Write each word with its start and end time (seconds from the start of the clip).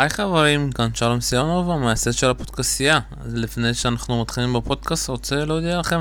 היי 0.00 0.10
חברים, 0.10 0.72
כאן 0.72 0.88
שלום 0.94 1.20
סיונוב, 1.20 1.70
המייסד 1.70 2.12
של 2.12 2.30
הפודקאסייה. 2.30 3.00
אז 3.24 3.34
לפני 3.34 3.74
שאנחנו 3.74 4.20
מתחילים 4.20 4.52
בפודקאסט, 4.52 5.08
רוצה 5.08 5.44
להודיע 5.44 5.78
לכם 5.78 6.00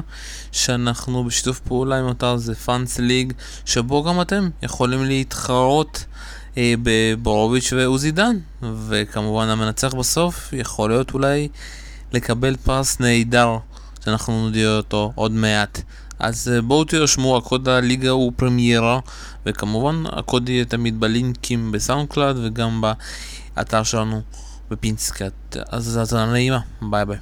שאנחנו 0.51 1.23
בשיתוף 1.23 1.59
פעולה 1.59 1.99
עם 1.99 2.11
אתר 2.11 2.37
זה 2.37 2.55
פאנס 2.55 2.99
ליג, 2.99 3.33
שבו 3.65 4.03
גם 4.03 4.21
אתם 4.21 4.49
יכולים 4.61 5.05
להתחרות 5.05 6.05
אה, 6.57 6.73
בבורוביץ' 6.83 7.73
ועוזי 7.73 8.11
דן, 8.11 8.35
וכמובן 8.87 9.47
המנצח 9.47 9.93
בסוף 9.93 10.53
יכול 10.53 10.89
להיות 10.89 11.13
אולי 11.13 11.47
לקבל 12.13 12.55
פרס 12.55 12.99
נהדר, 12.99 13.57
שאנחנו 14.05 14.45
נודיע 14.45 14.69
אותו 14.69 15.11
עוד 15.15 15.31
מעט. 15.31 15.81
אז 16.19 16.51
אה, 16.55 16.61
בואו 16.61 16.83
תרשמו, 16.83 17.37
הקוד 17.37 17.69
הליגה 17.69 18.09
הוא 18.09 18.31
פרמיירה, 18.35 18.99
וכמובן 19.45 20.03
הקוד 20.11 20.49
יהיה 20.49 20.65
תמיד 20.65 20.99
בלינקים 20.99 21.71
ב 21.71 22.09
SoundCloud 22.09 22.35
וגם 22.43 22.81
באתר 23.59 23.83
שלנו 23.83 24.21
ב 24.69 24.78
Pinecast. 24.78 25.57
אז 25.69 25.97
האזנה 25.97 26.31
נעימה, 26.31 26.59
ביי 26.81 27.05
ביי. 27.05 27.17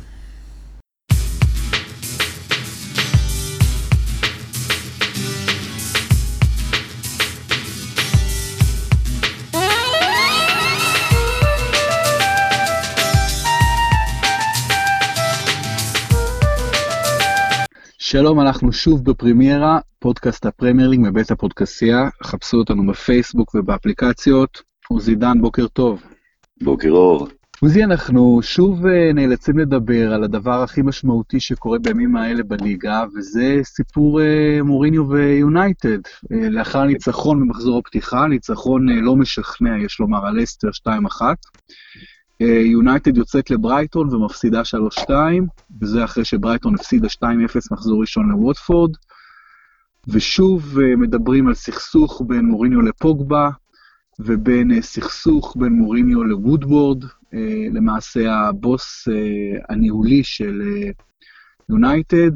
שלום, 17.99 18.40
אנחנו 18.40 18.73
שוב 18.73 19.04
בפרימיירה, 19.04 19.79
פודקאסט 19.99 20.45
הפרמייר 20.45 20.88
ליג 20.90 20.99
מבית 21.04 21.31
הפודקסייה, 21.31 22.09
חפשו 22.23 22.57
אותנו 22.57 22.88
בפייסבוק 22.88 23.55
ובאפליקציות. 23.55 24.62
עוזי 24.90 25.15
דן, 25.15 25.41
בוקר 25.41 25.67
טוב. 25.67 26.16
בוקר 26.61 26.89
אור. 26.89 27.27
עוזי, 27.61 27.84
אנחנו 27.84 28.39
שוב 28.43 28.85
אה, 28.85 29.13
נאלצים 29.13 29.57
לדבר 29.57 30.13
על 30.13 30.23
הדבר 30.23 30.63
הכי 30.63 30.82
משמעותי 30.82 31.40
שקורה 31.40 31.79
בימים 31.79 32.15
האלה 32.15 32.43
בליגה, 32.43 33.04
וזה 33.15 33.59
סיפור 33.63 34.21
אה, 34.21 34.59
מוריניו 34.63 35.09
ויונייטד. 35.09 35.99
אה, 36.32 36.49
לאחר 36.49 36.84
ניצחון 36.84 37.40
במחזור 37.40 37.79
הפתיחה, 37.79 38.27
ניצחון 38.27 38.90
לא 38.90 39.15
משכנע, 39.15 39.77
יש 39.85 39.99
לומר, 39.99 40.26
על 40.26 40.43
לסטר 40.43 40.68
2-1. 40.87 41.21
יונייטד 42.71 43.17
יוצאת 43.17 43.51
לברייטון 43.51 44.15
ומפסידה 44.15 44.62
3-2, 45.10 45.10
וזה 45.82 46.04
אחרי 46.04 46.26
שברייטון 46.26 46.76
הפסידה 46.76 47.07
2-0 47.07 47.23
מחזור 47.71 48.01
ראשון 48.01 48.29
לווטפורד. 48.29 48.91
ושוב 50.07 50.79
מדברים 50.98 51.48
על 51.48 51.54
סכסוך 51.54 52.21
בין 52.27 52.45
מוריניו 52.45 52.82
לפוגבה, 52.82 53.49
ובין 54.20 54.82
סכסוך 54.82 55.55
בין 55.60 55.73
מוריניו 55.73 56.23
לוודוורד, 56.23 57.04
למעשה 57.71 58.34
הבוס 58.34 59.07
הניהולי 59.70 60.23
של 60.23 60.62
יונייטד, 61.70 62.32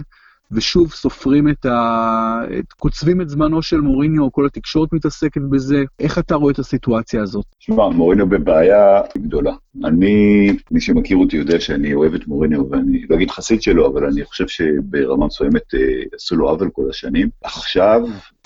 ושוב 0.51 0.91
סופרים 0.91 1.49
את 1.49 1.65
ה... 1.65 2.41
קוצבים 2.79 3.21
את 3.21 3.29
זמנו 3.29 3.61
של 3.61 3.81
מוריניו, 3.81 4.31
כל 4.31 4.45
התקשורת 4.45 4.93
מתעסקת 4.93 5.41
בזה. 5.41 5.83
איך 5.99 6.19
אתה 6.19 6.35
רואה 6.35 6.51
את 6.51 6.59
הסיטואציה 6.59 7.21
הזאת? 7.21 7.45
תשמע, 7.59 7.89
מוריניו 7.89 8.29
בבעיה 8.29 9.01
גדולה. 9.17 9.51
אני, 9.85 10.47
מי 10.71 10.81
שמכיר 10.81 11.17
אותי 11.17 11.37
יודע 11.37 11.59
שאני 11.59 11.93
אוהב 11.93 12.13
את 12.13 12.27
מוריניו, 12.27 12.69
ואני 12.69 13.05
לא 13.09 13.15
אגיד 13.15 13.31
חסיד 13.31 13.61
שלו, 13.61 13.87
אבל 13.87 14.05
אני 14.05 14.25
חושב 14.25 14.47
שברמה 14.47 15.25
מסוימת 15.25 15.75
אה, 15.75 15.79
עשו 16.15 16.35
לו 16.35 16.49
עוול 16.49 16.69
כל 16.73 16.89
השנים. 16.89 17.29
עכשיו, 17.43 18.01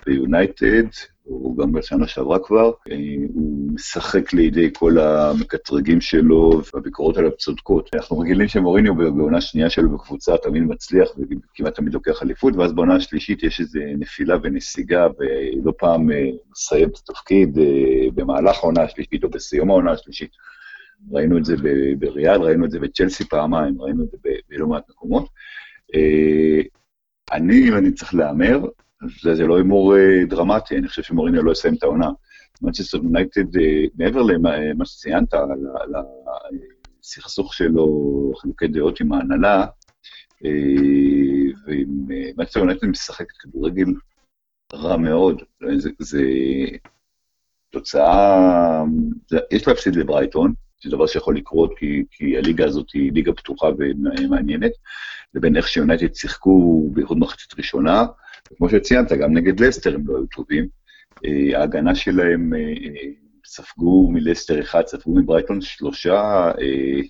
ביונייטד, 0.05 0.83
הוא 1.25 1.57
גם 1.57 1.71
בשנה 1.71 2.07
שעברה 2.07 2.39
כבר, 2.39 2.71
אה, 2.91 2.95
הוא 3.33 3.71
משחק 3.73 4.33
לידי 4.33 4.69
כל 4.73 4.97
המקטרגים 4.99 6.01
שלו, 6.01 6.61
והביקורות 6.73 7.17
עליו 7.17 7.37
צודקות. 7.37 7.89
אנחנו 7.95 8.19
רגילים 8.19 8.47
שמוריניו 8.47 8.95
בעונה 8.95 9.41
שנייה 9.41 9.69
שלו 9.69 9.89
בקבוצה 9.89 10.37
תמיד 10.37 10.63
מצליח 10.63 11.09
וכמעט 11.17 11.75
תמיד 11.75 11.93
לוקח 11.93 12.23
אליפות, 12.23 12.55
ואז 12.55 12.73
בעונה 12.73 12.95
השלישית 12.95 13.43
יש 13.43 13.59
איזו 13.59 13.79
נפילה 13.97 14.35
ונסיגה, 14.43 15.07
ולא 15.19 15.73
פעם 15.77 16.11
אה, 16.11 16.25
מסיים 16.51 16.89
את 16.89 16.97
התפקיד 16.97 17.57
אה, 17.57 18.11
במהלך 18.15 18.57
העונה 18.57 18.81
השלישית 18.83 19.23
או 19.23 19.29
בסיום 19.29 19.69
העונה 19.69 19.91
השלישית. 19.91 20.31
ראינו 21.11 21.37
את 21.37 21.45
זה 21.45 21.55
בריאל, 21.99 22.41
ראינו 22.41 22.65
את 22.65 22.71
זה 22.71 22.79
בצ'לסי 22.79 23.25
פעמיים, 23.25 23.81
ראינו 23.81 24.03
את 24.03 24.11
זה 24.11 24.17
בלא 24.49 24.67
מעט 24.67 24.89
מקומות. 24.89 25.29
אני, 27.31 27.69
אם 27.69 27.77
אני 27.77 27.91
צריך 27.91 28.13
להמר, 28.15 28.59
זה, 29.21 29.35
זה 29.35 29.47
לא 29.47 29.57
הימור 29.57 29.97
אה, 29.97 30.25
דרמטי, 30.29 30.77
אני 30.77 30.87
חושב 30.87 31.03
שמוריניו 31.03 31.43
לא 31.43 31.51
יסיים 31.51 31.75
את 31.75 31.83
העונה. 31.83 32.09
מנצ'סטר 32.61 32.97
יונייטד, 32.97 33.57
אה, 33.57 33.83
מעבר 33.95 34.21
למה 34.21 34.85
שציינת, 34.85 35.33
על 35.33 35.93
הסכסוך 37.03 37.53
שלו, 37.53 37.87
חילוקי 38.41 38.67
דעות 38.67 39.01
עם 39.01 39.13
ההנהלה, 39.13 39.65
אה, 40.45 40.51
ומנצ'סטר 41.67 42.59
יונייטד 42.59 42.87
משחק 42.87 43.25
כדורגל 43.39 43.85
רע 44.73 44.97
מאוד. 44.97 45.41
זה, 45.75 45.89
זה 45.99 46.23
תוצאה, 47.69 48.83
זה, 49.27 49.39
יש 49.51 49.67
להפסיד 49.67 49.95
לברייטון, 49.95 50.53
זה 50.83 50.89
דבר 50.89 51.07
שיכול 51.07 51.37
לקרות, 51.37 51.73
כי, 51.77 52.03
כי 52.11 52.37
הליגה 52.37 52.65
הזאת 52.65 52.91
היא 52.93 53.11
ליגה 53.11 53.33
פתוחה 53.33 53.67
ומעניינת, 53.77 54.71
לבין 55.33 55.57
איך 55.57 55.67
שיונייטד 55.67 56.15
שיחקו 56.15 56.89
בייחוד 56.93 57.17
מחצית 57.17 57.53
ראשונה, 57.57 58.05
כמו 58.57 58.69
שציינת, 58.69 59.11
גם 59.11 59.33
נגד 59.33 59.59
לסטר 59.59 59.95
הם 59.95 60.07
לא 60.07 60.17
היו 60.17 60.25
טובים. 60.25 60.67
אה, 61.25 61.59
ההגנה 61.59 61.95
שלהם, 61.95 62.53
אה, 62.53 62.59
ספגו 63.45 64.11
מלסטר 64.11 64.61
אחד, 64.61 64.87
ספגו 64.87 65.15
מברייטון 65.15 65.61
שלושה, 65.61 66.51
אה, 66.61 67.01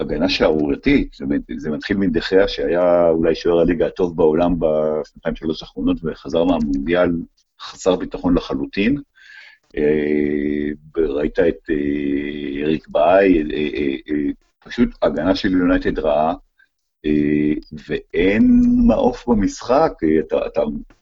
הגנה 0.00 0.28
שערורייתית, 0.28 1.16
זה 1.56 1.70
מתחיל 1.70 1.96
מדחיה 1.96 2.48
שהיה 2.48 3.08
אולי 3.08 3.34
שוער 3.34 3.58
הליגה 3.60 3.86
הטוב 3.86 4.16
בעולם 4.16 4.54
בשנתיים 4.58 5.36
שלוש 5.36 5.62
האחרונות 5.62 5.96
וחזר 6.04 6.44
מהמונדיאל 6.44 7.10
חסר 7.60 7.96
ביטחון 7.96 8.34
לחלוטין. 8.34 8.96
ראית 10.96 11.38
את 11.38 11.70
אריק 12.62 12.88
באי, 12.88 13.44
פשוט 14.58 14.88
הגנה 15.02 15.34
של 15.34 15.52
יונייטד 15.52 15.98
רעה, 15.98 16.30
אה, 16.30 16.47
ואין 17.88 18.62
מעוף 18.86 19.28
במשחק, 19.28 19.92
אה, 20.02 20.20
אתה, 20.20 20.46
אתה 20.46 20.60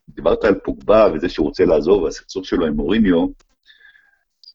דיברת 0.08 0.44
על 0.44 0.54
פוגבה 0.54 1.08
וזה 1.14 1.28
שהוא 1.28 1.46
רוצה 1.46 1.64
לעזוב, 1.64 2.02
והסכסוך 2.02 2.44
שלו 2.44 2.66
עם 2.66 2.72
מוריניו, 2.72 3.26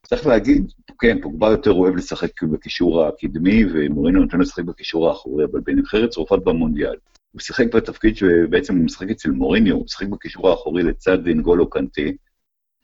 צריך 0.08 0.28
להגיד, 0.28 0.72
כן, 1.00 1.22
פוגבה 1.22 1.48
יותר 1.52 1.72
אוהב 1.72 1.96
לשחק 1.96 2.44
בקישור 2.44 3.06
הקדמי, 3.06 3.66
ומוריניו 3.74 4.22
נותן 4.22 4.40
לשחק 4.40 4.64
בקישור 4.64 5.10
האחורי, 5.10 5.46
אבל 5.46 5.60
בנבחרת 5.60 6.10
צרפת 6.10 6.40
במונדיאל. 6.44 6.96
הוא 7.32 7.42
שיחק 7.42 7.76
בתפקיד 7.76 8.18
שבעצם 8.18 8.76
הוא 8.76 8.86
משחק 8.86 9.10
אצל 9.10 9.30
מוריניו, 9.32 9.76
הוא 9.76 9.88
שיחק 9.88 10.08
בקישור 10.08 10.50
האחורי 10.50 10.84
לצד 10.84 11.28
אינגולו 11.28 11.70
קנטה, 11.70 12.02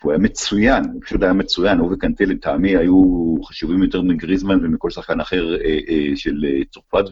והוא 0.02 0.12
היה 0.12 0.20
מצוין, 0.20 0.84
הוא 0.94 1.02
פשוט 1.06 1.24
היה 1.24 1.34
מצוין, 1.34 1.78
הוא 1.78 1.94
וקנטה 1.94 2.26
לטעמי 2.26 2.78
היו 2.78 3.36
חשובים 3.44 3.84
יותר 3.84 4.02
מגריזמן 4.02 4.66
ומכל 4.66 4.90
שחקן 4.90 5.20
אחר 5.20 5.56
אה, 5.56 5.80
אה, 5.90 6.16
של 6.16 6.46
אה, 6.46 6.64
צרפת. 6.72 7.06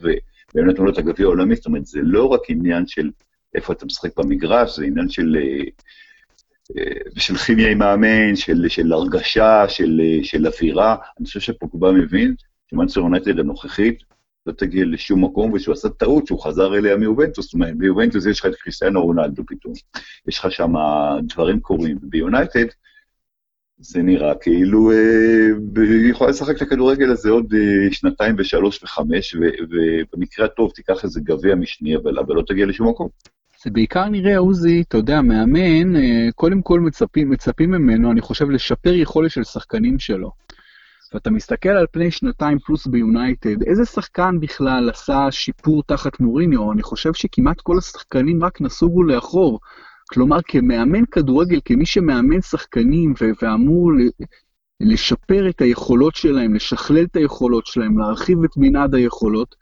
והם 0.53 0.69
נתנו 0.69 0.85
לו 0.85 0.91
את 0.91 0.97
הגביע 0.97 1.25
העולמי, 1.25 1.56
זאת 1.56 1.66
אומרת, 1.66 1.85
זה 1.85 2.00
לא 2.03 2.25
רק 2.25 2.41
עניין 2.50 2.88
של 2.88 3.09
איפה 3.56 3.73
אתה 3.73 3.85
משחק 3.85 4.19
במגרש, 4.19 4.75
זה 4.75 4.85
עניין 4.85 5.09
של, 5.09 5.38
אה, 5.40 5.63
אה, 6.78 7.22
של 7.22 7.35
כימיה 7.38 7.72
עם 7.72 7.78
מאמן, 7.78 8.35
של, 8.35 8.69
של 8.69 8.94
הרגשה, 8.94 9.69
של, 9.69 10.02
אה, 10.03 10.23
של 10.23 10.47
אווירה. 10.47 10.96
אני 11.19 11.25
חושב 11.25 11.40
שפוגבה 11.40 11.91
מבין 11.91 12.35
שמנצ'ר 12.69 13.00
יונייטד 13.00 13.40
הנוכחית 13.40 14.03
לא 14.45 14.51
תגיע 14.51 14.85
לשום 14.85 15.23
מקום, 15.23 15.53
ושהוא 15.53 15.73
עשה 15.73 15.89
טעות 15.89 16.28
שהוא 16.28 16.44
חזר 16.44 16.75
אליה 16.75 16.97
מיובנטוס, 16.97 17.45
זאת 17.45 17.53
אומרת, 17.53 17.78
ביובנטוס 17.78 18.25
יש 18.25 18.39
לך 18.39 18.45
את 18.45 18.56
קריסטיאנו 18.56 19.03
רונלדו 19.03 19.44
פתאום, 19.47 19.73
יש 20.28 20.39
לך 20.39 20.51
שם 20.51 20.73
דברים 21.28 21.59
קורים, 21.59 21.97
ביונייטד 22.01 22.66
זה 23.78 24.01
נראה 24.01 24.35
כאילו 24.35 24.91
אה, 24.91 24.97
היא 25.75 26.11
יכולה 26.11 26.29
לשחק 26.29 26.57
את 26.57 26.61
הכדורגל 26.61 27.11
הזה 27.11 27.29
עוד 27.29 27.53
אה, 27.53 27.93
שנתיים 27.93 28.35
ושלוש 28.37 28.84
וחמש, 28.84 29.35
ובמקרה 29.70 30.46
הטוב 30.46 30.72
תיקח 30.72 31.03
איזה 31.03 31.20
גביע 31.23 31.55
משני, 31.55 31.96
אבל, 31.96 32.20
אבל 32.20 32.35
לא 32.35 32.41
תגיע 32.47 32.66
לשום 32.66 32.90
מקום. 32.90 33.08
זה 33.64 33.72
בעיקר 33.72 34.09
נראה, 34.09 34.37
עוזי, 34.37 34.81
אתה 34.87 34.97
יודע, 34.97 35.22
מאמן, 35.22 35.96
אה, 35.96 36.31
קודם 36.35 36.61
כל 36.61 36.79
מצפים, 36.79 37.29
מצפים 37.29 37.72
ממנו, 37.72 38.11
אני 38.11 38.22
חושב, 38.22 38.49
לשפר 38.49 38.93
יכולת 38.93 39.31
של 39.31 39.43
שחקנים 39.43 39.99
שלו. 39.99 40.31
ואתה 41.16 41.32
מסתכל 41.32 41.70
על 41.70 41.85
פני 41.91 42.12
שנתיים 42.12 42.59
פלוס 42.59 42.88
ביונייטד, 42.88 43.64
איזה 43.64 43.85
שחקן 43.85 44.40
בכלל 44.40 44.90
עשה 44.90 45.28
שיפור 45.32 45.84
תחת 45.84 46.20
מוריניו? 46.20 46.72
אני 46.72 46.84
חושב 46.84 47.14
שכמעט 47.14 47.62
כל 47.62 47.78
השחקנים 47.78 48.44
רק 48.44 48.62
נסוגו 48.62 49.03
לאחור. 49.03 49.59
כלומר, 50.09 50.38
כמאמן 50.47 51.06
כדורגל, 51.12 51.59
כמי 51.66 51.85
שמאמן 51.85 52.41
שחקנים 52.41 53.14
ואמור 53.41 53.91
לשפר 54.82 55.50
את 55.50 55.62
היכולות 55.62 56.16
שלהם, 56.16 56.53
לשכלל 56.53 57.03
את 57.03 57.16
היכולות 57.16 57.66
שלהם, 57.66 57.97
להרחיב 57.97 58.44
את 58.44 58.58
מנעד 58.58 58.96
היכולות, 58.96 59.56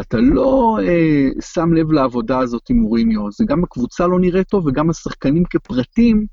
אתה 0.00 0.16
לא 0.16 0.78
אה, 0.82 1.28
שם 1.40 1.72
לב 1.72 1.92
לעבודה 1.92 2.38
הזאת 2.38 2.70
עם 2.70 2.76
מוריניו. 2.76 3.32
זה 3.32 3.44
גם 3.48 3.64
הקבוצה 3.64 4.06
לא 4.06 4.20
נראית 4.20 4.48
טוב 4.48 4.66
וגם 4.66 4.90
השחקנים 4.90 5.44
כפרטים 5.50 6.26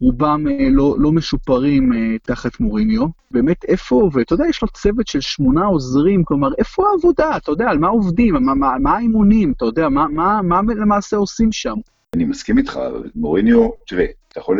רובם 0.00 0.44
אה, 0.48 0.68
לא, 0.70 0.96
לא 0.98 1.12
משופרים 1.12 1.92
אה, 1.92 2.18
תחת 2.22 2.60
מוריניו. 2.60 3.06
באמת, 3.30 3.64
איפה, 3.64 4.10
ואתה 4.12 4.34
יודע, 4.34 4.44
יש 4.48 4.62
לו 4.62 4.68
צוות 4.68 5.06
של 5.06 5.20
שמונה 5.20 5.64
עוזרים, 5.64 6.24
כלומר, 6.24 6.48
איפה 6.58 6.88
העבודה? 6.88 7.36
אתה 7.36 7.50
יודע, 7.50 7.70
על 7.70 7.78
מה 7.78 7.88
עובדים? 7.88 8.34
מה, 8.34 8.54
מה, 8.54 8.78
מה 8.78 8.96
האימונים? 8.96 9.52
אתה 9.56 9.64
יודע, 9.64 9.88
מה, 9.88 10.08
מה, 10.08 10.42
מה 10.42 10.60
למעשה 10.74 11.16
עושים 11.16 11.52
שם? 11.52 11.74
אני 12.14 12.24
מסכים 12.24 12.58
איתך, 12.58 12.78
מוריניו, 13.14 13.68
תראה, 13.86 14.06
אתה 14.28 14.40
יכול 14.40 14.58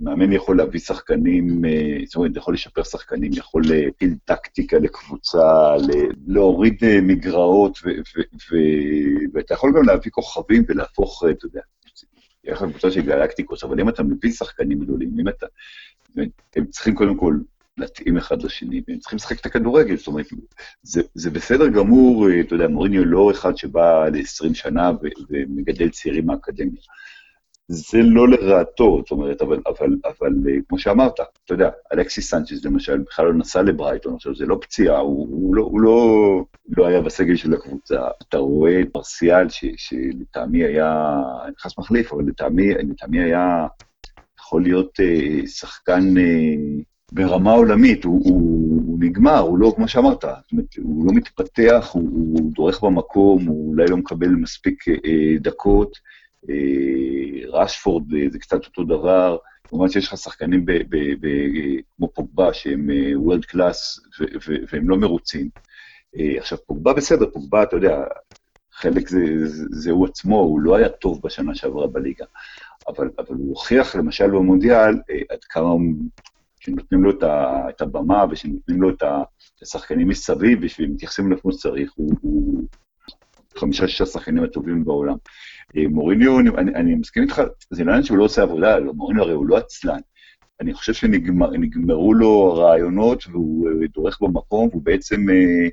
מאמן 0.00 0.32
יכול 0.32 0.56
להביא 0.56 0.80
שחקנים, 0.80 1.64
אה, 1.64 1.96
זאת 2.06 2.16
אומרת, 2.16 2.36
יכול 2.36 2.54
לשפר 2.54 2.82
שחקנים, 2.82 3.30
יכול 3.34 3.62
להפיל 3.66 4.14
טקטיקה 4.24 4.78
לקבוצה, 4.78 5.76
להוריד 6.26 6.76
אה, 6.82 7.00
מגרעות, 7.02 7.78
ואתה 9.34 9.54
יכול 9.54 9.72
גם 9.76 9.82
להביא 9.82 10.10
כוכבים 10.10 10.62
ולהפוך, 10.68 11.24
אה, 11.24 11.30
אתה 11.30 11.46
יודע, 11.46 11.60
יהיה 12.44 12.56
לך 12.56 12.62
קבוצה 12.62 12.90
של 12.90 13.00
גלקטיקוס, 13.00 13.64
אבל 13.64 13.80
אם 13.80 13.88
אתה 13.88 14.02
מביא 14.02 14.32
שחקנים 14.32 14.80
גדולים, 14.80 15.10
אם 15.20 15.28
אתה... 15.28 15.46
הם 16.56 16.66
צריכים 16.66 16.94
קודם 16.94 17.16
כל 17.16 17.34
להתאים 17.76 18.16
אחד 18.16 18.42
לשני, 18.42 18.82
והם 18.88 18.98
צריכים 18.98 19.16
לשחק 19.16 19.40
את 19.40 19.46
הכדורגל, 19.46 19.96
זאת 19.96 20.06
אומרת, 20.06 20.26
זה, 20.82 21.02
זה 21.14 21.30
בסדר 21.30 21.68
גמור, 21.68 22.26
אתה 22.40 22.54
יודע, 22.54 22.68
מוריניו 22.68 23.04
לא 23.04 23.30
אחד 23.30 23.56
שבא 23.56 24.08
ל-20 24.08 24.54
שנה 24.54 24.90
ומגדל 25.30 25.88
צעירים 25.90 26.26
מהאקדמיה. 26.26 26.80
זה 27.72 27.98
לא 28.02 28.28
לרעתו, 28.28 29.00
זאת 29.02 29.10
אומרת, 29.10 29.42
אבל, 29.42 29.60
אבל, 29.66 29.96
אבל 30.04 30.32
אה, 30.48 30.54
כמו 30.68 30.78
שאמרת, 30.78 31.14
אתה 31.44 31.54
יודע, 31.54 31.70
אלכסיס 31.92 32.30
סנצ'ס 32.30 32.64
למשל 32.64 32.98
בכלל 32.98 33.26
לא 33.26 33.34
נסע 33.34 33.62
לברייטון, 33.62 34.14
עכשיו 34.14 34.34
זה 34.34 34.46
לא 34.46 34.58
פציעה, 34.60 34.98
הוא, 34.98 35.28
הוא, 35.30 35.54
לא, 35.54 35.62
הוא 35.62 35.80
לא, 35.80 36.44
לא 36.68 36.86
היה 36.86 37.00
בסגל 37.00 37.36
של 37.36 37.54
הקבוצה. 37.54 38.00
אתה 38.28 38.38
רואה 38.38 38.80
את 38.80 38.86
מרסיאל, 38.96 39.46
שלטעמי 39.76 40.64
היה, 40.64 41.20
אני 41.44 41.52
נכנס 41.58 41.78
מחליף, 41.78 42.12
אבל 42.12 42.24
לטעמי, 42.26 42.74
לטעמי 42.74 43.20
היה 43.20 43.66
יכול 44.38 44.62
להיות 44.62 45.00
אה, 45.00 45.46
שחקן 45.46 46.18
אה, 46.18 46.82
ברמה 47.12 47.52
עולמית, 47.52 48.04
הוא, 48.04 48.20
הוא, 48.24 48.82
הוא 48.86 48.98
נגמר, 49.00 49.38
הוא 49.38 49.58
לא, 49.58 49.72
כמו 49.76 49.88
שאמרת, 49.88 50.24
אומרת, 50.24 50.74
הוא 50.78 51.06
לא 51.06 51.12
מתפתח, 51.12 51.90
הוא, 51.92 52.02
הוא 52.12 52.52
דורך 52.54 52.82
במקום, 52.82 53.46
הוא 53.46 53.70
אולי 53.70 53.86
לא 53.90 53.96
מקבל 53.96 54.28
מספיק 54.28 54.88
אה, 54.88 54.94
דקות. 55.40 55.96
אה, 56.48 57.48
רשפורד 57.48 58.14
אה, 58.14 58.26
זה 58.30 58.38
קצת 58.38 58.64
אותו 58.64 58.84
דבר, 58.84 59.36
כמובן 59.68 59.88
שיש 59.88 60.08
לך 60.08 60.18
שחקנים 60.18 60.66
כמו 61.96 62.08
פוגבה 62.14 62.54
שהם 62.54 62.88
וולד 63.14 63.42
אה, 63.44 63.48
קלאס 63.48 64.00
והם 64.72 64.88
לא 64.88 64.96
מרוצים. 64.96 65.48
עכשיו, 66.38 66.58
פוגבה 66.66 66.92
בסדר, 66.92 67.30
פוגבה, 67.32 67.62
אתה 67.62 67.76
יודע, 67.76 68.04
חלק 68.72 69.08
זה, 69.08 69.46
זה, 69.46 69.64
זה 69.70 69.90
הוא 69.90 70.06
עצמו, 70.06 70.36
הוא 70.40 70.60
לא 70.60 70.76
היה 70.76 70.88
טוב 70.88 71.20
בשנה 71.24 71.54
שעברה 71.54 71.86
בליגה, 71.86 72.24
אבל, 72.88 73.10
אבל 73.18 73.34
הוא 73.36 73.48
הוכיח 73.48 73.96
למשל 73.96 74.30
במונדיאל 74.30 74.94
עד 75.28 75.44
כמה 75.48 75.74
כשנותנים 76.60 77.04
לו 77.04 77.10
את, 77.10 77.22
ה, 77.22 77.68
את 77.68 77.80
הבמה 77.80 78.24
ושנותנים 78.30 78.82
לו 78.82 78.90
את 78.90 79.02
השחקנים 79.62 80.08
מסביב 80.08 80.58
ושמתייחסים 80.62 81.26
אליו 81.26 81.40
כמו 81.40 81.52
שצריך, 81.52 81.92
הוא, 81.96 82.12
הוא 82.20 82.62
חמישה-שישה 83.56 84.06
שחקנים 84.06 84.44
הטובים 84.44 84.84
בעולם. 84.84 85.16
אה, 85.76 85.88
מוריניו, 85.88 86.38
אני, 86.58 86.74
אני 86.74 86.94
מסכים 86.94 87.22
איתך, 87.22 87.42
זה 87.70 87.82
עניין 87.82 88.02
שהוא 88.02 88.18
לא 88.18 88.24
עושה 88.24 88.42
עבודה, 88.42 88.78
לא, 88.78 88.92
מוריניו 88.92 89.22
הרי 89.22 89.32
הוא 89.32 89.46
לא 89.46 89.56
עצלן. 89.56 90.00
אני 90.60 90.74
חושב 90.74 90.92
שנגמרו 90.92 92.14
לו 92.14 92.52
הרעיונות 92.52 93.24
והוא 93.26 93.68
אה, 93.68 93.86
דורך 93.94 94.18
במקום, 94.20 94.68
והוא 94.68 94.82
בעצם, 94.82 95.30
אה, 95.30 95.68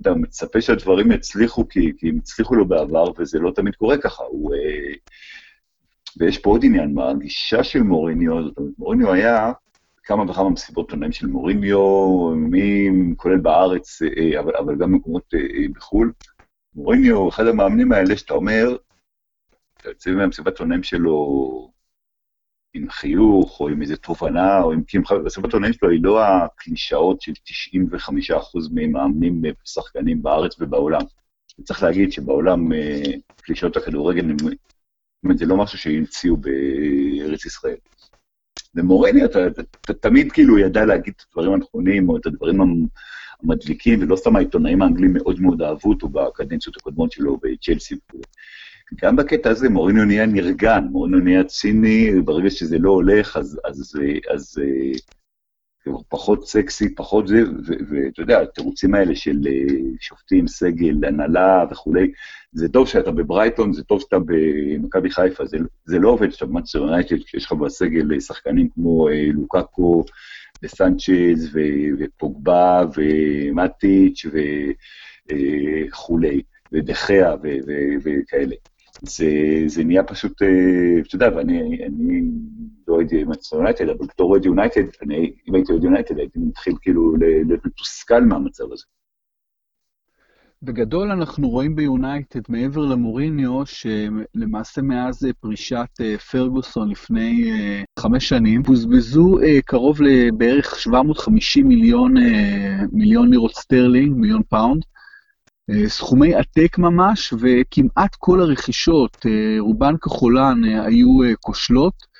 אתה 0.00 0.14
מצפה 0.14 0.60
שהדברים 0.60 1.12
יצליחו, 1.12 1.68
כי, 1.68 1.92
כי 1.98 2.08
הם 2.08 2.16
הצליחו 2.16 2.54
לו 2.54 2.68
בעבר, 2.68 3.04
וזה 3.18 3.38
לא 3.38 3.50
תמיד 3.50 3.74
קורה 3.74 3.98
ככה. 3.98 4.24
הוא, 4.24 4.54
ויש 6.18 6.38
פה 6.38 6.50
עוד 6.50 6.64
עניין, 6.64 6.94
מה 6.94 7.10
הגישה 7.10 7.64
של 7.64 7.82
מוריניו, 7.82 8.44
זאת 8.44 8.58
אומרת, 8.58 8.72
מוריניו 8.78 9.12
היה 9.12 9.52
כמה 10.04 10.30
וכמה 10.30 10.50
מסיבות 10.50 10.90
עונאים 10.90 11.12
של 11.12 11.26
מוריניו, 11.26 12.28
מי, 12.36 12.90
כולל 13.16 13.38
בארץ, 13.38 14.02
אבל, 14.38 14.56
אבל 14.56 14.76
גם 14.76 14.92
במקומות 14.92 15.34
בחו"ל. 15.74 16.12
מוריניו 16.74 17.16
הוא 17.16 17.28
אחד 17.28 17.46
המאמנים 17.46 17.92
האלה 17.92 18.16
שאתה 18.16 18.34
אומר, 18.34 18.76
אתה 19.76 19.88
יוצא 19.88 20.10
מהמסיבת 20.10 20.60
עונאים 20.60 20.82
שלו 20.82 21.70
עם 22.74 22.90
חיוך, 22.90 23.60
או 23.60 23.68
עם 23.68 23.82
איזו 23.82 23.96
תובנה, 23.96 24.62
או 24.62 24.72
עם 24.72 24.82
קמחה, 24.82 25.14
מסיבת 25.18 25.52
עונאים 25.52 25.72
שלו 25.72 25.90
היא 25.90 26.00
לא 26.02 26.24
הקלישאות 26.24 27.20
של 27.20 27.32
95% 27.32 28.68
ממאמנים 28.74 29.42
ושחקנים 29.64 30.22
בארץ 30.22 30.56
ובעולם. 30.60 31.00
צריך 31.64 31.82
להגיד 31.82 32.12
שבעולם 32.12 32.72
אה, 32.72 33.02
קלישאות 33.36 33.76
הכדורגל, 33.76 34.24
זה 35.34 35.46
לא 35.46 35.56
משהו 35.56 35.78
שהמציאו 35.78 36.36
בארץ 36.36 37.44
ישראל. 37.44 37.76
ומורני, 38.74 39.24
אתה, 39.24 39.38
תמיד 40.00 40.32
כאילו 40.32 40.58
ידע 40.58 40.84
להגיד 40.84 41.14
את 41.16 41.22
הדברים 41.28 41.52
הנכונים, 41.52 42.08
או 42.08 42.16
את 42.16 42.26
הדברים 42.26 42.60
המדליקים, 43.44 44.02
ולא 44.02 44.16
סתם 44.16 44.36
העיתונאים 44.36 44.82
האנגלים 44.82 45.12
מאוד 45.12 45.40
מאוד 45.40 45.62
אהבו 45.62 45.88
אותו 45.88 46.08
בקדנציות 46.08 46.76
הקודמות 46.76 47.12
שלו 47.12 47.38
בצ'לסי. 47.42 47.94
גם 49.02 49.16
בקטע 49.16 49.50
הזה 49.50 49.68
מוריניו 49.68 50.04
נהיה 50.04 50.26
נרגן, 50.26 50.84
מוריניו 50.90 51.20
נהיה 51.20 51.44
ציני, 51.44 52.10
ברגע 52.24 52.50
שזה 52.50 52.78
לא 52.78 52.90
הולך, 52.90 53.36
אז, 53.36 53.60
אז, 53.64 53.80
אז, 53.80 54.00
אז 54.34 54.58
פחות 56.08 56.46
סקסי, 56.48 56.94
פחות 56.94 57.28
זה, 57.28 57.42
ואתה 57.88 58.22
יודע, 58.22 58.40
התירוצים 58.40 58.94
האלה 58.94 59.16
של 59.16 59.38
אה, 59.46 59.76
שופטים, 60.00 60.48
סגל, 60.48 61.04
הנהלה 61.04 61.64
וכולי, 61.70 62.12
זה 62.52 62.68
טוב 62.68 62.88
שאתה 62.88 63.10
בברייטון, 63.10 63.72
זה 63.72 63.84
טוב 63.84 64.00
שאתה 64.00 64.16
במכבי 64.26 65.10
חיפה, 65.10 65.44
זה, 65.46 65.58
זה 65.84 65.98
לא 65.98 66.08
עובד 66.08 66.30
שאתה 66.30 66.46
במנצ'סטר 66.46 66.78
יונייטד, 66.78 67.22
כשיש 67.24 67.44
לך 67.44 67.52
בסגל 67.52 68.12
אה, 68.12 68.20
שחקנים 68.20 68.68
כמו 68.68 69.08
אה, 69.08 69.28
לוקאקו, 69.32 70.04
וסנצ'ז, 70.64 71.58
ופוגבה, 71.98 72.84
ומטיץ' 72.96 74.26
וכולי, 75.30 76.42
ודה 76.72 77.03
חאה 77.03 77.34
וכאלה. 78.04 78.54
זה, 79.02 79.26
זה 79.66 79.84
נהיה 79.84 80.02
פשוט, 80.02 80.42
אה, 80.42 81.00
אתה 81.08 81.16
יודע, 81.16 81.28
ואני 81.36 81.84
אני 81.86 82.22
לא 82.88 82.98
הייתי 82.98 83.24
מצטער 83.24 83.58
יונייטד, 83.58 83.88
אבל 83.88 84.06
בתור 84.06 84.30
אוהד 84.30 84.44
יונייטד, 84.44 84.82
אם 85.48 85.54
הייתי 85.54 85.72
אוהד 85.72 85.84
יונייטד, 85.84 86.18
הייתי 86.18 86.38
מתחיל 86.38 86.74
כאילו 86.80 87.16
להיות 87.16 87.66
מתוסכל 87.66 88.20
מהמצב 88.20 88.72
הזה. 88.72 88.84
בגדול 90.64 91.10
אנחנו 91.10 91.48
רואים 91.48 91.76
ביונייטד, 91.76 92.40
מעבר 92.48 92.84
למוריניו, 92.84 93.62
שלמעשה 93.66 94.82
מאז 94.82 95.26
פרישת 95.40 95.88
אה, 96.00 96.18
פרגוסון 96.18 96.90
לפני 96.90 97.50
אה, 97.50 97.82
חמש 97.98 98.28
שנים, 98.28 98.62
בוזבזו 98.62 99.38
קרוב 99.64 100.02
לבערך 100.02 100.78
750 100.78 101.68
מיליון, 101.68 102.14
מיליון 102.92 103.30
לירות 103.30 103.54
סטרלינג, 103.54 104.16
מיליון 104.16 104.42
פאונד, 104.48 104.82
אה, 105.70 105.88
סכומי 105.88 106.34
עתק 106.34 106.78
ממש, 106.78 107.34
וכמעט 107.40 108.14
כל 108.18 108.40
הרכישות, 108.40 109.26
אה, 109.26 109.56
רובן 109.58 109.94
ככולן, 110.00 110.64
אה, 110.64 110.84
היו 110.84 111.08
כושלות. 111.40 112.14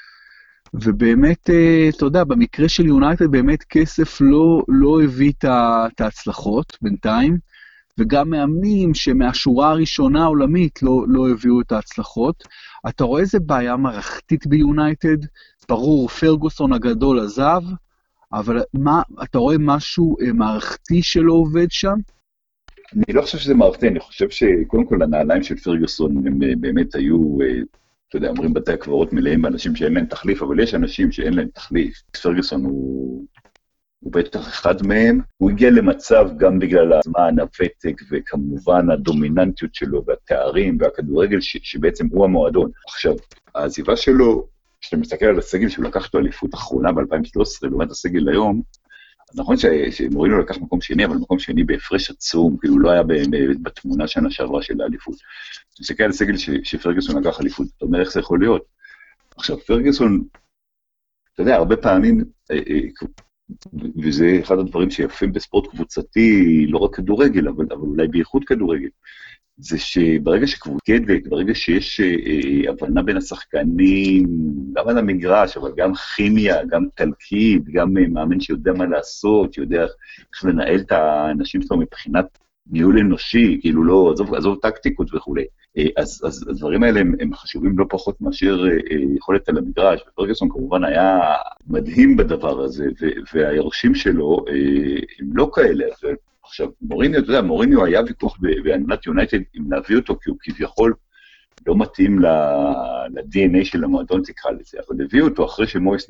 ובאמת, 0.75 1.51
אתה 1.97 2.05
יודע, 2.05 2.25
במקרה 2.25 2.69
של 2.69 2.87
יונייטד 2.87 3.31
באמת 3.31 3.63
כסף 3.63 4.21
לא, 4.21 4.63
לא 4.69 5.03
הביא 5.03 5.33
את 5.39 6.01
ההצלחות 6.01 6.79
בינתיים, 6.83 7.39
וגם 7.99 8.31
מאמנים 8.31 8.95
שמהשורה 8.95 9.71
הראשונה 9.71 10.23
העולמית 10.25 10.83
לא, 10.83 11.05
לא 11.09 11.31
הביאו 11.31 11.61
את 11.61 11.73
ההצלחות. 11.73 12.45
אתה 12.89 13.05
רואה 13.05 13.21
איזה 13.21 13.41
בעיה 13.41 13.77
מערכתית 13.77 14.47
ביונייטד? 14.47 15.17
ברור, 15.69 16.09
פרגוסון 16.09 16.73
הגדול 16.73 17.21
עזב, 17.21 17.61
אבל 18.33 18.63
מה, 18.75 19.03
אתה 19.23 19.39
רואה 19.39 19.57
משהו 19.59 20.17
מערכתי 20.35 21.03
שלא 21.03 21.33
עובד 21.33 21.71
שם? 21.71 21.95
אני 22.97 23.15
לא 23.15 23.23
חושב 23.23 23.39
שזה 23.39 23.55
מערכתי, 23.55 23.89
אני 23.89 24.01
חושב 24.01 24.31
שקודם 24.31 24.87
כל 24.87 25.03
הנעליים 25.03 25.43
של 25.43 25.57
פרגוסון 25.57 26.27
הם 26.27 26.43
אה, 26.43 26.49
באמת 26.61 26.95
היו, 26.95 27.41
אה, 27.43 27.61
אתה 28.09 28.17
יודע, 28.17 28.29
אומרים 28.29 28.55
בתי 28.55 28.73
הקברות 28.73 29.13
מלאים 29.13 29.43
באנשים 29.43 29.77
שאין 29.77 29.95
להם 29.95 30.07
תחליף, 30.07 30.43
אבל 30.43 30.61
יש 30.61 30.75
אנשים 30.75 31.13
שאין 31.13 31.35
להם 31.35 31.49
תחליף. 31.55 32.03
פרגוסון 32.23 32.65
הוא, 32.65 33.25
הוא 34.05 34.13
בטח 34.13 34.49
אחד 34.49 34.87
מהם. 34.87 35.21
הוא 35.37 35.51
הגיע 35.51 35.71
למצב 35.71 36.31
גם 36.37 36.59
בגלל 36.59 36.93
הזמן, 36.93 37.41
הוותק, 37.41 38.03
וכמובן 38.11 38.91
הדומיננטיות 38.91 39.75
שלו, 39.75 40.05
והתארים, 40.07 40.79
והכדורגל, 40.81 41.41
ש, 41.41 41.57
שבעצם 41.63 42.07
הוא 42.11 42.25
המועדון. 42.25 42.71
עכשיו, 42.89 43.15
העזיבה 43.55 43.97
שלו, 43.97 44.49
כשאתה 44.81 44.97
מסתכל 44.97 45.27
על 45.27 45.39
הסגל 45.39 45.69
שהוא 45.69 45.85
לקח 45.85 46.09
את 46.09 46.15
האליפות 46.15 46.55
האחרונה 46.55 46.93
ב-2013, 46.93 47.69
לעומת 47.69 47.91
הסגל 47.91 48.29
היום, 48.29 48.63
נכון 49.35 49.57
שמורינו 49.91 50.39
לקח 50.39 50.57
מקום 50.59 50.81
שני, 50.81 51.05
אבל 51.05 51.17
מקום 51.17 51.39
שני 51.39 51.65
בהפרש 51.65 52.11
עצום, 52.11 52.57
כאילו 52.61 52.79
לא 52.79 52.91
היה 52.91 53.03
בתמונה 53.63 54.09
שנה 54.09 54.31
שעברה 54.31 54.63
של 54.63 54.81
האליפות. 54.81 55.15
אתה 55.75 55.81
מסתכל 55.81 56.03
על 56.03 56.11
הסגל 56.11 56.37
שפרגוסון 56.65 57.23
לקח 57.23 57.41
אליפות, 57.41 57.67
אתה 57.77 57.85
אומר 57.85 58.01
איך 58.01 58.13
זה 58.13 58.21
יכול 58.21 58.41
להיות. 58.41 58.65
עכשיו, 59.37 59.59
פרגוסון, 59.59 60.25
אתה 61.35 61.43
יודע, 61.43 61.57
הרבה 61.57 61.77
פעמים, 61.77 62.25
אה, 62.51 62.57
אה, 62.57 63.07
וזה 64.03 64.39
אחד 64.43 64.59
הדברים 64.59 64.91
שיפים 64.91 65.33
בספורט 65.33 65.67
קבוצתי, 65.67 66.67
לא 66.69 66.79
רק 66.79 66.95
כדורגל, 66.95 67.49
אבל, 67.49 67.67
אבל 67.71 67.81
אולי 67.81 68.09
בייחוד 68.09 68.45
כדורגל. 68.45 68.89
זה 69.59 69.79
שברגע 69.79 70.47
שקבוצת, 70.47 70.93
ברגע 71.29 71.55
שיש 71.55 72.01
אה, 72.01 72.07
אה, 72.07 72.71
הבנה 72.71 73.03
בין 73.03 73.17
השחקנים, 73.17 74.27
גם 74.73 74.89
על 74.89 74.99
המגרש, 74.99 75.57
אבל 75.57 75.73
גם 75.77 75.95
כימיה, 75.95 76.65
גם 76.65 76.85
תלכיד, 76.95 77.65
גם 77.73 77.97
אה, 77.97 78.09
מאמן 78.09 78.41
שיודע 78.41 78.73
מה 78.73 78.87
לעשות, 78.87 79.55
שיודע 79.55 79.83
איך 79.83 80.45
לנהל 80.45 80.81
את 80.81 80.93
האנשים 80.93 81.63
שלו 81.63 81.77
מבחינת 81.77 82.39
ניהול 82.71 82.99
אנושי, 82.99 83.59
כאילו 83.61 83.85
לא, 83.85 84.11
עזוב, 84.13 84.35
עזוב 84.35 84.59
טקטיקות 84.63 85.15
וכולי. 85.15 85.45
אה, 85.79 85.87
אז, 85.97 86.23
אז 86.27 86.49
הדברים 86.49 86.83
האלה 86.83 87.01
הם, 87.01 87.15
הם 87.21 87.35
חשובים 87.35 87.79
לא 87.79 87.85
פחות 87.91 88.21
מאשר 88.21 88.65
אה, 88.65 88.97
יכולת 89.17 89.49
על 89.49 89.59
המגרש, 89.59 90.05
ופרגוסון 90.09 90.49
כמובן 90.49 90.85
היה 90.85 91.19
מדהים 91.67 92.17
בדבר 92.17 92.61
הזה, 92.61 92.87
והיורשים 93.35 93.95
שלו 93.95 94.45
הם 95.21 95.37
לא 95.37 95.51
כאלה. 95.55 95.85
עכשיו, 96.43 96.69
מוריניו, 96.83 97.21
אתה 97.21 97.31
יודע, 97.31 97.43
מוריניו 97.43 97.85
היה 97.85 98.01
ויכוח 98.07 98.39
בהנהלת 98.65 99.07
יונייטד 99.07 99.39
אם 99.57 99.73
להביא 99.73 99.97
אותו, 99.97 100.17
כי 100.23 100.31
הוא 100.31 100.39
כביכול 100.41 100.95
לא 101.67 101.77
מתאים 101.79 102.19
ל-DNA 102.19 103.65
של 103.65 103.85
המועדון, 103.85 104.23
תקרא 104.23 104.51
לזה, 104.51 104.79
אבל 104.89 105.05
הביאו 105.05 105.29
אותו 105.29 105.45
אחרי 105.45 105.67
שמויס 105.67 106.07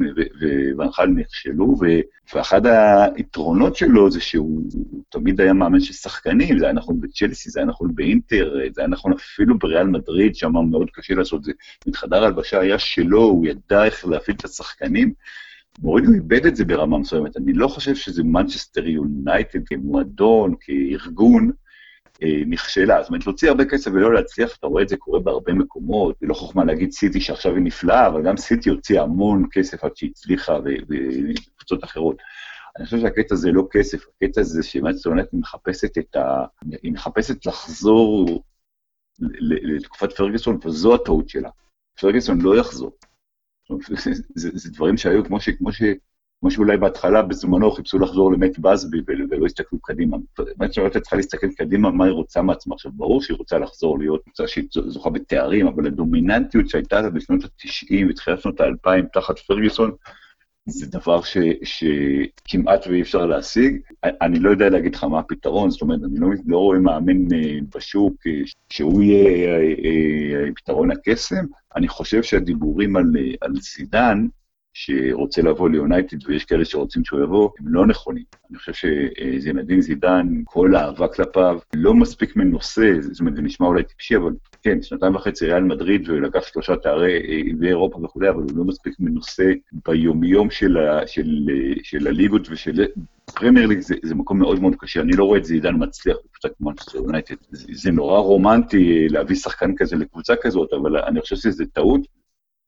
ונחל 0.78 1.06
נכשלו, 1.06 1.74
ואחד 2.34 2.66
היתרונות 3.16 3.76
שלו 3.76 4.10
זה 4.10 4.20
שהוא 4.20 4.62
תמיד 5.08 5.40
היה 5.40 5.52
מאמן 5.52 5.80
של 5.80 5.92
שחקנים, 5.92 6.58
זה 6.58 6.64
היה 6.64 6.74
נכון 6.74 7.00
בצ'לסי, 7.00 7.50
זה 7.50 7.60
היה 7.60 7.66
נכון 7.66 7.94
באינטר, 7.94 8.54
זה 8.74 8.80
היה 8.80 8.88
נכון 8.88 9.12
אפילו 9.12 9.58
בריאל 9.58 9.86
מדריד, 9.86 10.36
שם 10.36 10.52
מאוד 10.70 10.90
קשה 10.92 11.14
לעשות 11.14 11.38
את 11.40 11.44
זה. 11.44 11.52
חדר 11.94 12.22
ההלבשה 12.22 12.60
היה 12.60 12.78
שלו, 12.78 13.22
הוא 13.22 13.46
ידע 13.46 13.84
איך 13.84 14.06
להפעיל 14.06 14.36
את 14.36 14.44
השחקנים. 14.44 15.12
מוריניו 15.82 16.12
איבד 16.12 16.46
את 16.46 16.56
זה 16.56 16.64
ברמה 16.64 16.98
מסוימת. 16.98 17.36
אני 17.36 17.52
לא 17.52 17.68
חושב 17.68 17.94
שזה 17.94 18.22
מנצ'סטר 18.22 18.86
יונייטד 18.86 19.58
כמועדון, 19.66 20.54
כארגון, 20.60 21.50
נכשלה. 22.46 23.02
זאת 23.02 23.08
אומרת, 23.08 23.26
להוציא 23.26 23.48
הרבה 23.48 23.64
כסף 23.64 23.90
ולא 23.94 24.14
להצליח, 24.14 24.56
אתה 24.56 24.66
רואה 24.66 24.82
את 24.82 24.88
זה 24.88 24.96
קורה 24.96 25.20
בהרבה 25.20 25.52
מקומות. 25.52 26.16
זה 26.20 26.26
לא 26.26 26.34
חוכמה 26.34 26.64
להגיד 26.64 26.90
סיטי 26.92 27.20
שעכשיו 27.20 27.54
היא 27.54 27.62
נפלאה, 27.62 28.06
אבל 28.06 28.22
גם 28.22 28.36
סיטי 28.36 28.70
הוציאה 28.70 29.02
המון 29.02 29.46
כסף 29.52 29.84
עד 29.84 29.96
שהיא 29.96 30.10
הצליחה 30.10 30.58
וקבוצות 30.64 31.84
אחרות. 31.84 32.16
אני 32.76 32.84
חושב 32.84 33.00
שהקטע 33.00 33.34
הזה 33.34 33.52
לא 33.52 33.66
כסף, 33.70 34.04
הקטע 34.08 34.40
הזה 34.40 34.62
שמנצ'סטר 34.62 35.10
יונייטד 35.10 35.36
מחפשת 35.38 35.98
את 35.98 36.16
ה... 36.16 36.44
היא 36.82 36.92
מחפשת 36.92 37.46
לחזור 37.46 38.42
לתקופת 39.18 40.12
פרגוסון, 40.12 40.58
וזו 40.64 40.94
הטעות 40.94 41.28
שלה. 41.28 41.50
פרגוסון 42.00 42.40
לא 42.40 42.56
יחזור. 42.60 42.96
זה, 43.88 44.10
זה, 44.34 44.50
זה 44.54 44.70
דברים 44.70 44.96
שהיו 44.96 45.24
כמו, 45.24 45.40
ש, 45.40 45.48
כמו, 45.48 45.72
ש, 45.72 45.82
כמו 46.44 46.50
שאולי 46.50 46.76
בהתחלה, 46.76 47.22
בזמנו, 47.22 47.70
חיפשו 47.70 47.98
לחזור 47.98 48.32
למט 48.32 48.58
בסבי 48.58 48.98
ולא 49.06 49.46
הסתכלו 49.46 49.78
קדימה. 49.78 50.16
באמת 50.38 50.72
שהיועצת 50.72 51.00
צריכה 51.00 51.16
להסתכל 51.16 51.46
קדימה, 51.56 51.90
מה 51.90 52.04
היא 52.04 52.12
רוצה 52.12 52.42
מעצמה. 52.42 52.74
עכשיו, 52.74 52.92
ברור 52.94 53.22
שהיא 53.22 53.36
רוצה 53.36 53.58
לחזור 53.58 53.98
להיות 53.98 54.22
קבוצה 54.22 54.48
שהיא 54.48 54.64
זוכה 54.70 55.10
בתארים, 55.10 55.66
אבל 55.66 55.86
הדומיננטיות 55.86 56.68
שהייתה 56.68 57.00
לה 57.00 57.10
בשנות 57.10 57.44
ה-90 57.44 58.10
ותחילת 58.10 58.40
שנות 58.40 58.60
ה-2000 58.60 59.04
תחת 59.12 59.38
פרגוסון, 59.38 59.90
זה 60.66 60.86
דבר 60.86 61.22
ש, 61.22 61.36
שכמעט 61.62 62.86
ואי 62.86 63.02
אפשר 63.02 63.26
להשיג. 63.26 63.80
אני 64.04 64.38
לא 64.38 64.50
יודע 64.50 64.68
להגיד 64.68 64.94
לך 64.94 65.04
מה 65.04 65.18
הפתרון, 65.18 65.70
זאת 65.70 65.82
אומרת, 65.82 66.00
אני 66.04 66.20
לא, 66.20 66.28
לא 66.46 66.58
רואה 66.58 66.78
מאמן 66.78 67.34
אה, 67.34 67.58
בשוק 67.76 68.26
אה, 68.26 68.32
שהוא 68.70 69.02
יהיה 69.02 69.58
אה, 69.58 70.52
פתרון 70.56 70.90
הקסם. 70.90 71.44
אני 71.76 71.88
חושב 71.88 72.22
שהדיבורים 72.22 72.96
על, 72.96 73.12
על 73.40 73.60
זידן, 73.60 74.26
שרוצה 74.74 75.42
לבוא 75.42 75.68
ליונייטד 75.68 76.28
ויש 76.28 76.44
כאלה 76.44 76.64
שרוצים 76.64 77.04
שהוא 77.04 77.20
יבוא, 77.20 77.50
הם 77.60 77.68
לא 77.68 77.86
נכונים. 77.86 78.24
אני 78.50 78.58
חושב 78.58 78.72
שזינדין 78.72 79.80
זידן, 79.80 80.26
כל 80.44 80.74
האהבה 80.74 81.08
כלפיו, 81.08 81.58
לא 81.74 81.94
מספיק 81.94 82.36
מנוסה, 82.36 82.92
זאת 83.00 83.20
אומרת, 83.20 83.36
זה 83.36 83.42
נשמע 83.42 83.66
אולי 83.66 83.82
טיפשי, 83.82 84.16
אבל 84.16 84.32
כן, 84.62 84.82
שנתיים 84.82 85.14
וחצי 85.14 85.46
ריאל 85.46 85.62
מדריד, 85.62 86.08
ולקח 86.08 86.46
שלושה 86.46 86.76
תוארי 86.76 87.18
גביעי 87.22 87.68
אירופה 87.68 87.98
וכולי, 88.04 88.28
אבל 88.28 88.42
הוא 88.42 88.50
לא 88.56 88.64
מספיק 88.64 88.94
מנוסה 89.00 89.52
ביומיום 89.86 90.50
של, 90.50 90.76
ה, 90.76 91.06
של, 91.06 91.46
של 91.82 92.06
הליגות 92.06 92.48
ושל... 92.50 92.84
פרמייר 93.34 93.66
ליג 93.66 93.80
זה, 93.80 93.94
זה 94.02 94.14
מקום 94.14 94.38
מאוד 94.38 94.60
מאוד 94.60 94.74
קשה, 94.78 95.00
אני 95.00 95.12
לא 95.12 95.24
רואה 95.24 95.38
את 95.38 95.44
זידן 95.44 95.74
מצליח 95.78 96.16
בקבוצה 96.24 96.48
כמו 96.48 96.70
מנצ'סטר 96.70 96.98
יונייטד. 96.98 97.34
זה, 97.50 97.90
נורא 97.90 98.18
רומנטי 98.18 99.08
להביא 99.08 99.36
שחקן 99.36 99.74
כזה 99.76 99.96
לקבוצה 99.96 100.34
כזאת, 100.42 100.72
אבל 100.72 100.96
אני 100.96 101.20
חושב 101.20 101.36
שזה 101.36 101.64
טעות. 101.66 102.23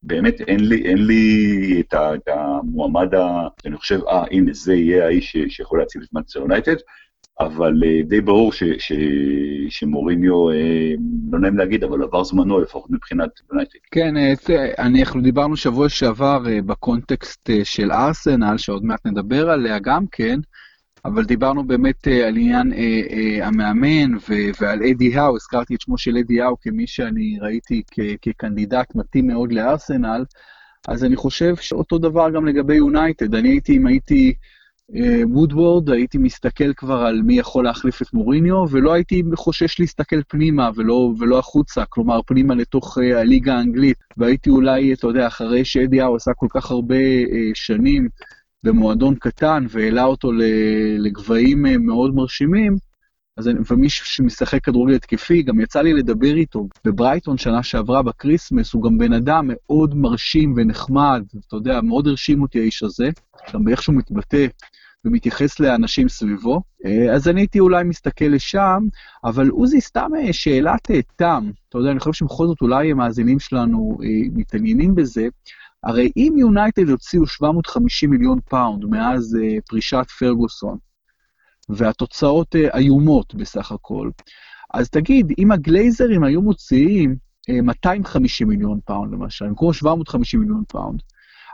באמת 0.07 0.41
אין 0.41 0.69
לי, 0.69 0.85
אין 0.85 1.07
לי 1.07 1.81
את, 1.81 1.95
ה, 1.95 2.15
את 2.15 2.29
המועמד, 2.29 3.15
ה, 3.15 3.49
אני 3.67 3.77
חושב, 3.77 4.01
אה, 4.09 4.25
הנה, 4.31 4.53
זה 4.53 4.75
יהיה 4.75 5.07
האיש 5.07 5.37
שיכול 5.49 5.79
להציל 5.79 6.03
את 6.03 6.09
מנצ'סטר 6.13 6.41
יונייטד, 6.41 6.77
אבל 7.41 7.73
אה, 7.83 8.09
די 8.09 8.21
ברור 8.21 8.53
ש, 8.53 8.63
ש, 8.79 8.93
שמוריניו, 9.69 10.51
אה, 10.51 10.55
לא 11.33 11.39
נעים 11.39 11.59
להגיד, 11.59 11.85
אבל 11.85 12.03
עבר 12.03 12.25
זמנו 12.25 12.61
לפחות 12.61 12.91
מבחינת 12.91 13.31
יונייטד. 13.51 13.79
כן, 13.91 14.15
אה, 14.17 14.51
אנחנו 14.79 15.21
דיברנו 15.21 15.57
שבוע 15.57 15.89
שעבר 15.89 16.39
בקונטקסט 16.67 17.51
של 17.65 17.93
ארסנל, 17.93 18.59
שעוד 18.59 18.85
מעט 18.85 19.07
נדבר 19.07 19.51
עליה 19.51 19.79
גם 19.79 20.05
כן, 20.13 20.41
אבל 21.07 21.25
דיברנו 21.25 21.65
באמת 21.65 22.07
אה, 22.07 22.11
על 22.11 22.37
עניין 22.37 22.73
אה, 22.73 22.77
אה, 22.77 23.45
המאמן 23.45 24.15
ו- 24.15 24.51
ועל 24.61 24.83
אדי 24.83 25.19
האו, 25.19 25.37
הזכרתי 25.37 25.75
את 25.75 25.81
שמו 25.81 25.99
של 25.99 26.17
אדי 26.17 26.41
האו 26.41 26.61
כמי 26.61 26.87
שאני 26.87 27.39
ראיתי 27.41 27.83
כ- 27.91 28.17
כקנדידט 28.23 28.95
מתאים 28.95 29.27
מאוד 29.27 29.53
לארסנל, 29.53 30.25
אז 30.89 31.05
אני 31.05 31.17
חושב 31.17 31.57
שאותו 31.57 31.99
דבר 31.99 32.31
גם 32.31 32.47
לגבי 32.47 32.75
יונייטד. 32.75 33.35
אני 33.35 33.49
הייתי, 33.49 33.77
אם 33.77 33.87
הייתי 33.87 34.35
וודוורד, 35.25 35.91
הייתי 35.91 36.19
מסתכל 36.19 36.73
כבר 36.77 36.99
על 36.99 37.23
מי 37.23 37.39
יכול 37.39 37.65
להחליף 37.65 38.03
את 38.03 38.15
מוריניו, 38.15 38.65
ולא 38.71 38.93
הייתי 38.93 39.23
חושש 39.35 39.81
להסתכל 39.81 40.23
פנימה 40.29 40.71
ולא, 40.77 41.13
ולא 41.19 41.39
החוצה, 41.39 41.85
כלומר 41.89 42.21
פנימה 42.27 42.55
לתוך 42.55 42.99
אה, 42.99 43.17
הליגה 43.17 43.55
האנגלית, 43.55 43.97
והייתי 44.17 44.51
אולי, 44.51 44.93
אתה 44.93 45.07
יודע, 45.07 45.27
אחרי 45.27 45.65
שאדי 45.65 46.01
האו 46.01 46.17
עשה 46.17 46.31
כל 46.35 46.47
כך 46.51 46.71
הרבה 46.71 46.95
אה, 46.97 47.31
שנים, 47.55 48.09
במועדון 48.63 49.15
קטן 49.15 49.67
והעלה 49.69 50.05
אותו 50.05 50.31
לגבהים 50.99 51.67
אה, 51.67 51.79
מאוד 51.79 52.15
מרשימים, 52.15 52.77
אז 53.37 53.49
אני, 53.49 53.59
ומי 53.71 53.89
שמשחק 53.91 54.65
כדורגל 54.65 54.95
התקפי, 54.95 55.43
גם 55.43 55.61
יצא 55.61 55.81
לי 55.81 55.93
לדבר 55.93 56.35
איתו 56.37 56.69
בברייטון 56.85 57.39
שנה 57.39 57.63
שעברה 57.63 58.03
ב 58.03 58.09
Christmas, 58.09 58.73
הוא 58.73 58.83
גם 58.83 58.99
בן 58.99 59.13
אדם 59.13 59.45
מאוד 59.49 59.95
מרשים 59.95 60.55
ונחמד, 60.57 61.23
אתה 61.47 61.57
יודע, 61.57 61.81
מאוד 61.81 62.07
הרשים 62.09 62.43
אותי 62.43 62.61
האיש 62.61 62.83
הזה, 62.83 63.11
גם 63.55 63.65
באיך 63.65 63.83
שהוא 63.83 63.97
מתבטא 63.97 64.47
ומתייחס 65.05 65.61
לאנשים 65.61 66.09
סביבו. 66.09 66.63
אה, 66.87 67.15
אז 67.15 67.29
אני 67.29 67.41
הייתי 67.41 67.61
אולי 67.61 67.85
מסתכל 67.85 68.25
לשם, 68.25 68.79
אבל 69.25 69.49
עוזי, 69.49 69.81
סתם 69.81 70.11
אה, 70.19 70.33
שאלת 70.33 70.91
תם, 71.17 71.51
אתה 71.69 71.79
יודע, 71.79 71.91
אני 71.91 72.01
חושב 72.01 72.13
שבכל 72.13 72.47
זאת 72.47 72.61
אולי 72.63 72.91
המאזינים 72.91 73.39
שלנו 73.39 73.99
מתעניינים 74.33 74.95
בזה, 74.95 75.29
הרי 75.87 76.11
אם 76.17 76.35
יונייטד 76.39 76.89
הוציאו 76.89 77.27
750 77.27 78.11
מיליון 78.11 78.39
פאונד 78.41 78.85
מאז 78.85 79.37
אה, 79.37 79.61
פרישת 79.69 80.07
פרגוסון, 80.19 80.79
והתוצאות 81.69 82.55
אה, 82.55 82.77
איומות 82.77 83.35
בסך 83.35 83.73
הכל, 83.73 84.11
אז 84.75 84.91
תגיד, 84.91 85.33
אם 85.39 85.53
הגלייזרים 85.53 86.25
היו 86.25 86.43
מוציאים 86.43 87.11
אה, 87.11 87.55
אה, 87.55 87.63
250 87.63 88.49
מיליון 88.49 88.81
פאונד 88.85 89.13
למשל, 89.13 89.47
במקום 89.47 89.73
750 89.73 90.41
מיליון 90.41 90.63
פאונד, 90.69 91.03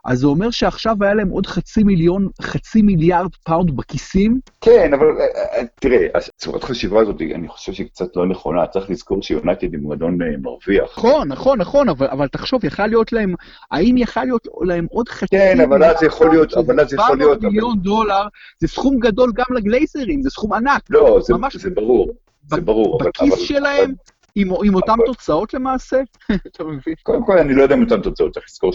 אז 0.04 0.18
זה 0.18 0.26
אומר 0.26 0.50
שעכשיו 0.50 0.96
היה 1.00 1.14
להם 1.14 1.28
עוד 1.28 1.46
חצי 1.46 1.82
מיליון, 1.82 2.28
חצי 2.42 2.82
מיליארד 2.82 3.30
פאונד 3.44 3.76
בכיסים? 3.76 4.40
כן, 4.60 4.94
אבל 4.94 5.06
אה, 5.06 5.58
אה, 5.58 5.62
תראה, 5.80 6.06
הצורת 6.14 6.64
חשיבה 6.64 7.00
הזאת, 7.00 7.20
אני 7.34 7.48
חושב 7.48 7.72
שהיא 7.72 7.86
קצת 7.86 8.16
לא 8.16 8.26
נכונה, 8.26 8.66
צריך 8.66 8.90
לזכור 8.90 9.22
שיונייטד 9.22 9.72
היא 9.72 9.80
מועדון 9.82 10.22
אה, 10.22 10.26
מרוויח. 10.42 10.98
נכון, 10.98 11.28
נכון, 11.28 11.58
נכון, 11.58 11.88
אבל, 11.88 12.06
אבל 12.06 12.28
תחשוב, 12.28 12.64
יכל 12.64 12.86
להיות 12.86 13.12
להם, 13.12 13.34
האם 13.70 13.96
יכל 13.96 14.24
להיות 14.24 14.48
להם 14.62 14.86
עוד 14.90 15.08
חצי 15.08 15.36
כן, 15.36 15.60
אבל 15.60 15.84
אז 15.84 16.02
יכול 16.02 16.30
להיות, 16.30 16.54
אבל 16.54 16.80
אז 16.80 16.94
יכול 16.94 17.18
להיות... 17.18 17.40
700 17.40 17.52
מיליון 17.52 17.78
דולר, 17.78 18.22
זה 18.58 18.68
סכום 18.68 18.98
גדול 18.98 19.32
גם 19.34 19.56
לגלייזרים, 19.56 20.22
זה 20.22 20.30
סכום 20.30 20.52
ענק. 20.52 20.82
לא, 20.90 21.18
זה, 21.22 21.34
זה 21.54 21.70
ברור, 21.70 22.12
זה 22.46 22.60
ברור. 22.60 22.98
בכיס 22.98 23.32
אבל, 23.32 23.42
שלהם... 23.42 23.94
עם, 24.34 24.74
אותן 24.74 24.92
תוצאות 25.06 25.54
למעשה? 25.54 26.00
אתה 26.46 26.64
מבין? 26.64 26.94
קודם 27.02 27.26
כל, 27.26 27.38
אני 27.38 27.54
לא 27.54 27.62
יודע 27.62 27.74
אם 27.74 27.82
אותן 27.82 28.02
תוצאות, 28.02 28.32
צריך 28.32 28.46
לזכור 28.48 28.72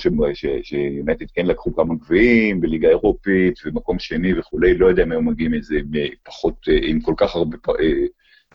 שיונטד 0.64 1.26
כן 1.34 1.46
לקחו 1.46 1.76
כמה 1.76 1.96
גביעים 1.96 2.62
בליגה 2.62 2.88
האירופית 2.88 3.60
ומקום 3.66 4.00
שני 4.00 4.40
וכולי, 4.40 4.78
לא 4.78 4.88
יודע 4.88 5.04
אם 5.04 5.12
הם 5.12 5.28
מגיעים 5.28 5.54
איזה 5.54 5.76
פחות, 6.24 6.56
אה, 6.70 6.80
עם 6.82 7.02
כל 7.02 7.14
כך 7.18 7.36
הרבה 7.36 7.58
אה, 7.80 8.06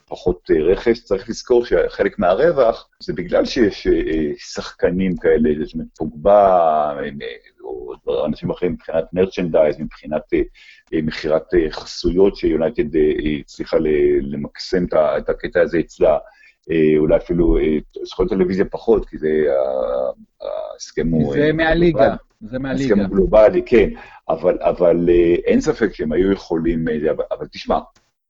פחות 0.09 0.51
אה, 0.51 0.63
רכש, 0.63 1.01
צריך 1.01 1.29
לזכור 1.29 1.65
שחלק 1.65 2.19
מהרווח 2.19 2.89
זה 3.03 3.13
בגלל 3.13 3.45
שיש 3.45 3.87
שחקנים 4.37 5.17
כאלה, 5.17 5.51
זאת 5.65 5.75
אומרת, 5.75 5.89
פוגבה, 5.97 6.93
או 8.07 8.27
אנשים 8.27 8.51
אחרים 8.51 8.73
מבחינת 8.73 9.05
מרצ'נדייז, 9.13 9.81
מבחינת 9.81 10.23
מכירת 10.93 11.47
חסויות 11.71 12.37
שיונייטד 12.37 12.97
הצליחה 13.41 13.77
למקסם 14.21 14.85
את 14.95 15.29
הקטע 15.29 15.61
הזה 15.61 15.79
אצלה. 15.81 16.19
אה, 16.71 16.99
אולי 16.99 17.17
אפילו 17.17 17.59
אה, 17.59 17.79
זכויות 18.05 18.31
טלוויזיה 18.31 18.65
פחות, 18.65 19.09
כי 19.09 19.19
זה 19.19 19.29
ההסכם 20.73 21.09
הוא... 21.09 21.33
זה 21.35 21.53
מהליגה, 21.53 22.15
זה 22.41 22.59
מהליגה. 22.59 22.95
ההסכם 22.95 22.99
הוא 22.99 23.09
גלובלי, 23.09 23.63
כן, 23.67 23.91
אבל, 24.29 24.59
אבל 24.61 25.09
אין 25.45 25.61
ספק 25.61 25.95
שהם 25.95 26.13
היו 26.13 26.33
יכולים, 26.33 26.85
אבל, 26.89 27.25
אבל 27.31 27.47
תשמע, 27.53 27.79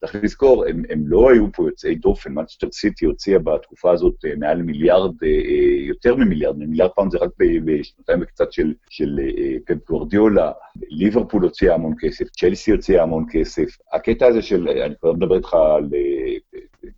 צריך 0.05 0.23
לזכור, 0.23 0.65
הם, 0.65 0.83
הם 0.89 1.03
לא 1.07 1.31
היו 1.31 1.51
פה 1.51 1.67
יוצאי 1.67 1.95
דופן, 1.95 2.33
מנצ'סטר 2.33 2.67
סיטי 2.71 3.05
הוציאה 3.05 3.39
בתקופה 3.39 3.91
הזאת 3.91 4.25
אה, 4.25 4.35
מעל 4.37 4.61
מיליארד, 4.61 5.11
אה, 5.23 5.27
אה, 5.27 5.87
יותר 5.87 6.15
ממיליארד, 6.15 6.57
מיליארד 6.57 6.91
פעם 6.95 7.11
זה 7.11 7.17
רק 7.17 7.29
בשנתיים 7.65 8.21
וקצת 8.21 8.51
של, 8.51 8.73
של 8.89 9.19
פפ 9.65 9.89
גורדיולה, 9.89 10.51
ליברפול 10.89 11.43
הוציאה 11.43 11.73
המון 11.73 11.93
כסף, 11.99 12.25
צ'לסי 12.29 12.71
הוציאה 12.71 13.03
המון 13.03 13.25
כסף. 13.31 13.77
הקטע 13.93 14.27
הזה 14.27 14.41
של, 14.41 14.69
אני 14.69 14.95
כבר 15.01 15.13
מדבר 15.13 15.37
איתך 15.37 15.53
על, 15.53 15.89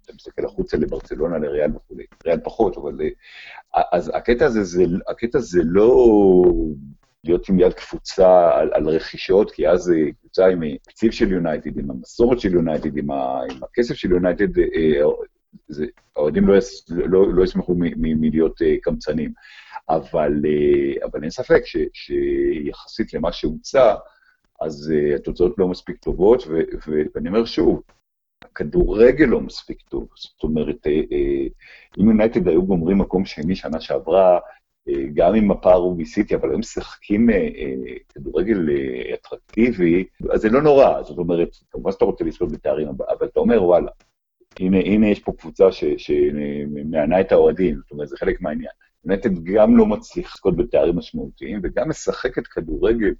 אתה 0.03 0.13
מסתכל 0.13 0.45
החוצה 0.45 0.77
לברצלונה, 0.77 1.37
לריאל 1.37 1.71
וכולי, 1.75 2.03
ריאל 2.25 2.39
פחות, 2.43 2.77
אבל... 2.77 2.99
אז 3.91 4.11
הקטע 4.15 4.45
הזה, 4.45 4.63
זה, 4.63 4.83
הקטע 5.07 5.37
הזה 5.37 5.61
לא 5.63 6.05
להיות 7.23 7.49
עם 7.49 7.59
יד 7.59 7.73
קפוצה 7.73 8.59
על, 8.59 8.69
על 8.73 8.89
רכישות, 8.89 9.51
כי 9.51 9.69
אז 9.69 9.93
קבוצה 10.19 10.47
עם 10.47 10.77
תקציב 10.77 11.11
של 11.11 11.31
יונייטד, 11.31 11.77
עם 11.77 11.91
המסורת 11.91 12.39
של 12.39 12.53
יונייטד, 12.53 12.97
עם, 12.97 13.11
עם 13.11 13.63
הכסף 13.63 13.95
של 13.95 14.11
יונייטד, 14.11 14.59
אה, 14.59 15.01
האוהדים 16.15 16.47
לא, 16.47 16.57
יס, 16.57 16.89
לא, 16.89 17.33
לא 17.33 17.43
ישמחו 17.43 17.73
מלהיות 17.97 18.61
אה, 18.61 18.75
קמצנים. 18.81 19.33
אבל, 19.89 20.41
אה, 20.45 21.05
אבל 21.05 21.21
אין 21.21 21.29
ספק 21.29 21.61
ש, 21.65 21.77
שיחסית 21.93 23.13
למה 23.13 23.31
שהוצע, 23.31 23.95
אז 24.61 24.93
התוצאות 25.15 25.55
לא 25.57 25.67
מספיק 25.67 25.97
טובות, 25.97 26.43
ו, 26.47 26.59
ואני 27.15 27.29
אומר 27.29 27.45
שוב, 27.45 27.81
הכדורגל 28.45 29.25
לא 29.25 29.41
מספיק 29.41 29.81
טוב. 29.81 30.07
זאת 30.15 30.43
אומרת, 30.43 30.87
אם 31.99 32.09
יונייטד 32.09 32.47
היו 32.47 32.65
גומרים 32.65 32.97
מקום 32.97 33.25
שני 33.25 33.55
שנה 33.55 33.79
שעברה, 33.79 34.39
גם 35.13 35.35
אם 35.35 35.51
הפער 35.51 35.77
הוא 35.77 35.97
מסיטי, 35.97 36.35
אבל 36.35 36.53
הם 36.53 36.59
משחקים 36.59 37.29
אה, 37.29 37.35
אה, 37.35 37.93
כדורגל 38.13 38.69
אה, 38.69 39.13
אטרקטיבי, 39.13 40.03
אז 40.29 40.41
זה 40.41 40.49
לא 40.49 40.61
נורא, 40.61 41.03
זאת 41.03 41.17
אומרת, 41.17 41.49
כמובן 41.71 41.91
שאתה 41.91 42.05
רוצה 42.05 42.23
לזכות 42.23 42.51
בתארים, 42.51 42.87
אבל 42.87 43.27
אתה 43.27 43.39
אומר, 43.39 43.63
וואלה, 43.63 43.91
הנה, 44.59 44.77
הנה 44.77 45.07
יש 45.07 45.19
פה 45.19 45.33
קבוצה 45.37 45.67
שמענה 45.97 47.21
את 47.21 47.31
האוהדים, 47.31 47.75
זאת 47.75 47.91
אומרת, 47.91 48.07
זה 48.07 48.17
חלק 48.17 48.41
מהעניין. 48.41 48.71
יונטד 49.05 49.43
גם 49.43 49.77
לא 49.77 49.85
מצליח 49.85 50.35
לזכות 50.35 50.55
בתארים 50.57 50.95
משמעותיים, 50.95 51.59
וגם 51.63 51.89
משחקת 51.89 52.47
כדורגל 52.47 53.13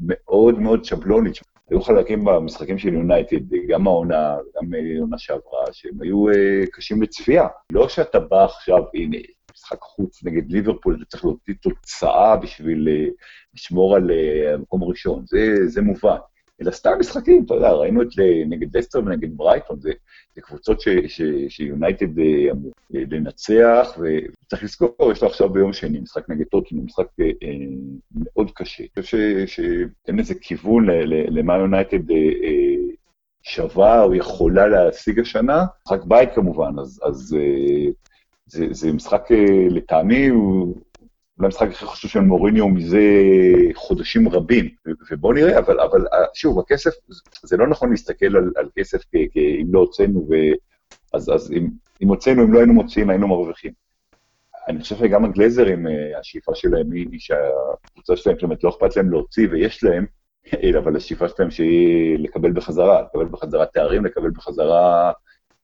מאוד 0.00 0.58
מאוד 0.58 0.84
שבלונית. 0.84 1.34
היו 1.70 1.82
חלקים 1.82 2.24
במשחקים 2.24 2.78
של 2.78 2.94
יונייטד, 2.94 3.54
גם 3.68 3.86
העונה, 3.86 4.36
גם 4.56 4.74
העונה 4.96 5.18
שעברה, 5.18 5.64
שהם 5.72 6.02
היו 6.02 6.24
קשים 6.72 7.02
לצפייה. 7.02 7.46
לא 7.72 7.88
שאתה 7.88 8.20
בא 8.20 8.44
עכשיו, 8.44 8.82
הנה, 8.94 9.16
משחק 9.54 9.80
חוץ 9.80 10.24
נגד 10.24 10.50
ליברפול, 10.50 10.94
אתה 10.96 11.04
צריך 11.04 11.24
להוציא 11.24 11.54
תוצאה 11.60 12.36
בשביל 12.36 12.88
אה, 12.88 13.14
לשמור 13.54 13.96
על 13.96 14.10
המקום 14.54 14.82
הראשון, 14.82 15.24
זה, 15.26 15.66
זה 15.66 15.82
מובן. 15.82 16.16
אלא 16.60 16.70
סתם 16.70 16.90
משחקים, 17.00 17.44
אתה 17.46 17.54
יודע, 17.54 17.70
ראינו 17.70 18.02
את 18.02 18.08
נגד 18.48 18.76
לסטר 18.76 18.98
ונגד 18.98 19.36
ברייטון, 19.36 19.80
זה, 19.80 19.90
זה 20.34 20.40
קבוצות 20.40 20.78
שיונייטד 21.48 22.18
אה, 22.18 22.50
אמור 22.50 22.72
לנצח, 22.90 23.98
וצריך 24.54 24.64
לזכור, 24.64 25.12
יש 25.12 25.22
לו 25.22 25.28
עכשיו 25.28 25.48
ביום 25.48 25.72
שני 25.72 26.00
משחק 26.00 26.28
נגד 26.28 26.44
טוטנאם, 26.46 26.84
משחק 26.84 27.06
אה, 27.06 27.46
מאוד 28.14 28.50
קשה. 28.54 28.84
אני 28.96 29.02
חושב 29.02 29.46
שאין 29.46 30.18
איזה 30.18 30.34
כיוון 30.34 30.86
למה 31.28 31.56
יונייטד 31.56 32.10
uh, 32.10 32.12
uh, 32.12 32.94
שווה 33.42 34.02
או 34.02 34.14
יכולה 34.14 34.66
להשיג 34.66 35.20
השנה, 35.20 35.64
משחק 35.86 36.04
בית 36.04 36.28
כמובן, 36.34 36.78
אז, 36.78 37.00
אז 37.04 37.36
uh, 37.38 37.92
זה, 38.46 38.66
זה 38.70 38.92
משחק, 38.92 39.32
אה, 39.32 39.66
לטעמי, 39.70 40.28
הוא 40.28 40.76
אולי 41.38 41.46
המשחק 41.46 41.68
הכי 41.68 41.86
חשוב 41.86 42.10
של 42.10 42.20
מוריניו 42.20 42.68
מזה 42.68 43.02
חודשים 43.74 44.28
רבים, 44.28 44.68
ובואו 45.10 45.32
נראה, 45.32 45.58
אבל, 45.58 45.80
אבל 45.80 46.06
אה, 46.12 46.18
שוב, 46.34 46.58
הכסף, 46.58 46.90
זה 47.42 47.56
לא 47.56 47.66
נכון 47.66 47.90
להסתכל 47.90 48.36
על, 48.36 48.52
על 48.56 48.68
כסף 48.78 49.02
אם 49.36 49.66
לא 49.72 49.78
הוצאנו, 49.78 50.28
אז, 51.14 51.30
אז 51.34 51.52
אם, 51.52 51.68
אם 52.02 52.08
הוצאנו, 52.08 52.42
אם 52.44 52.52
לא 52.52 52.58
היינו 52.58 52.72
מוציאים, 52.72 53.10
היינו 53.10 53.28
מרוויחים. 53.28 53.83
אני 54.68 54.80
חושב 54.80 54.96
שגם 54.96 55.24
הגלזרים, 55.24 55.86
אה, 55.86 56.18
השאיפה 56.20 56.54
שלהם 56.54 56.92
היא 56.92 57.20
שהקבוצה 57.20 58.16
שלהם, 58.16 58.36
זאת 58.36 58.42
אומרת, 58.42 58.64
לא 58.64 58.70
אכפת 58.70 58.96
להם 58.96 59.10
להוציא, 59.10 59.48
ויש 59.50 59.84
להם, 59.84 60.06
אבל 60.78 60.96
השאיפה 60.96 61.28
שלהם 61.28 61.50
שהיא 61.50 62.18
לקבל 62.18 62.52
בחזרה, 62.52 63.02
לקבל 63.02 63.24
בחזרה 63.24 63.66
תארים, 63.66 64.04
לקבל 64.04 64.30
בחזרה 64.30 65.12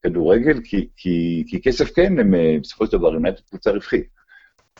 כדורגל, 0.02 0.60
כי, 0.64 0.88
כי, 0.96 1.44
כי 1.46 1.62
כסף 1.62 1.90
כן, 1.94 2.18
הם 2.18 2.34
אה, 2.34 2.56
בסופו 2.62 2.86
של 2.86 2.98
דבר, 2.98 3.14
הם 3.14 3.22
נהיית 3.22 3.40
קבוצה 3.40 3.70
רווחית. 3.70 4.20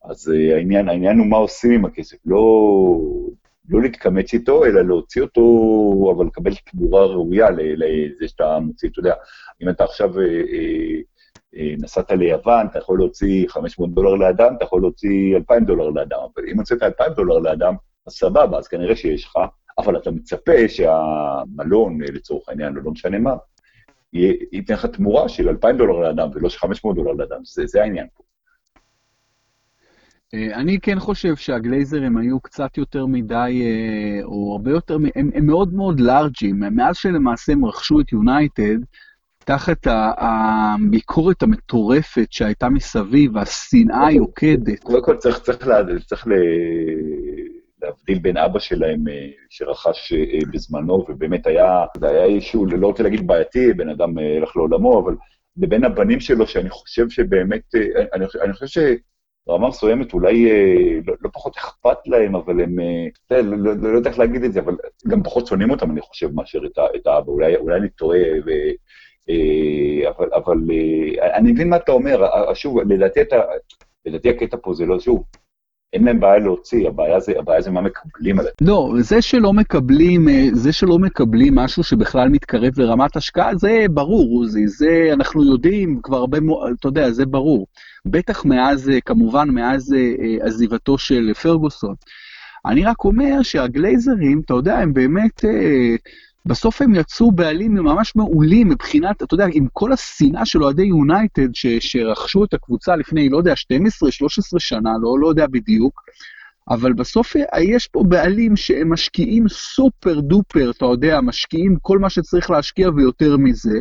אז 0.04 0.28
uh, 0.28 0.54
העניין, 0.54 0.88
העניין 0.88 1.18
הוא 1.18 1.26
מה 1.26 1.36
עושים 1.36 1.72
עם 1.72 1.84
הכסף, 1.84 2.16
לא, 2.26 2.40
לא 3.68 3.82
להתקמץ 3.82 4.34
איתו, 4.34 4.64
אלא 4.64 4.82
להוציא 4.82 5.22
אותו, 5.22 5.42
אבל 6.16 6.26
לקבל 6.26 6.54
תמורה 6.54 7.06
ראויה 7.06 7.50
לזה 7.50 8.28
שאתה 8.28 8.58
מוציא, 8.58 8.88
אתה 8.88 9.00
יודע, 9.00 9.14
אם 9.62 9.68
אתה 9.68 9.84
עכשיו 9.84 10.14
uh, 10.14 11.09
נסעת 11.54 12.10
ליוון, 12.10 12.66
אתה 12.66 12.78
יכול 12.78 12.98
להוציא 12.98 13.48
500 13.48 13.94
דולר 13.94 14.14
לאדם, 14.14 14.54
אתה 14.56 14.64
יכול 14.64 14.80
להוציא 14.80 15.36
2,000 15.36 15.64
דולר 15.64 15.90
לאדם, 15.90 16.18
אבל 16.18 16.48
אם 16.48 16.58
הוצאת 16.58 16.82
2,000 16.82 17.12
דולר 17.12 17.38
לאדם, 17.38 17.74
אז 18.06 18.12
סבבה, 18.12 18.58
אז 18.58 18.68
כנראה 18.68 18.96
שיש 18.96 19.24
לך, 19.24 19.38
אבל 19.78 19.96
אתה 19.96 20.10
מצפה 20.10 20.68
שהמלון, 20.68 22.00
לצורך 22.00 22.48
העניין, 22.48 22.74
לא 22.74 22.90
משנה 22.90 23.18
מה, 23.18 23.34
ייתן 24.52 24.74
לך 24.74 24.86
תמורה 24.86 25.28
של 25.28 25.48
2,000 25.48 25.76
דולר 25.76 25.98
לאדם 25.98 26.28
ולא 26.34 26.48
של 26.48 26.58
500 26.58 26.96
דולר 26.96 27.12
לאדם, 27.12 27.40
זה, 27.44 27.66
זה 27.66 27.82
העניין 27.82 28.06
פה. 28.14 28.22
אה, 30.34 30.56
אני 30.60 30.80
כן 30.80 30.98
חושב 30.98 31.36
שהגלייזרים 31.36 32.16
היו 32.16 32.40
קצת 32.40 32.78
יותר 32.78 33.06
מדי, 33.06 33.62
אה, 33.62 34.24
או 34.24 34.52
הרבה 34.52 34.70
יותר, 34.70 34.94
הם, 35.14 35.30
הם 35.34 35.46
מאוד 35.46 35.74
מאוד 35.74 36.00
לארג'ים. 36.00 36.60
מאז 36.60 36.96
שלמעשה 36.96 37.52
הם 37.52 37.64
רכשו 37.64 38.00
את 38.00 38.12
יונייטד, 38.12 38.78
תחת 39.50 39.86
הביקורת 40.18 41.42
המטורפת 41.42 42.26
שהייתה 42.30 42.68
מסביב, 42.68 43.38
השנאה 43.38 44.06
היוקדת. 44.06 44.82
קודם 44.82 45.04
כל 45.04 45.16
צריך, 45.16 45.38
צריך, 45.38 45.58
צריך, 45.58 46.04
צריך 46.06 46.26
להבדיל 47.82 48.18
בין 48.18 48.36
אבא 48.36 48.58
שלהם 48.58 49.08
אה, 49.08 49.26
שרכש 49.48 50.12
אה, 50.12 50.38
בזמנו, 50.52 51.04
ובאמת 51.08 51.46
היה, 51.46 51.84
זה 52.00 52.08
היה 52.08 52.24
אישו, 52.24 52.66
לא 52.66 52.86
רוצה 52.86 53.02
להגיד 53.02 53.26
בעייתי, 53.26 53.72
בן 53.72 53.88
אדם 53.88 54.18
אה, 54.18 54.36
הלך 54.36 54.56
לעולמו, 54.56 55.00
אבל 55.04 55.14
לבין 55.56 55.84
הבנים 55.84 56.20
שלו, 56.20 56.46
שאני 56.46 56.70
חושב 56.70 57.10
שבאמת, 57.10 57.74
אני, 58.14 58.24
אני 58.42 58.52
חושב 58.52 58.66
שרמה 59.46 59.68
מסוימת 59.68 60.12
אולי 60.12 60.48
לא, 61.06 61.14
לא 61.20 61.30
פחות 61.32 61.56
אכפת 61.56 62.06
להם, 62.06 62.36
אבל 62.36 62.60
הם, 62.60 62.76
לא, 63.30 63.40
לא, 63.42 63.92
לא 63.92 63.96
יודע 63.96 64.10
איך 64.10 64.18
להגיד 64.18 64.44
את 64.44 64.52
זה, 64.52 64.60
אבל 64.60 64.74
גם 65.08 65.22
פחות 65.22 65.46
שונאים 65.46 65.70
אותם, 65.70 65.90
אני 65.90 66.00
חושב, 66.00 66.30
מאשר 66.34 66.60
את, 66.66 66.78
את 66.96 67.06
האבא, 67.06 67.32
אולי, 67.32 67.56
אולי 67.56 67.76
אני 67.76 67.88
טועה, 67.88 68.20
ו... 68.46 68.50
אבל, 70.08 70.28
אבל 70.34 70.56
אני 71.36 71.52
מבין 71.52 71.68
מה 71.68 71.76
אתה 71.76 71.92
אומר, 71.92 72.26
שוב, 72.54 72.80
לדעתי, 72.80 73.20
לדעתי 74.06 74.30
הקטע 74.30 74.56
פה 74.62 74.74
זה 74.74 74.86
לא, 74.86 75.00
שוב, 75.00 75.24
אין 75.92 76.04
להם 76.04 76.20
בעיה 76.20 76.38
להוציא, 76.38 76.88
הבעיה 76.88 77.20
זה, 77.20 77.32
הבעיה 77.38 77.60
זה 77.60 77.70
מה 77.70 77.80
מקבלים 77.80 78.38
עליהם. 78.38 78.54
לא, 78.60 78.92
זה 79.00 79.22
שלא 79.22 79.52
מקבלים, 79.52 80.28
אה, 80.28 80.46
זה 80.52 80.72
שלא 80.72 80.98
מקבלים 80.98 81.54
משהו 81.54 81.84
שבכלל 81.84 82.28
מתקרב 82.28 82.72
לרמת 82.76 83.16
השקעה, 83.16 83.56
זה 83.56 83.86
ברור, 83.90 84.38
עוזי, 84.38 84.68
זה 84.68 85.10
אנחנו 85.12 85.52
יודעים 85.52 86.00
כבר 86.02 86.16
הרבה, 86.16 86.38
אתה 86.80 86.88
יודע, 86.88 87.10
זה 87.10 87.26
ברור. 87.26 87.66
בטח 88.06 88.44
מאז, 88.44 88.90
אה, 88.90 89.00
כמובן, 89.00 89.48
מאז 89.48 89.94
אה, 89.94 90.46
עזיבתו 90.46 90.98
של 90.98 91.34
פרגוסון. 91.42 91.94
אני 92.66 92.84
רק 92.84 93.04
אומר 93.04 93.42
שהגלייזרים, 93.42 94.40
אתה 94.44 94.54
יודע, 94.54 94.78
הם 94.78 94.92
באמת... 94.92 95.44
בסוף 96.46 96.82
הם 96.82 96.94
יצאו 96.94 97.32
בעלים 97.32 97.74
ממש 97.74 98.16
מעולים 98.16 98.68
מבחינת, 98.68 99.22
אתה 99.22 99.34
יודע, 99.34 99.46
עם 99.52 99.66
כל 99.72 99.92
השנאה 99.92 100.46
של 100.46 100.64
אוהדי 100.64 100.82
יונייטד 100.82 101.48
שרכשו 101.80 102.44
את 102.44 102.54
הקבוצה 102.54 102.96
לפני, 102.96 103.28
לא 103.28 103.38
יודע, 103.38 103.52
12-13 103.52 103.54
שנה, 104.58 104.90
לא, 105.02 105.18
לא 105.20 105.28
יודע 105.28 105.46
בדיוק, 105.46 106.02
אבל 106.70 106.92
בסוף 106.92 107.36
יש 107.60 107.86
פה 107.86 108.04
בעלים 108.08 108.56
שהם 108.56 108.92
משקיעים 108.92 109.48
סופר 109.48 110.20
דופר, 110.20 110.70
אתה 110.70 110.84
יודע, 110.84 111.20
משקיעים 111.20 111.76
כל 111.82 111.98
מה 111.98 112.10
שצריך 112.10 112.50
להשקיע 112.50 112.90
ויותר 112.96 113.36
מזה. 113.36 113.78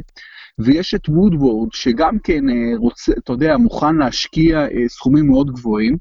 ויש 0.59 0.93
את 0.93 1.09
וודוורד, 1.09 1.69
שגם 1.73 2.19
כן 2.23 2.49
אה, 2.49 2.77
רוצה, 2.77 3.11
אתה 3.17 3.33
יודע, 3.33 3.57
מוכן 3.57 3.95
להשקיע 3.95 4.59
אה, 4.59 4.87
סכומים 4.87 5.27
מאוד 5.27 5.51
גבוהים, 5.51 5.97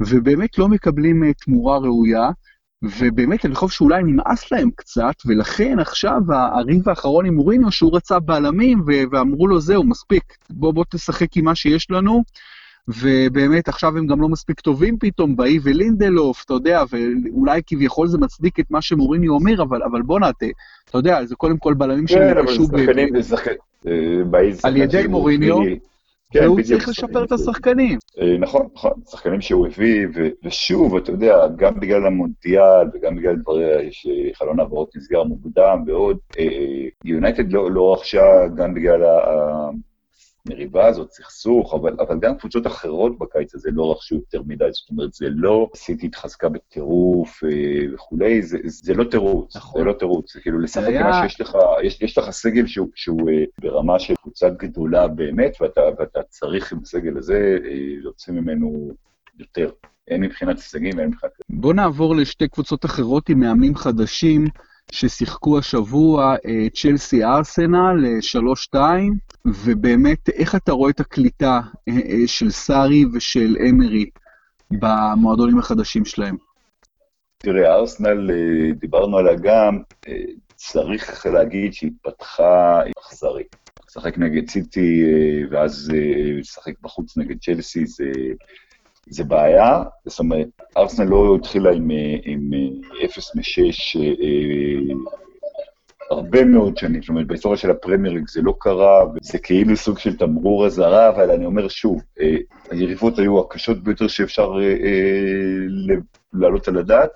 ובאמת 0.00 0.58
לא 0.58 0.68
מקבלים 0.68 1.24
אה, 1.24 1.32
תמורה 1.44 1.78
ראויה. 1.78 2.30
ובאמת 2.82 3.46
אני 3.46 3.54
חושב 3.54 3.76
שאולי 3.76 4.02
נמאס 4.02 4.52
להם 4.52 4.70
קצת, 4.76 5.14
ולכן 5.26 5.78
עכשיו 5.78 6.20
הריב 6.28 6.88
האחרון 6.88 7.26
עם 7.26 7.34
מוריניו, 7.34 7.72
שהוא 7.72 7.96
רצה 7.96 8.18
בלמים, 8.18 8.82
ואמרו 9.12 9.46
לו 9.46 9.60
זהו, 9.60 9.84
מספיק, 9.84 10.36
בוא 10.50 10.72
בוא 10.72 10.84
תשחק 10.90 11.36
עם 11.36 11.44
מה 11.44 11.54
שיש 11.54 11.90
לנו, 11.90 12.22
ובאמת 12.88 13.68
עכשיו 13.68 13.98
הם 13.98 14.06
גם 14.06 14.20
לא 14.20 14.28
מספיק 14.28 14.60
טובים 14.60 14.96
פתאום, 15.00 15.36
באי 15.36 15.58
ולינדלוף, 15.62 16.44
אתה 16.44 16.54
יודע, 16.54 16.82
ואולי 16.90 17.60
כביכול 17.66 18.08
זה 18.08 18.18
מצדיק 18.18 18.60
את 18.60 18.70
מה 18.70 18.82
שמוריניו 18.82 19.32
אומר, 19.32 19.62
אבל, 19.62 19.82
אבל 19.82 20.02
בוא 20.02 20.20
נעטה, 20.20 20.46
אתה 20.84 20.98
יודע, 20.98 21.24
זה 21.24 21.34
קודם 21.34 21.58
כל 21.58 21.74
בלמים 21.74 22.06
כן, 22.06 22.14
שנרכשו... 22.14 22.68
כן, 22.68 22.74
אבל 22.74 22.78
זה 22.78 22.86
שחקנים, 22.86 23.22
זה 23.22 23.36
שחקנים, 23.36 23.58
על 24.62 24.76
ידי 24.76 25.06
מוריניו. 25.06 25.56
כן, 26.32 26.44
והוא 26.44 26.60
צריך 26.62 26.88
לשפר 26.88 27.24
את 27.24 27.32
השחקנים. 27.32 27.98
אה, 28.20 28.38
נכון, 28.38 28.66
נכון, 28.74 28.92
שחקנים 29.10 29.40
שהוא 29.40 29.66
הביא, 29.66 30.06
ו- 30.14 30.28
ושוב, 30.44 30.96
אתה 30.96 31.10
יודע, 31.10 31.46
גם 31.56 31.80
בגלל 31.80 32.06
המונדיאל 32.06 32.86
וגם 32.94 33.16
בגלל 33.16 33.36
דבריה, 33.36 33.78
שחלון 33.90 34.60
העברות 34.60 34.96
נסגר 34.96 35.22
מוקדם 35.22 35.84
ועוד, 35.86 36.18
אה, 36.38 36.46
יונייטד 37.04 37.52
לא, 37.52 37.70
לא 37.70 37.92
רכשה 37.92 38.46
גם 38.56 38.74
בגלל 38.74 39.04
ה- 39.04 39.70
המריבה 40.46 40.86
הזאת, 40.86 41.10
סכסוך, 41.12 41.74
אבל, 41.74 41.96
אבל 42.00 42.18
גם 42.20 42.38
קבוצות 42.38 42.66
אחרות 42.66 43.18
בקיץ 43.18 43.54
הזה 43.54 43.70
לא 43.72 43.92
רכשו 43.92 44.14
יותר 44.14 44.42
מדי, 44.46 44.64
זאת 44.72 44.90
אומרת, 44.90 45.12
זה 45.12 45.26
לא 45.30 45.68
סיטי 45.74 46.06
התחזקה 46.06 46.48
בטירוף 46.48 47.44
אה, 47.44 47.94
וכולי, 47.94 48.42
זה, 48.42 48.58
זה 48.64 48.94
לא 48.94 49.04
תירוץ, 49.04 49.56
נכון. 49.56 49.80
זה 49.80 49.84
לא 49.84 49.92
תירוץ, 49.92 50.32
זה 50.34 50.40
כאילו 50.40 50.58
לשחק 50.60 50.86
היה- 50.88 51.00
עם 51.00 51.06
מה 51.10 51.28
שיש 51.28 51.40
לך, 51.40 51.56
יש, 51.82 52.02
יש 52.02 52.18
לך 52.18 52.30
סגל 52.30 52.66
שהוא, 52.66 52.88
שהוא 52.94 53.30
אה, 53.30 53.44
ברמה 53.60 53.98
של 53.98 54.14
קבוצה 54.22 54.48
גדולה 54.48 55.08
באמת, 55.08 55.52
ואתה, 55.60 55.80
ואתה 55.98 56.20
צריך 56.28 56.72
עם 56.72 56.78
הסגל 56.82 57.18
הזה 57.18 57.58
אה, 57.64 57.70
להוציא 58.02 58.32
ממנו 58.32 58.90
יותר. 59.38 59.70
הן 60.10 60.20
מבחינת 60.20 60.56
הישגים 60.56 60.98
והן 60.98 61.08
מבחינת... 61.08 61.32
בוא 61.50 61.74
נעבור 61.74 62.16
לשתי 62.16 62.48
קבוצות 62.48 62.84
אחרות 62.84 63.28
עם 63.28 63.40
מאמנים 63.40 63.74
חדשים 63.74 64.44
ששיחקו 64.92 65.58
השבוע, 65.58 66.36
אה, 66.46 66.66
צ'לסי 66.74 67.24
ארסנל, 67.24 68.04
אה, 68.04 68.22
3-2, 68.22 68.76
ובאמת, 69.44 70.28
איך 70.28 70.54
אתה 70.54 70.72
רואה 70.72 70.90
את 70.90 71.00
הקליטה 71.00 71.60
אה, 71.88 71.94
אה, 71.94 72.26
של 72.26 72.50
סארי 72.50 73.04
ושל 73.12 73.56
אמרי 73.70 74.10
במועדונים 74.70 75.58
החדשים 75.58 76.04
שלהם? 76.04 76.36
תראה, 77.38 77.74
ארסנל, 77.74 78.30
אה, 78.30 78.72
דיברנו 78.80 79.18
עליה 79.18 79.34
גם, 79.34 79.78
אה, 80.08 80.14
צריך 80.54 81.26
להגיד 81.26 81.74
שהיא 81.74 81.90
התפתחה 81.90 82.80
אכזרית. 82.98 83.56
לשחק 83.90 84.18
נגד 84.18 84.50
סיטי 84.50 85.02
אה, 85.04 85.42
ואז 85.50 85.92
אה, 85.94 86.38
לשחק 86.38 86.72
בחוץ 86.82 87.16
נגד 87.16 87.36
צ'לסי 87.40 87.86
זה, 87.86 88.12
זה 89.08 89.24
בעיה. 89.24 89.82
זאת 90.06 90.18
אומרת, 90.18 90.48
ארסנל 90.76 91.06
לא 91.06 91.36
התחילה 91.36 91.70
עם, 91.70 91.90
אה, 91.90 92.16
עם 92.24 92.50
אה, 92.54 93.06
0 93.06 93.36
מ-6 93.36 93.98
הרבה 96.10 96.44
מאוד 96.44 96.76
שנים, 96.76 97.02
זאת 97.02 97.08
אומרת, 97.08 97.26
בהיסטוריה 97.26 97.58
של 97.58 97.70
הפרמייר 97.70 98.14
ליג 98.14 98.28
זה 98.28 98.42
לא 98.42 98.54
קרה, 98.58 99.04
וזה 99.14 99.38
כאילו 99.38 99.76
סוג 99.76 99.98
של 99.98 100.16
תמרור 100.16 100.66
אזהרה, 100.66 101.08
אבל 101.08 101.30
אני 101.30 101.46
אומר 101.46 101.68
שוב, 101.68 102.02
אה, 102.20 102.36
היריבות 102.70 103.18
היו 103.18 103.40
הקשות 103.40 103.82
ביותר 103.82 104.08
שאפשר 104.08 104.52
אה, 104.60 104.68
אה, 104.68 105.96
להעלות 106.32 106.68
על 106.68 106.78
הדעת. 106.78 107.10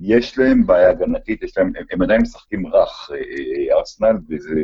יש 0.00 0.38
להם 0.38 0.66
בעיה 0.66 0.90
הגנתית, 0.90 1.42
יש 1.42 1.58
להם, 1.58 1.72
הם, 1.76 1.84
הם 1.90 2.02
עדיין 2.02 2.22
משחקים 2.22 2.66
רך, 2.66 3.10
אה, 3.12 3.16
אה, 3.16 3.78
ארסנל, 3.78 4.16
וזה 4.28 4.60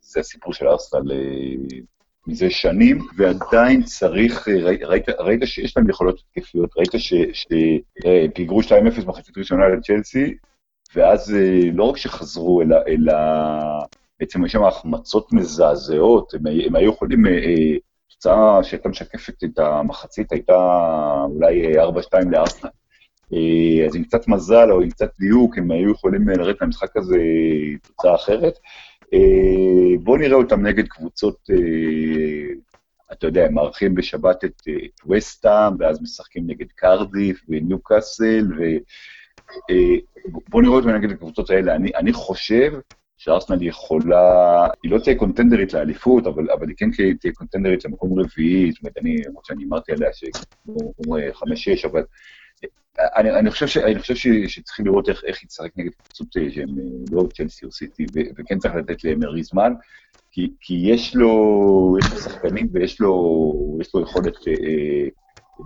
זה 0.00 0.20
הסיפור 0.20 0.52
של 0.52 0.68
ארסנל 0.68 1.12
אה, 1.12 1.78
מזה 2.28 2.50
שנים, 2.50 2.98
ועדיין 3.16 3.82
צריך, 3.82 4.48
אה, 4.48 4.54
ראית, 4.86 5.08
ראית, 5.08 5.40
שיש 5.44 5.76
להם 5.76 5.90
יכולות 5.90 6.20
התקפיות, 6.20 6.70
ראית 6.76 6.90
שפיגרו 7.32 8.60
2-0 8.62 9.04
במחצית 9.04 9.38
ראשונה 9.38 9.68
לצ'לסי, 9.68 10.34
ואז 10.94 11.34
אה, 11.34 11.60
לא 11.74 11.84
רק 11.84 11.96
שחזרו, 11.96 12.62
אלא, 12.62 12.76
אלא 12.88 13.12
בעצם 14.20 14.44
יש 14.44 14.52
שם 14.52 14.64
החמצות 14.64 15.32
מזעזעות, 15.32 16.34
הם, 16.34 16.42
הם 16.66 16.76
היו 16.76 16.90
יכולים, 16.90 17.26
אה, 17.26 17.32
אה, 17.32 17.76
תוצאה 18.10 18.64
שהייתה 18.64 18.88
משקפת 18.88 19.44
את 19.44 19.58
המחצית 19.58 20.32
הייתה 20.32 20.54
אולי 21.24 21.78
אה, 21.78 21.84
4-2 21.84 21.90
לארסנל. 22.30 22.70
אה, 23.32 23.86
אז 23.86 23.96
עם 23.96 24.04
קצת 24.04 24.28
מזל 24.28 24.70
או 24.70 24.80
עם 24.80 24.90
קצת 24.90 25.10
דיוק, 25.18 25.58
הם 25.58 25.70
היו 25.70 25.90
יכולים 25.90 26.30
אה, 26.30 26.34
לרדת 26.34 26.60
מהמשחק 26.60 26.96
הזה 26.96 27.18
תוצאה 27.82 28.14
אחרת. 28.14 28.58
אה, 29.14 29.98
בואו 30.02 30.16
נראה 30.16 30.36
אותם 30.36 30.66
נגד 30.66 30.88
קבוצות, 30.88 31.50
אה, 31.50 32.54
אתה 33.12 33.26
יודע, 33.26 33.46
הם 33.46 33.54
מארחים 33.54 33.94
בשבת 33.94 34.44
אה, 34.44 34.48
את 34.48 34.62
וסטאם, 35.10 35.72
ואז 35.78 36.02
משחקים 36.02 36.44
נגד 36.46 36.66
קרדיף 36.74 37.40
וניוקאסל, 37.48 38.46
ו... 38.58 38.62
בואו 40.48 40.62
נראה 40.62 40.74
אותם 40.74 40.88
נגד 40.88 41.10
הקבוצות 41.10 41.50
האלה. 41.50 41.74
אני, 41.74 41.90
אני 41.96 42.12
חושב 42.12 42.72
שארסנל 43.16 43.62
יכולה, 43.62 44.66
היא 44.82 44.90
לא 44.92 44.98
תהיה 44.98 45.18
קונטנדרית 45.18 45.72
לאליפות, 45.72 46.26
אבל, 46.26 46.50
אבל 46.50 46.68
היא 46.68 46.76
כן 46.76 46.90
תהיה 47.20 47.32
קונטנדרית 47.32 47.84
למקום 47.84 48.20
רביעי, 48.20 48.72
זאת 48.72 48.82
אומרת, 48.82 48.98
אני, 48.98 49.16
למרות 49.26 49.44
שאני 49.44 49.64
אמרתי 49.64 49.92
עליה 49.92 50.08
שהוא 50.12 51.18
חמש-שש, 51.32 51.84
אבל 51.84 52.02
אני, 53.16 53.30
אני 53.30 53.50
חושב, 53.50 53.66
ש, 53.66 53.76
אני 53.76 54.00
חושב 54.00 54.14
ש, 54.14 54.26
שצריכים 54.46 54.86
לראות 54.86 55.08
איך, 55.08 55.24
איך 55.24 55.44
תשחק 55.44 55.70
נגד 55.76 55.90
קבוצות 56.02 56.36
אה, 56.36 56.50
שהן 56.50 56.68
אה, 56.68 56.84
לא 57.10 57.28
צ'לסי 57.36 57.66
או 57.66 57.72
סיטי, 57.72 58.08
וכן 58.38 58.58
צריך 58.58 58.74
לתת 58.74 59.04
לאמרי 59.04 59.42
זמן, 59.42 59.72
כי, 60.30 60.52
כי 60.60 60.74
יש 60.74 61.16
לו, 61.16 61.96
יש 62.00 62.10
לו 62.10 62.16
שחקנים 62.16 62.68
ויש 62.72 63.00
לו, 63.00 63.78
לו 63.94 64.02
יכולת 64.02 64.34
אה, 64.48 65.08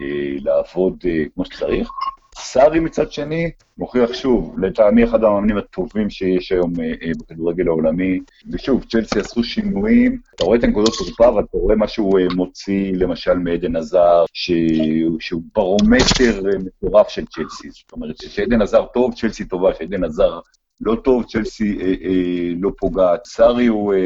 אה, 0.01 0.37
לעבוד 0.45 0.97
אה, 1.05 1.25
כמו 1.35 1.45
שצריך. 1.45 1.90
סארי 2.38 2.81
מצד 2.81 3.12
שני, 3.12 3.51
מוכיח 3.79 4.12
שוב, 4.14 4.59
לטעמי 4.59 5.05
אחד 5.05 5.25
המאמנים 5.25 5.57
הטובים 5.57 6.11
שיש 6.11 6.53
היום 6.53 6.73
אה, 6.81 6.85
אה, 7.03 7.12
בכדורגל 7.18 7.68
העולמי. 7.68 8.21
ושוב, 8.51 8.85
צ'לסי 8.85 9.21
עשו 9.21 9.45
שינויים, 9.45 10.18
אתה 10.35 10.45
רואה 10.45 10.59
את 10.59 10.64
הנקודות 10.64 10.95
תורפה, 10.99 11.37
ואתה 11.37 11.49
רואה 11.53 11.77
מה 11.77 11.88
שהוא 11.88 12.18
אה, 12.18 12.27
מוציא, 12.35 12.92
למשל, 12.95 13.35
מעדן 13.35 13.77
עזר, 13.77 14.25
שהוא, 14.33 15.21
שהוא 15.21 15.42
ברומטר 15.55 16.42
מטורף 16.64 17.09
של 17.09 17.27
צ'לסי. 17.27 17.71
זאת 17.71 17.92
אומרת, 17.92 18.18
כשעדן 18.18 18.62
עזר 18.62 18.85
טוב, 18.95 19.14
צ'לסי 19.14 19.45
טובה, 19.45 19.73
כשעדן 19.73 20.05
עזר 20.05 20.40
לא 20.83 20.97
טוב, 21.05 21.25
צ'לסי 21.25 21.79
אה, 21.81 21.87
אה, 21.87 22.53
לא 22.61 22.71
פוגעת. 22.79 23.27
סארי 23.27 23.66
הוא 23.66 23.95
אה, 23.95 23.99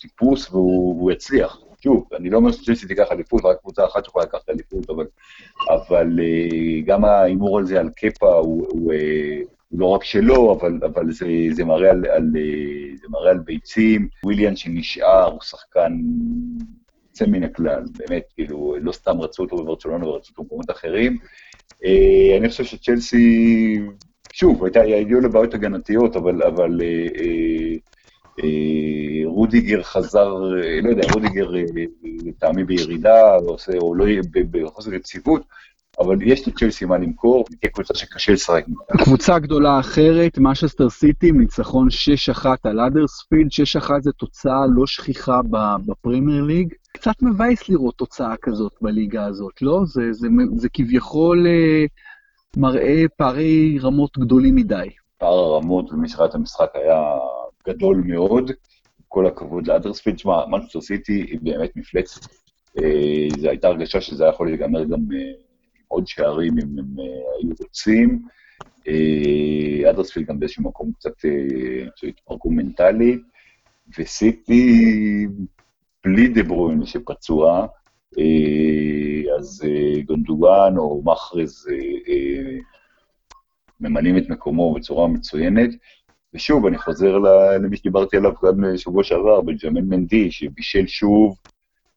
טיפוס 0.00 0.50
והוא, 0.50 0.96
והוא 0.96 1.12
יצליח. 1.12 1.58
שוב, 1.84 2.08
אני 2.16 2.30
לא 2.30 2.36
אומר 2.36 2.52
שצ'לסי 2.52 2.86
תיקח 2.86 3.12
אליפות, 3.12 3.44
רק 3.44 3.58
קבוצה 3.60 3.84
אחת 3.84 4.06
יכולה 4.06 4.24
לקחת 4.24 4.50
אליפות, 4.50 4.90
אבל, 4.90 5.06
אבל 5.70 6.18
אה, 6.20 6.80
גם 6.86 7.04
ההימור 7.04 7.58
על 7.58 7.66
זה, 7.66 7.80
על 7.80 7.90
קפה, 7.96 8.34
הוא, 8.34 8.66
הוא, 8.70 8.92
אה, 8.92 9.38
הוא 9.68 9.80
לא 9.80 9.86
רק 9.86 10.04
שלו, 10.04 10.52
אבל, 10.52 10.78
אבל 10.84 11.12
זה, 11.12 11.26
זה, 11.50 11.64
מראה 11.64 11.90
על, 11.90 12.06
על, 12.06 12.30
אה, 12.36 12.96
זה 12.96 13.06
מראה 13.10 13.30
על 13.30 13.38
ביצים. 13.38 14.08
וויליאן 14.24 14.56
שנשאר, 14.56 15.32
הוא 15.32 15.40
שחקן 15.40 15.92
יוצא 17.08 17.26
מן 17.26 17.44
הכלל, 17.44 17.82
באמת, 17.98 18.22
כאילו, 18.34 18.76
לא 18.80 18.92
סתם 18.92 19.20
רצו 19.20 19.42
אותו 19.42 19.56
בברצלונה 19.56 20.08
ורצו 20.08 20.30
אותו 20.30 20.42
במקומות 20.42 20.70
אחרים. 20.70 21.18
אני 22.38 22.48
חושב 22.48 22.64
שצ'לסי, 22.64 23.78
שוב, 24.32 24.64
הייתה, 24.64 24.80
הגיעו 24.80 25.20
לבעיות 25.20 25.54
הגנתיות, 25.54 26.16
אבל, 26.16 26.42
אבל 26.42 26.80
רודיגר 29.24 29.82
חזר, 29.82 30.34
אה, 30.62 30.80
לא 30.82 30.90
יודע, 30.90 31.08
רודיגר 31.14 31.56
אה, 31.56 31.62
לטעמי 32.24 32.64
בירידה, 32.64 33.36
או, 33.36 33.48
עושה, 33.48 33.72
או 33.78 33.94
לא 33.94 34.04
יהיה 34.04 34.22
בחוסר 34.50 34.94
יציבות, 34.94 35.42
אבל 36.00 36.22
יש 36.22 36.48
לצ'לסי 36.48 36.84
מה 36.84 36.98
למכור, 36.98 37.44
תהיה 37.44 37.72
קבוצה 37.72 37.94
שקשה 37.94 38.32
לשחק. 38.32 38.64
קבוצה 39.04 39.38
גדולה 39.38 39.80
אחרת, 39.80 40.38
משסטר 40.38 40.90
סיטי, 40.90 41.32
ניצחון 41.32 41.88
6-1 42.42 42.46
על 42.64 42.80
אדרספילד, 42.80 43.50
6-1 43.82 43.90
זה 44.00 44.12
תוצאה 44.12 44.66
לא 44.74 44.86
שכיחה 44.86 45.40
בפרמייר 45.86 46.42
ליג. 46.42 46.74
קצת 46.92 47.22
מבאס 47.22 47.68
לראות 47.68 47.94
תוצאה 47.96 48.34
כזאת 48.42 48.72
בליגה 48.80 49.26
הזאת, 49.26 49.62
לא? 49.62 49.80
זה, 49.84 50.12
זה, 50.12 50.28
זה 50.56 50.68
כביכול 50.72 51.46
אה, 51.46 51.84
מראה 52.56 53.02
פערי 53.16 53.78
רמות 53.82 54.18
גדולים 54.18 54.54
מדי. 54.54 54.88
פער 55.18 55.38
הרמות 55.38 55.90
שראה 56.06 56.26
את 56.26 56.34
המשחק 56.34 56.70
היה 56.74 57.02
גדול 57.74 58.02
מאוד, 58.06 58.50
כל 59.08 59.26
הכבוד 59.26 59.66
לאדרספילד. 59.66 60.18
שמע, 60.18 60.46
מנצ'סטר 60.46 60.80
סיטי 60.80 61.12
היא 61.12 61.38
באמת 61.42 61.76
מפלצת. 61.76 62.20
אה, 62.78 63.28
זו 63.38 63.48
הייתה 63.48 63.68
הרגשה 63.68 64.00
שזה 64.00 64.24
יכול 64.24 64.46
להיגמר 64.48 64.84
גם 64.84 65.00
אה, 65.14 65.18
עם 65.18 65.84
עוד 65.88 66.06
שערים 66.06 66.52
אם 66.58 66.78
הם 66.78 67.00
אה, 67.00 67.04
היו 67.04 67.54
רוצים. 67.62 68.22
אדרספילד 69.90 70.26
גם 70.26 70.38
באיזשהו 70.38 70.62
מקום 70.62 70.92
קצת 70.92 71.12
התפרקו 72.08 72.50
מנטלית, 72.50 73.20
וסיטי 73.98 75.26
בלי 76.04 76.28
דה 76.28 76.42
שפצוע, 76.84 77.66
אז 79.38 79.62
גונדואן 80.06 80.76
או 80.78 81.02
מחרז 81.04 81.66
ממלאים 83.80 84.18
את 84.18 84.28
מקומו 84.28 84.74
בצורה 84.74 85.08
מצוינת. 85.08 85.70
ושוב, 86.34 86.66
אני 86.66 86.78
חוזר 86.78 87.18
למי 87.62 87.76
שדיברתי 87.76 88.16
עליו 88.16 88.32
גם 88.44 88.76
שבוע 88.76 89.04
שעבר, 89.04 89.40
בנג'מין 89.40 89.84
מנדי, 89.88 90.30
שבישל 90.30 90.86
שוב, 90.86 91.36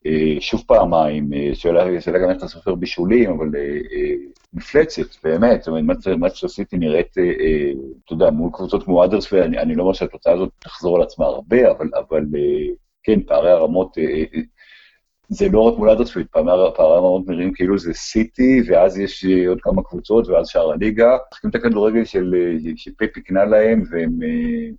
אה, 0.06 0.36
שוב 0.40 0.64
פעמיים, 0.68 1.34
אה, 1.34 1.50
שאלה 1.54 2.02
שאלה 2.02 2.20
גם 2.20 2.30
איך 2.30 2.38
אתה 2.38 2.48
סופר 2.48 2.76
בישולים, 2.76 3.30
אבל 3.30 3.50
אה, 3.56 3.62
אה, 3.62 4.14
מפלצת, 4.54 5.24
באמת, 5.24 5.64
זאת 5.64 5.68
אומרת, 5.68 6.08
מאצ'ר 6.08 6.48
סיטי 6.48 6.78
נראית, 6.78 7.18
אה, 7.18 7.24
אה, 7.24 7.72
אתה 8.06 8.14
יודע, 8.14 8.30
מול 8.30 8.50
קבוצות 8.54 8.84
כמו 8.84 9.06
אדרספילד, 9.06 9.44
אני, 9.44 9.60
אני 9.60 9.76
לא 9.76 9.82
אומר 9.82 9.94
שהתוצאה 9.94 10.34
הזאת 10.34 10.50
תחזור 10.60 10.96
על 10.96 11.04
עצמה 11.04 11.26
הרבה, 11.26 11.72
אבל, 11.72 11.90
אבל 11.96 12.26
אה, 12.36 12.74
כן, 13.04 13.22
פערי 13.24 13.52
הרמות, 13.52 13.98
אה, 13.98 14.04
אה, 14.04 14.40
זה 15.30 15.50
לא 15.50 15.60
רק 15.60 15.78
מול 15.78 15.90
אדרספילד, 15.90 16.26
פערי 16.32 16.52
הרמות 16.80 17.28
נראים 17.28 17.54
כאילו 17.54 17.78
זה 17.78 17.94
סיטי, 17.94 18.62
ואז 18.68 18.98
יש 18.98 19.26
אה, 19.26 19.50
עוד 19.50 19.58
כמה 19.62 19.84
קבוצות, 19.84 20.28
ואז 20.28 20.48
שאר 20.48 20.72
הליגה. 20.72 21.18
משחקים 21.32 21.50
את 21.50 21.56
הכדורגל 21.56 22.06
של, 22.06 22.36
אה, 22.38 22.72
שפפ 22.76 23.18
יקנה 23.18 23.46
להם, 23.46 23.84
והם... 23.90 24.20
אה, 24.24 24.70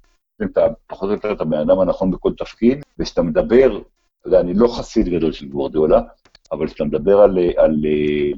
אתה 0.44 0.66
פחות 0.86 1.08
או 1.08 1.14
יותר 1.14 1.32
את 1.32 1.40
הבן 1.40 1.58
אדם 1.58 1.80
הנכון 1.80 2.10
בכל 2.10 2.32
תפקיד, 2.38 2.82
וכשאתה 2.98 3.22
מדבר, 3.22 3.80
יודע, 4.26 4.40
אני 4.40 4.54
לא 4.54 4.68
חסיד 4.68 5.08
גדול 5.08 5.32
של 5.32 5.48
גוורדיולה, 5.48 6.00
אבל 6.52 6.66
כשאתה 6.66 6.84
מדבר 6.84 7.20
על, 7.20 7.38
על 7.56 7.76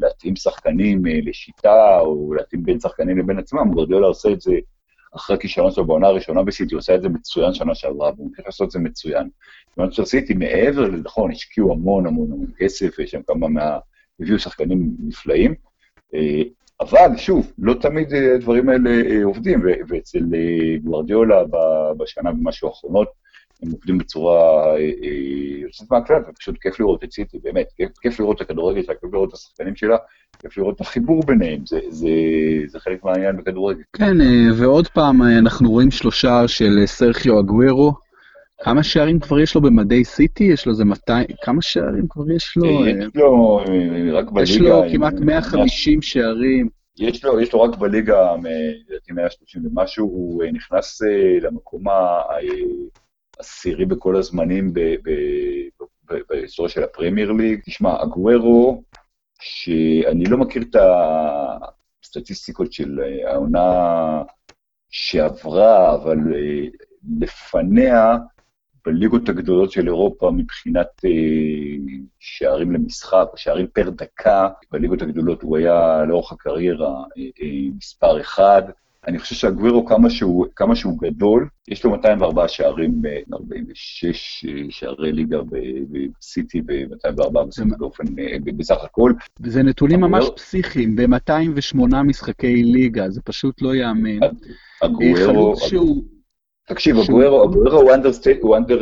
להתאים 0.01 0.37
שחקנים 0.37 1.03
לשיטה, 1.07 2.01
או 2.01 2.35
להתאים 2.35 2.62
בין 2.62 2.81
שחקנים 2.81 3.18
לבין 3.18 3.38
עצמם, 3.38 3.70
גוורדיולה 3.73 4.07
עושה 4.07 4.33
את 4.33 4.40
זה 4.40 4.53
אחרי 5.16 5.38
כישלון 5.38 5.70
שלו 5.70 5.85
בעונה 5.85 6.07
הראשונה 6.07 6.42
בסיטי, 6.42 6.75
הוא 6.75 6.79
עושה 6.79 6.94
את 6.94 7.03
זה 7.03 7.09
מצוין 7.09 7.55
שנה 7.55 7.75
שעברה, 7.75 8.11
והוא 8.16 8.29
מתחיל 8.29 8.44
לעשות 8.44 8.66
את 8.66 8.70
זה 8.70 8.79
מצוין. 8.79 9.29
במנצ'סטר 9.77 10.05
סיטי, 10.05 10.35
מעבר 10.35 10.88
לנכון, 10.88 11.31
השקיעו 11.31 11.73
המון 11.73 12.07
המון 12.07 12.33
המון 12.33 12.51
כסף, 12.59 12.99
יש 12.99 13.11
שם 13.11 13.23
כמה 13.23 13.49
מה... 13.49 13.79
הביאו 14.20 14.38
שחקנים 14.38 14.96
נפלאים, 14.99 15.55
אה, 16.14 16.42
אבל 16.81 17.16
שוב, 17.16 17.53
לא 17.59 17.75
תמיד 17.75 18.12
אה, 18.12 18.35
הדברים 18.35 18.68
האלה 18.68 18.90
אה, 18.90 19.25
עובדים, 19.25 19.62
ואצל 19.88 20.25
גוורדיולה 20.83 21.42
בשנה 21.96 22.31
ומשהו 22.31 22.68
האחרונות, 22.68 23.09
הם 23.62 23.70
עובדים 23.70 23.99
בצורה 23.99 24.64
יוצאת 25.62 25.90
מהכלל, 25.90 26.23
ופשוט 26.29 26.59
כיף 26.61 26.81
לראות 26.81 27.05
את 27.05 27.12
סיטי, 27.12 27.38
באמת, 27.42 27.66
כיף, 27.77 27.90
כיף 28.01 28.20
לראות 28.20 28.37
את 28.37 28.40
הכדורגל 28.40 28.83
שלה, 28.83 28.94
כיף 28.94 29.12
לראות 29.12 29.29
את 29.29 29.35
השחקנים 29.35 29.77
שלה, 29.77 29.96
כיף 30.38 30.59
לראות 30.59 30.77
את 30.77 30.81
החיבור 30.81 31.23
ביניהם, 31.27 31.61
זה, 31.66 31.81
זה, 31.88 32.09
זה 32.66 32.81
חלק 32.81 33.05
מהעניין 33.05 33.37
בכדורגל. 33.37 33.83
כן, 33.96 34.16
ועוד 34.57 34.88
פעם, 34.88 35.23
אנחנו 35.23 35.70
רואים 35.70 35.90
שלושה 35.90 36.49
של 36.49 36.70
סרחיו 36.87 37.40
אגוורו, 37.40 37.92
כמה 38.62 38.83
שערים 38.83 39.20
כבר 39.20 39.40
יש 39.40 39.55
לו 39.55 39.61
במדי 39.61 40.05
סיטי? 40.05 40.44
יש 40.44 40.66
לו 40.66 40.73
איזה 40.73 40.85
200, 40.85 41.27
כמה 41.42 41.62
שערים 41.62 42.07
כבר 42.09 42.31
יש 42.31 42.57
לו? 42.57 42.87
יש 42.87 43.16
לו 43.16 43.57
רק 44.12 44.31
בליגה... 44.31 44.53
יש 44.53 44.61
לו 44.61 44.83
כמעט 44.92 45.14
150 45.20 46.03
שערים. 46.03 46.68
יש 46.99 47.25
לו, 47.25 47.40
יש 47.40 47.53
לו 47.53 47.61
רק 47.62 47.77
בליגה, 47.79 48.35
לדעתי 48.88 49.12
130 49.12 49.62
ומשהו, 49.66 50.07
הוא 50.07 50.44
נכנס 50.53 51.03
למקום 51.42 51.85
העשירי 53.40 53.87
בכל 53.87 54.16
הזמנים 54.16 54.72
בהיסטוריה 56.29 56.70
של 56.70 56.83
הפרמייר 56.83 57.33
ליג. 57.33 57.61
תשמע, 57.64 58.03
אגוורו, 58.03 58.83
שאני 59.40 60.24
לא 60.24 60.38
מכיר 60.38 60.62
את 60.62 60.76
הסטטיסטיקות 62.03 62.72
של 62.72 63.00
העונה 63.26 64.22
שעברה, 64.90 65.94
אבל 65.94 66.18
לפניה, 67.20 68.16
בליגות 68.87 69.29
הגדולות 69.29 69.70
של 69.70 69.87
אירופה 69.87 70.31
מבחינת 70.31 70.87
אה, 71.05 71.11
שערים 72.18 72.72
למשחק, 72.72 73.26
שערים 73.37 73.66
פר 73.66 73.90
דקה, 73.90 74.48
בליגות 74.70 75.03
הגדולות 75.03 75.42
הוא 75.42 75.57
היה 75.57 76.05
לאורך 76.09 76.33
הקריירה 76.33 76.94
אה, 76.94 77.22
אה, 77.42 77.68
מספר 77.76 78.20
אחד. 78.20 78.62
אני 79.06 79.18
חושב 79.18 79.34
שהגווירו, 79.34 79.84
כמה 79.86 80.10
שהוא, 80.10 80.46
כמה 80.56 80.76
שהוא 80.76 80.98
גדול, 80.98 81.48
יש 81.68 81.84
לו 81.84 81.90
204 81.90 82.48
שערים, 82.48 83.02
46 83.34 84.44
אה, 84.48 84.62
שערי 84.70 85.12
ליגה 85.12 85.38
בסיטי 86.18 86.60
ו-204 86.68 87.30
באופן, 87.78 88.04
אה, 88.18 88.36
בסך 88.56 88.84
הכל. 88.84 89.12
זה 89.46 89.62
נתונים 89.62 90.00
ממש 90.00 90.24
פסיכיים, 90.36 90.96
ב-208 90.96 92.02
משחקי 92.04 92.62
ליגה, 92.62 93.10
זה 93.10 93.20
פשוט 93.24 93.62
לא 93.62 93.74
ייאמן. 93.74 94.18
הגווירו... 94.82 95.54
תקשיב, 96.66 96.96
אבוארו 96.98 97.82
הוא 98.40 98.56
אנדר 98.56 98.80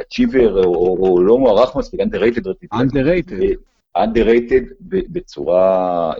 אצ'יבר, 0.00 0.64
או 0.64 1.22
לא 1.22 1.38
מוערך 1.38 1.76
מספיק, 1.76 2.00
underrated. 2.00 2.74
underrated. 2.74 3.56
underrated 3.98 4.74
בצורה 4.88 6.12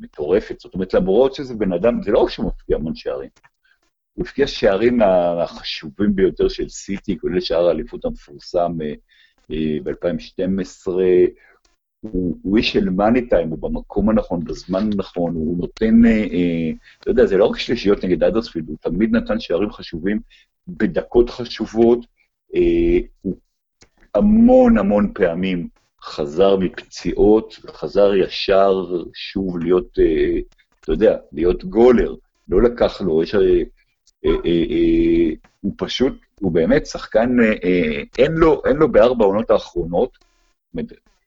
מטורפת. 0.00 0.60
זאת 0.60 0.74
אומרת, 0.74 0.94
למרות 0.94 1.34
שזה 1.34 1.54
בן 1.54 1.72
אדם, 1.72 2.02
זה 2.02 2.10
לא 2.10 2.18
רק 2.18 2.30
שהוא 2.30 2.46
מפקיע 2.46 2.76
המון 2.76 2.94
שערים, 2.94 3.30
הוא 4.12 4.24
הפקיע 4.26 4.46
שערים 4.46 4.98
החשובים 5.42 6.16
ביותר 6.16 6.48
של 6.48 6.68
סיטי, 6.68 7.18
כולל 7.18 7.40
שער 7.40 7.68
האליפות 7.68 8.04
המפורסם 8.04 8.78
ב-2012. 9.48 10.90
הוא, 12.00 12.38
הוא 12.42 12.56
איש 12.56 12.72
של 12.72 12.90
מאני 12.90 13.28
טיים, 13.28 13.48
הוא 13.48 13.58
במקום 13.58 14.08
הנכון, 14.08 14.44
בזמן 14.44 14.90
הנכון, 14.92 15.34
הוא 15.34 15.58
נותן, 15.58 16.04
אה, 16.04 16.10
אה, 16.10 16.70
אתה 17.00 17.10
יודע, 17.10 17.26
זה 17.26 17.36
לא 17.36 17.46
רק 17.46 17.58
שלישיות 17.58 18.04
נגד 18.04 18.22
אדרספילד, 18.22 18.68
הוא 18.68 18.76
תמיד 18.80 19.16
נתן 19.16 19.40
שערים 19.40 19.70
חשובים 19.70 20.20
בדקות 20.68 21.30
חשובות, 21.30 22.06
אה, 22.54 22.98
הוא 23.20 23.36
המון 24.14 24.78
המון 24.78 25.12
פעמים 25.14 25.68
חזר 26.02 26.56
מפציעות, 26.56 27.54
חזר 27.66 28.14
ישר 28.14 28.84
שוב 29.14 29.58
להיות, 29.58 29.98
אה, 29.98 30.38
אתה 30.80 30.92
יודע, 30.92 31.16
להיות 31.32 31.64
גולר, 31.64 32.14
לא 32.48 32.62
לקח 32.62 33.00
לו, 33.00 33.22
יש... 33.22 33.34
אה, 33.34 33.62
אה, 34.24 35.30
הוא 35.60 35.74
פשוט, 35.78 36.12
הוא 36.40 36.52
באמת 36.52 36.86
שחקן, 36.86 37.36
אין 38.18 38.32
לו, 38.32 38.62
אין 38.64 38.76
לו 38.76 38.92
בארבע 38.92 39.24
העונות 39.24 39.50
האחרונות, 39.50 40.18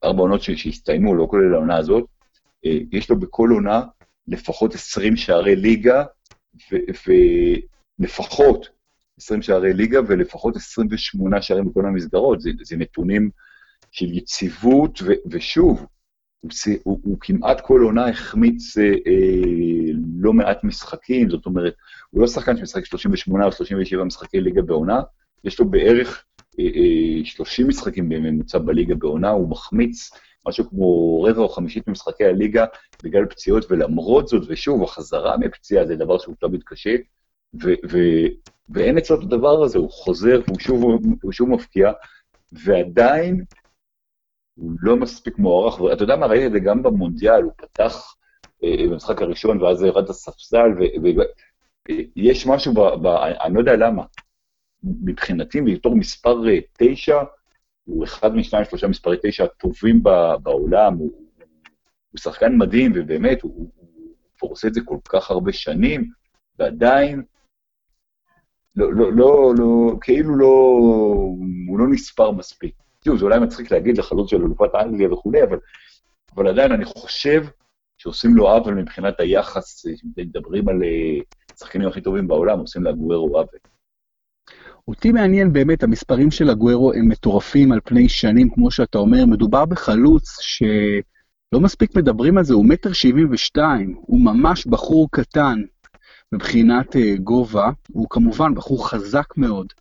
ארבע 0.04 0.22
עונות 0.22 0.42
שהסתיימו, 0.42 1.16
לא 1.16 1.28
כולל 1.30 1.54
העונה 1.54 1.78
הזאת, 1.78 2.06
יש 2.64 3.10
לו 3.10 3.20
בכל 3.20 3.50
עונה 3.54 3.82
לפחות 4.28 4.74
20 4.74 5.16
שערי 5.18 5.56
ליגה, 5.56 6.04
ולפחות 8.00 8.68
20 9.18 9.42
שערי 9.42 9.74
ליגה 9.74 10.00
ולפחות 10.08 10.56
28 10.56 11.42
שערים 11.42 11.70
בכל 11.70 11.86
המסגרות. 11.86 12.42
זה, 12.42 12.50
זה 12.64 12.78
נתונים 12.78 13.30
של 13.94 14.18
יציבות, 14.18 15.00
ו, 15.02 15.12
ושוב, 15.32 15.86
הוא, 16.42 16.52
הוא, 16.84 17.00
הוא 17.04 17.18
כמעט 17.22 17.62
כל 17.62 17.82
עונה 17.82 18.08
החמיץ 18.08 18.78
אה, 18.78 18.84
אה, 18.84 19.92
לא 20.20 20.34
מעט 20.34 20.64
משחקים, 20.64 21.30
זאת 21.30 21.46
אומרת, 21.46 21.74
הוא 22.10 22.22
לא 22.22 22.28
שחקן 22.28 22.58
שמשחק 22.58 22.86
38 22.86 23.46
או 23.46 23.52
37 23.52 24.04
משחקי 24.04 24.42
ליגה 24.42 24.62
בעונה, 24.62 25.02
יש 25.44 25.60
לו 25.60 25.70
בערך 25.70 26.26
30 27.24 27.68
משחקים 27.68 28.10
בממוצע 28.10 28.58
בליגה 28.58 28.96
בעונה, 28.96 29.30
הוא 29.30 29.50
מחמיץ 29.50 30.10
משהו 30.48 30.70
כמו 30.70 31.22
רבע 31.24 31.42
או 31.42 31.50
חמישית 31.50 31.88
ממשחקי 31.88 32.26
הליגה 32.26 32.66
בגלל 33.04 33.26
פציעות, 33.26 33.66
ולמרות 33.70 34.28
זאת, 34.28 34.44
ושוב, 34.48 34.84
החזרה 34.84 35.38
מפציעה 35.38 35.86
זה 35.86 35.96
דבר 35.96 36.18
שהוא 36.18 36.36
תמיד 36.40 36.64
קשה, 36.66 36.96
ו- 37.64 37.90
ו- 37.92 38.28
ואין 38.70 38.98
אצלו 38.98 39.20
את 39.20 39.24
הדבר 39.24 39.64
הזה, 39.64 39.78
הוא 39.78 39.92
חוזר 39.92 40.42
והוא 40.48 40.60
שוב, 40.60 41.02
שוב 41.32 41.50
מפקיע, 41.50 41.92
ועדיין 42.52 43.44
הוא 44.56 44.72
לא 44.82 44.98
מספיק 44.98 45.38
מוערך, 45.38 45.82
ואתה 45.82 46.04
יודע 46.04 46.16
מה, 46.16 46.26
ראיתי 46.26 46.48
את 46.48 46.52
זה 46.52 46.60
גם 46.60 46.84
במונדיאל, 46.84 47.44
הוא 47.44 47.52
פתח 47.58 48.16
אה, 48.63 48.88
במשחק 48.89 49.22
הראשון, 49.22 49.62
ואז 49.62 49.84
ירד 49.84 50.10
לספסל, 50.10 50.70
ויש 52.16 52.48
משהו, 52.48 52.74
ב- 52.74 53.08
ב- 53.08 53.34
אני 53.42 53.54
לא 53.54 53.60
יודע 53.60 53.76
למה, 53.76 54.04
מבחינתי, 54.84 55.62
בתור 55.62 55.96
מספר 55.96 56.50
אה, 56.50 56.60
תשע, 56.78 57.22
הוא 57.84 58.04
אחד 58.04 58.36
משניים, 58.36 58.66
שלושה 58.66 58.88
מספרי 58.88 59.18
תשע 59.24 59.44
הטובים 59.44 60.04
בעולם, 60.44 60.98
הוא, 60.98 61.12
הוא 62.12 62.20
שחקן 62.20 62.58
מדהים, 62.58 62.92
ובאמת, 62.96 63.42
הוא, 63.42 63.54
הוא, 63.56 63.72
הוא 64.42 64.52
עושה 64.52 64.68
את 64.68 64.74
זה 64.74 64.82
כל 64.86 64.98
כך 65.10 65.32
הרבה 65.32 65.54
שנים, 65.54 66.12
ועדיין, 66.60 67.24
לא, 68.76 68.94
לא, 68.94 69.13
לא, 69.13 69.54
לא, 69.58 69.92
כאילו 70.02 70.36
לא, 70.36 70.78
הוא 71.68 71.80
לא 71.80 71.88
נספר 71.92 72.32
מספיק. 72.32 72.76
תראו, 73.04 73.18
זה 73.18 73.26
אולי 73.26 73.39
מצחיק 73.39 73.72
להגיד 73.72 73.98
לחלוץ 73.98 74.30
של 74.30 74.38
אלופת 74.38 74.76
אנגליה 74.76 75.13
וכולי, 75.13 75.44
אבל, 75.44 75.58
אבל 76.36 76.48
עדיין 76.48 76.72
אני 76.72 76.86
חושב 76.86 77.46
שעושים 77.98 78.36
לו 78.36 78.50
עוול 78.50 78.74
מבחינת 78.74 79.20
היחס, 79.20 79.86
מדברים 80.18 80.70
על 80.70 80.84
אה, 80.84 81.20
השחקנים 81.56 81.88
הכי 81.88 82.02
טובים 82.02 82.28
בעולם, 82.28 82.60
עושים 82.60 82.84
לאגוארו 82.84 83.38
עוול. 83.38 83.60
אותי 84.88 85.12
מעניין 85.12 85.54
באמת, 85.54 85.84
המספרים 85.84 86.32
של 86.32 86.50
הגוורו 86.50 86.94
הם 86.94 87.08
מטורפים 87.08 87.72
על 87.72 87.80
פני 87.84 88.10
שנים, 88.10 88.50
כמו 88.50 88.72
שאתה 88.72 88.98
אומר, 88.98 89.26
מדובר 89.26 89.66
בחלוץ 89.66 90.38
שלא 90.42 91.60
מספיק 91.62 91.96
מדברים 91.96 92.38
על 92.38 92.44
זה, 92.44 92.54
הוא 92.54 92.66
מטר 92.66 92.94
שבעים 92.94 93.28
ושתיים, 93.32 93.96
הוא 94.02 94.26
ממש 94.26 94.68
בחור 94.68 95.08
קטן 95.12 95.62
מבחינת 96.32 96.96
uh, 96.96 97.22
גובה, 97.22 97.70
הוא 97.89 98.08
כמובן 98.10 98.56
בחור 98.56 98.89
חזק 98.89 99.38
מאוד, 99.38 99.74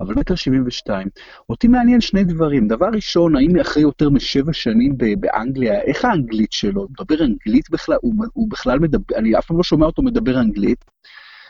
אבל 0.00 0.14
מטר 0.14 0.34
שבעים 0.34 0.64
ושתיים. 0.66 1.08
אותי 1.48 1.68
מעניין 1.68 2.00
שני 2.00 2.24
דברים, 2.24 2.68
דבר 2.68 2.88
ראשון, 2.92 3.36
האם 3.36 3.60
אחרי 3.60 3.82
יותר 3.82 4.10
משבע 4.10 4.52
שנים 4.52 4.94
באנגליה, 5.20 5.80
איך 5.80 6.04
האנגלית 6.04 6.52
שלו? 6.52 6.80
הוא 6.80 6.90
מדבר 6.90 7.24
אנגלית 7.24 7.70
בכלל? 7.70 7.96
הוא, 8.02 8.14
הוא 8.32 8.50
בכלל 8.50 8.78
מדבר, 8.78 9.16
אני 9.16 9.38
אף 9.38 9.46
פעם 9.46 9.56
לא 9.56 9.62
שומע 9.62 9.86
אותו 9.86 10.02
מדבר 10.02 10.40
אנגלית. 10.40 10.84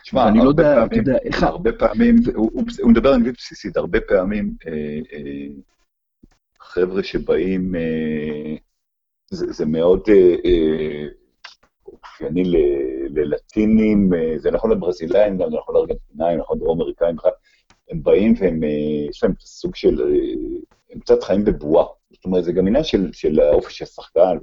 תשמע, 0.03 0.31
לא 0.35 0.49
יודע, 0.49 0.85
אתה 0.85 0.95
יודע, 0.95 1.17
איך... 1.23 1.43
הרבה 1.43 1.71
פעמים, 1.71 2.15
הוא, 2.35 2.51
הוא 2.81 2.91
מדבר 2.91 3.15
אנגלית 3.15 3.35
בסיסית, 3.37 3.77
הרבה 3.77 4.01
פעמים 4.01 4.53
אה, 4.67 4.71
אה, 5.13 5.47
חבר'ה 6.59 7.03
שבאים, 7.03 7.75
אה, 7.75 8.55
זה, 9.31 9.51
זה 9.51 9.65
מאוד 9.65 10.01
אופייני 11.85 12.43
אה, 12.55 13.23
ללטינים, 13.23 14.13
אה, 14.13 14.33
זה 14.37 14.51
נכון 14.51 14.71
לברזילאים, 14.71 15.37
זה 15.37 15.43
נכון 15.57 15.75
לארגנטינאים, 15.75 16.39
נכון 16.39 16.57
לדרום 16.57 16.81
אמריקאים 16.81 17.15
בכלל, 17.15 17.31
הם 17.91 18.03
באים 18.03 18.33
והם, 18.39 18.63
אה, 18.63 19.09
יש 19.09 19.23
להם 19.23 19.33
סוג 19.39 19.75
של, 19.75 20.01
אה, 20.01 20.33
הם 20.91 20.99
קצת 20.99 21.23
חיים 21.23 21.45
בבועה. 21.45 21.85
זאת 22.11 22.25
אומרת, 22.25 22.43
זה 22.43 22.51
גם 22.51 22.67
עניין 22.67 22.83
של, 22.83 23.09
של 23.13 23.39
האופי 23.39 23.73
של 23.73 23.83
השחקן. 23.83 24.37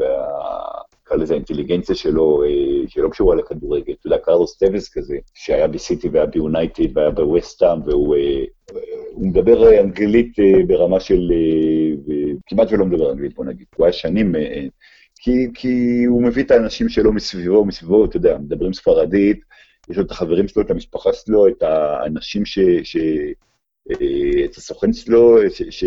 נקרא 1.02 1.16
לזה 1.16 1.34
האינטליגנציה 1.34 1.94
שלו, 1.94 2.42
אה, 2.42 2.48
שלא 2.88 3.08
קשורה 3.08 3.37
לכדורגל. 3.37 3.92
אתה 3.92 4.06
יודע, 4.06 4.18
קרלוס 4.18 4.58
טוויס 4.58 4.88
כזה, 4.88 5.16
שהיה 5.34 5.68
בסיטי 5.68 6.08
והיה 6.08 6.26
ביונייטד 6.26 6.96
והיה 6.96 7.11
בווסטהאם, 7.11 7.82
והוא 7.87 8.16
הוא 9.12 9.26
מדבר 9.26 9.80
אנגלית 9.80 10.32
ברמה 10.66 11.00
של, 11.00 11.32
כמעט 12.46 12.72
ולא 12.72 12.84
מדבר 12.84 13.12
אנגלית, 13.12 13.34
בוא 13.34 13.44
נגיד, 13.44 13.66
הוא 13.76 13.87
היה 13.87 13.92
שנים, 13.92 14.34
כי, 15.20 15.46
כי 15.54 16.04
הוא 16.04 16.22
מביא 16.22 16.44
את 16.44 16.50
האנשים 16.50 16.88
שלו 16.88 17.12
מסביבו, 17.12 17.64
מסביבו, 17.64 18.04
אתה 18.04 18.16
יודע, 18.16 18.38
מדברים 18.38 18.72
ספרדית, 18.72 19.40
יש 19.90 19.96
לו 19.96 20.03
את 20.03 20.11
החברים 20.11 20.48
שלו, 20.48 20.62
את 20.62 20.70
המשפחה 20.70 21.12
שלו, 21.12 21.48
את 21.48 21.62
האנשים 21.62 22.44
ש... 22.44 22.59
ש 22.83 22.96
את 24.44 24.57
הסוכן 24.57 24.92
שלו, 24.92 25.38
ש... 25.51 25.62
ש 25.70 25.85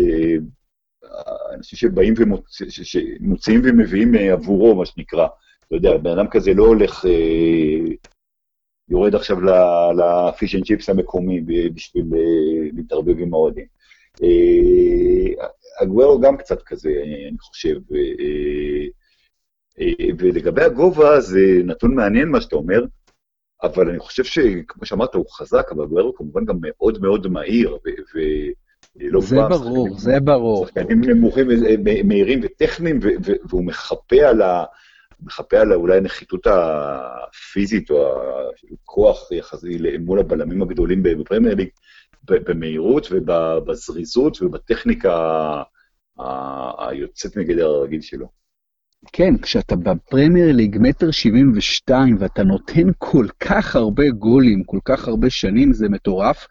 אנשים 1.54 1.76
שבאים 1.76 2.14
ומוציאים 2.18 3.60
ומביאים 3.64 4.14
עבורו, 4.14 4.74
מה 4.74 4.86
שנקרא. 4.86 5.26
אתה 5.66 5.76
יודע, 5.76 5.96
בן 5.96 6.10
אדם 6.10 6.26
כזה 6.30 6.54
לא 6.54 6.64
הולך, 6.64 7.04
אה, 7.06 7.94
יורד 8.88 9.14
עכשיו 9.14 9.36
ל 9.96 10.08
fish 10.08 10.54
and 10.54 10.64
chips 10.64 10.88
המקומי 10.88 11.40
בשביל 11.74 12.04
אה, 12.14 12.68
להתערבב 12.76 13.18
עם 13.18 13.34
האוהדים. 13.34 13.66
אה, 14.22 15.44
אגוארו 15.80 16.20
גם 16.20 16.36
קצת 16.36 16.62
כזה, 16.62 16.90
אני 17.28 17.38
חושב. 17.38 17.76
ולגבי 20.18 20.62
הגובה, 20.62 21.20
זה 21.20 21.40
נתון 21.64 21.94
מעניין 21.94 22.28
מה 22.28 22.40
שאתה 22.40 22.56
אומר, 22.56 22.84
אבל 23.62 23.88
אני 23.88 23.98
חושב 23.98 24.24
שכמו 24.24 24.86
שאמרת, 24.86 25.14
הוא 25.14 25.24
חזק, 25.30 25.66
אבל 25.70 25.84
אגוארו 25.84 26.14
כמובן 26.14 26.44
גם 26.44 26.56
מאוד 26.60 27.02
מאוד 27.02 27.28
מהיר, 27.28 27.78
לא 28.96 29.20
זה 29.20 29.36
ברור, 29.48 29.98
זה 29.98 30.20
ברור. 30.20 30.66
שחקנים 30.66 31.00
נמוכים, 31.00 31.46
מהירים 32.04 32.40
וטכניים, 32.42 32.98
והוא 33.48 33.64
מחפה 33.64 34.16
על 34.16 34.42
ה... 34.42 34.64
מחפה 35.24 35.60
על 35.60 35.72
אולי 35.72 35.96
הנחיתות 35.96 36.46
הפיזית 36.46 37.90
או 37.90 38.22
הכוח 38.72 39.32
יחסי 39.32 39.78
מול 40.00 40.18
הבלמים 40.18 40.62
הגדולים 40.62 41.02
בפרמייר 41.02 41.54
ליג, 41.54 41.68
במהירות 42.24 43.08
ובזריזות 43.10 44.42
ובטכניקה 44.42 45.16
היוצאת 46.78 47.36
מגדר 47.36 47.66
הרגיל 47.66 48.00
שלו. 48.00 48.41
כן, 49.12 49.36
כשאתה 49.38 49.76
בפרמייר 49.76 50.52
ליג 50.52 50.78
מטר 50.80 51.10
שבעים 51.10 51.52
ושתיים 51.54 52.16
ואתה 52.18 52.42
נותן 52.42 52.88
כל 52.98 53.26
כך 53.40 53.76
הרבה 53.76 54.10
גולים, 54.10 54.64
כל 54.64 54.78
כך 54.84 55.08
הרבה 55.08 55.30
שנים, 55.30 55.72
זה 55.72 55.88
מטורף. 55.88 56.46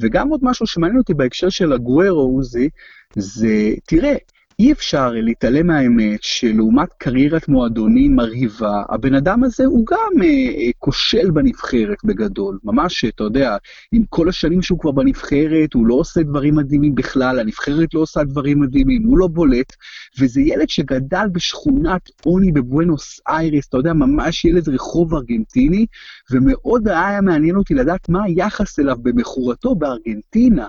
וגם 0.00 0.28
עוד 0.28 0.40
משהו 0.42 0.66
שמעניין 0.66 0.98
אותי 0.98 1.14
בהקשר 1.14 1.48
של 1.48 1.72
הגוורו, 1.72 2.20
עוזי, 2.20 2.68
זה, 3.16 3.74
תראה, 3.86 4.14
אי 4.60 4.72
אפשר 4.72 5.10
להתעלם 5.10 5.66
מהאמת 5.66 6.22
שלעומת 6.22 6.88
קריירת 6.92 7.48
מועדונים 7.48 8.16
מרהיבה, 8.16 8.82
הבן 8.88 9.14
אדם 9.14 9.44
הזה 9.44 9.64
הוא 9.64 9.86
גם 9.86 10.22
אה, 10.22 10.26
אה, 10.26 10.70
כושל 10.78 11.30
בנבחרת 11.30 11.96
בגדול. 12.04 12.58
ממש, 12.64 13.04
אתה 13.04 13.24
יודע, 13.24 13.56
עם 13.92 14.02
כל 14.08 14.28
השנים 14.28 14.62
שהוא 14.62 14.78
כבר 14.78 14.90
בנבחרת, 14.90 15.74
הוא 15.74 15.86
לא 15.86 15.94
עושה 15.94 16.22
דברים 16.22 16.56
מדהימים 16.56 16.94
בכלל, 16.94 17.38
הנבחרת 17.38 17.94
לא 17.94 18.00
עושה 18.00 18.24
דברים 18.24 18.60
מדהימים, 18.60 19.02
הוא 19.02 19.18
לא 19.18 19.26
בולט, 19.26 19.72
וזה 20.18 20.40
ילד 20.40 20.68
שגדל 20.68 21.26
בשכונת 21.32 22.10
עוני 22.24 22.52
בבואנוס 22.52 23.20
איירס, 23.28 23.68
אתה 23.68 23.76
יודע, 23.76 23.92
ממש 23.92 24.44
ילד 24.44 24.68
רחוב 24.68 25.14
ארגנטיני, 25.14 25.86
ומאוד 26.30 26.88
היה 26.88 27.20
מעניין 27.20 27.56
אותי 27.56 27.74
לדעת 27.74 28.08
מה 28.08 28.24
היחס 28.24 28.78
אליו 28.78 28.96
במכורתו 29.02 29.74
בארגנטינה. 29.74 30.66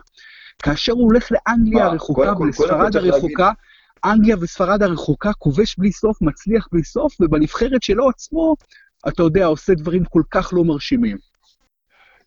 כאשר 0.63 0.93
הוא 0.93 1.03
הולך 1.03 1.31
לאנגליה 1.31 1.85
הרחוקה 1.85 2.33
ולספרד 2.39 2.95
הרחוקה, 2.95 3.51
אנגליה 4.05 4.35
וספרד 4.41 4.83
הרחוקה, 4.83 5.33
כובש 5.33 5.75
בלי 5.77 5.91
סוף, 5.91 6.21
מצליח 6.21 6.67
בלי 6.71 6.83
סוף, 6.83 7.21
ובנבחרת 7.21 7.83
שלו 7.83 8.09
עצמו, 8.09 8.55
אתה 9.07 9.23
יודע, 9.23 9.45
עושה 9.45 9.73
דברים 9.73 10.05
כל 10.05 10.21
כך 10.31 10.53
לא 10.53 10.63
מרשימים. 10.63 11.17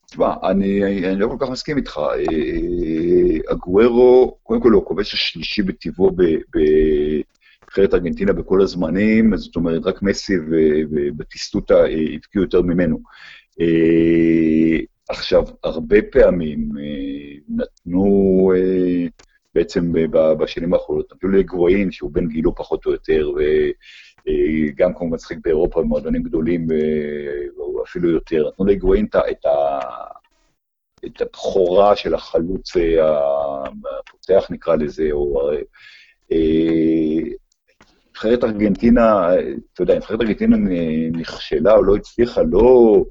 תשמע, 0.06 0.34
אני, 0.44 0.84
אני 1.08 1.20
לא 1.20 1.28
כל 1.28 1.36
כך 1.40 1.50
מסכים 1.50 1.76
איתך. 1.76 1.98
אה, 1.98 3.52
אגוורו, 3.52 4.36
קודם 4.42 4.60
כל 4.60 4.70
הוא 4.70 4.82
הכובש 4.82 5.14
השלישי 5.14 5.62
בטבעו 5.62 6.10
בנבחרת 6.10 7.94
ארגנטינה 7.94 8.32
בכל 8.32 8.62
הזמנים, 8.62 9.36
זאת 9.36 9.56
אומרת, 9.56 9.86
רק 9.86 10.02
מסי 10.02 10.34
ובטיסטוטה 10.90 11.74
הבקיעו 12.14 12.44
יותר 12.44 12.62
ממנו. 12.62 12.98
אה, 13.60 14.78
עכשיו, 15.08 15.44
הרבה 15.64 15.96
פעמים 16.12 16.68
אה, 16.78 17.38
נתנו... 17.48 18.52
בעצם 19.54 19.92
בשנים 20.12 20.74
האחרונות. 20.74 21.12
נתנו 21.12 21.30
לגבוהין, 21.30 21.90
שהוא 21.92 22.10
בן 22.10 22.28
גילו 22.28 22.54
פחות 22.54 22.86
או 22.86 22.92
יותר, 22.92 23.30
וגם 23.30 24.90
אה, 24.90 24.98
כמובן 24.98 25.14
משחק 25.14 25.36
באירופה 25.44 25.82
במועדונים 25.82 26.22
גדולים, 26.22 26.66
או 27.58 27.82
אפילו 27.84 28.10
יותר. 28.10 28.48
נתנו 28.48 28.64
לגבוהין 28.64 29.06
את 29.30 29.46
ה... 29.46 29.78
את 31.06 31.20
הבכורה 31.20 31.96
של 31.96 32.14
החלוץ 32.14 32.76
אה, 32.76 33.64
הפותח, 34.00 34.50
נקרא 34.50 34.76
לזה, 34.76 35.08
או... 35.12 35.50
אה, 36.32 37.18
נבחרת 38.10 38.44
ארגנטינה, 38.44 39.34
אתה 39.72 39.82
יודע, 39.82 39.96
נבחרת 39.96 40.20
ארגנטינה 40.20 40.56
נכשלה 41.12 41.72
או 41.72 41.82
לא 41.82 41.96
הצליחה, 41.96 42.42
לא 42.42 42.94
אה, 42.96 43.02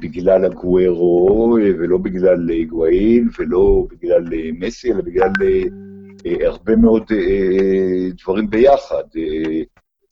בגלל 0.00 0.44
הגוורו, 0.44 1.58
אה, 1.58 1.70
ולא 1.78 1.98
בגלל 1.98 2.48
היגואין, 2.48 3.28
ולא 3.38 3.86
בגלל 3.90 4.34
אה, 4.34 4.50
מסי, 4.52 4.92
אלא 4.92 5.02
בגלל 5.02 5.30
הרבה 6.40 6.76
מאוד 6.76 7.02
דברים 8.22 8.50
ביחד. 8.50 9.04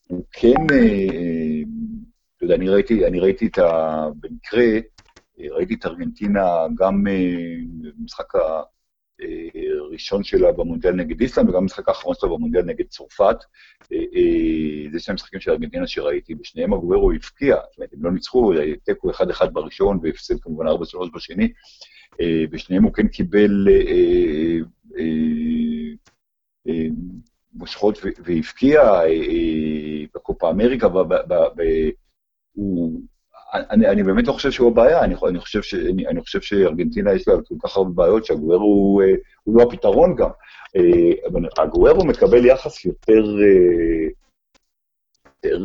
הוא 0.06 0.24
כן, 0.32 0.66
אתה 2.36 2.44
יודע, 2.44 2.54
אני 2.54 2.68
ראיתי, 2.68 3.06
אני 3.06 3.20
ראיתי 3.20 3.46
את 3.46 3.58
ה... 3.58 4.06
במקרה, 4.20 4.64
ראיתי 5.38 5.74
את 5.74 5.86
ארגנטינה 5.86 6.46
גם 6.78 7.04
במשחק 7.98 8.34
הראשון 9.80 10.24
שלה 10.24 10.52
במונדיאל 10.52 10.94
נגד 10.94 11.20
איסלאם, 11.20 11.48
וגם 11.48 11.60
במשחק 11.60 11.88
האחרון 11.88 12.14
שלה 12.20 12.28
במונדיאל 12.28 12.64
נגד 12.64 12.84
צרפת. 12.88 13.36
אה, 13.92 13.98
אה, 13.98 14.90
זה 14.92 15.00
שני 15.00 15.14
משחקים 15.14 15.40
של 15.40 15.50
ארגנטינה 15.50 15.86
שראיתי, 15.86 16.34
בשניהם 16.34 16.72
הגוורו 16.72 17.12
הבקיע, 17.12 17.56
זאת 17.70 17.78
אומרת, 17.78 17.92
הם 17.92 18.04
לא 18.04 18.12
ניצחו, 18.12 18.52
תיקו 18.84 19.10
1-1 19.10 19.46
בראשון 19.52 19.98
והפסד 20.02 20.40
כמובן 20.40 20.66
4-3 20.66 20.70
בשני. 21.14 21.52
אה, 22.20 22.44
בשניהם 22.50 22.84
הוא 22.84 22.92
כן 22.92 23.08
קיבל 23.08 23.68
מושכות 27.54 27.98
והבקיע 28.24 28.82
בקופה 30.14 30.50
אמריקה, 30.50 30.88
הוא 32.52 33.00
אני, 33.70 33.88
אני 33.88 34.02
באמת 34.02 34.26
לא 34.26 34.32
חושב 34.32 34.50
שהוא 34.50 34.70
הבעיה, 34.70 35.04
אני, 35.04 35.14
אני, 35.28 35.40
חושב 35.40 35.62
ש, 35.62 35.74
אני, 35.74 36.06
אני 36.06 36.20
חושב 36.20 36.40
שארגנטינה 36.40 37.12
יש 37.12 37.28
לה 37.28 37.34
כל 37.48 37.54
כך 37.62 37.76
הרבה 37.76 37.90
בעיות 37.90 38.24
שהגוארו 38.24 38.64
הוא, 38.64 39.02
אה, 39.02 39.14
הוא 39.44 39.58
לא 39.58 39.62
הפתרון 39.62 40.16
גם. 40.16 40.30
אה, 40.76 41.12
אבל 41.30 41.48
הגוארו 41.58 42.04
מקבל 42.04 42.46
יחס 42.46 42.84
יותר, 42.84 43.22
אה, 43.42 44.08
יותר, 45.44 45.58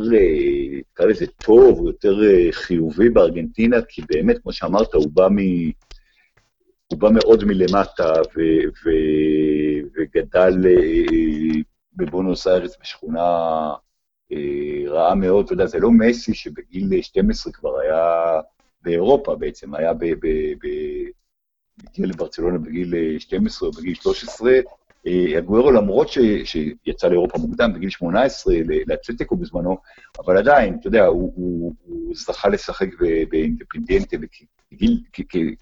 נקרא 0.92 1.06
לזה 1.06 1.26
טוב, 1.26 1.86
יותר 1.86 2.14
חיובי 2.50 3.08
בארגנטינה, 3.08 3.76
כי 3.88 4.02
באמת, 4.08 4.38
כמו 4.42 4.52
שאמרת, 4.52 4.94
הוא 4.94 5.10
בא, 5.12 5.28
מ, 5.28 5.38
הוא 6.86 6.98
בא 6.98 7.08
מאוד 7.12 7.44
מלמטה 7.44 8.12
ו, 8.36 8.40
ו, 8.84 8.90
וגדל 9.96 10.54
בבונוס 11.96 12.46
איירס 12.46 12.76
בשכונה 12.80 13.22
רעה 14.86 15.14
מאוד, 15.14 15.44
אתה 15.44 15.52
יודע, 15.52 15.66
זה 15.66 15.78
לא 15.78 15.90
מסי 15.90 16.34
שבגיל 16.34 17.02
12 17.02 17.52
כבר 17.52 17.78
היה 17.78 18.40
באירופה 18.82 19.34
בעצם, 19.34 19.74
היה 19.74 19.92
ב... 19.92 20.04
ב, 20.04 20.26
ב 20.62 20.68
הגיע 21.88 22.06
לברצלונה 22.06 22.58
בגיל 22.58 23.18
12 23.18 23.68
או 23.68 23.72
בגיל 23.72 23.94
13, 23.94 24.52
הגוארו 25.36 25.70
למרות 25.70 26.08
ש, 26.08 26.18
שיצא 26.44 27.08
לאירופה 27.08 27.38
מוקדם, 27.38 27.72
בגיל 27.72 27.90
18, 27.90 28.54
לאתלטיקו 28.86 29.36
בזמנו, 29.36 29.76
אבל 30.18 30.36
עדיין, 30.36 30.76
אתה 30.80 30.88
יודע, 30.88 31.06
הוא, 31.06 31.32
הוא, 31.36 31.74
הוא 31.84 32.14
זכה 32.14 32.48
לשחק 32.48 32.88
באינדפנדנטה, 33.28 34.16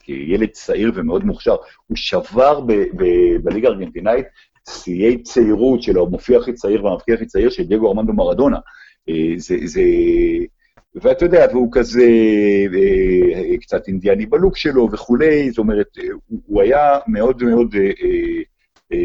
כילד 0.00 0.48
צעיר 0.48 0.92
ומאוד 0.94 1.24
מוכשר. 1.24 1.56
הוא 1.86 1.96
שבר 1.96 2.60
בליגה 3.42 3.68
הארגנטינאית 3.68 4.26
שיאי 4.68 5.22
צעירות 5.22 5.82
שלו, 5.82 6.06
המופיע 6.06 6.38
הכי 6.38 6.52
צעיר 6.52 6.84
והמפקיע 6.84 7.14
הכי 7.14 7.26
צעיר 7.26 7.50
של 7.50 7.62
דייגו 7.62 7.88
ארמנדו 7.88 8.12
מרדונה. 8.12 8.58
אה, 9.08 9.34
זה, 9.36 9.56
זה... 9.64 9.82
ואתה 10.94 11.24
יודע, 11.24 11.46
והוא 11.52 11.68
כזה 11.72 12.06
אה, 12.74 13.58
קצת 13.60 13.88
אינדיאני 13.88 14.26
בלוק 14.26 14.56
שלו 14.56 14.88
וכולי, 14.92 15.50
זאת 15.50 15.58
אומרת, 15.58 15.86
הוא, 16.26 16.40
הוא 16.46 16.62
היה 16.62 16.98
מאוד 17.06 17.42
מאוד, 17.42 17.74
אה, 18.92 18.98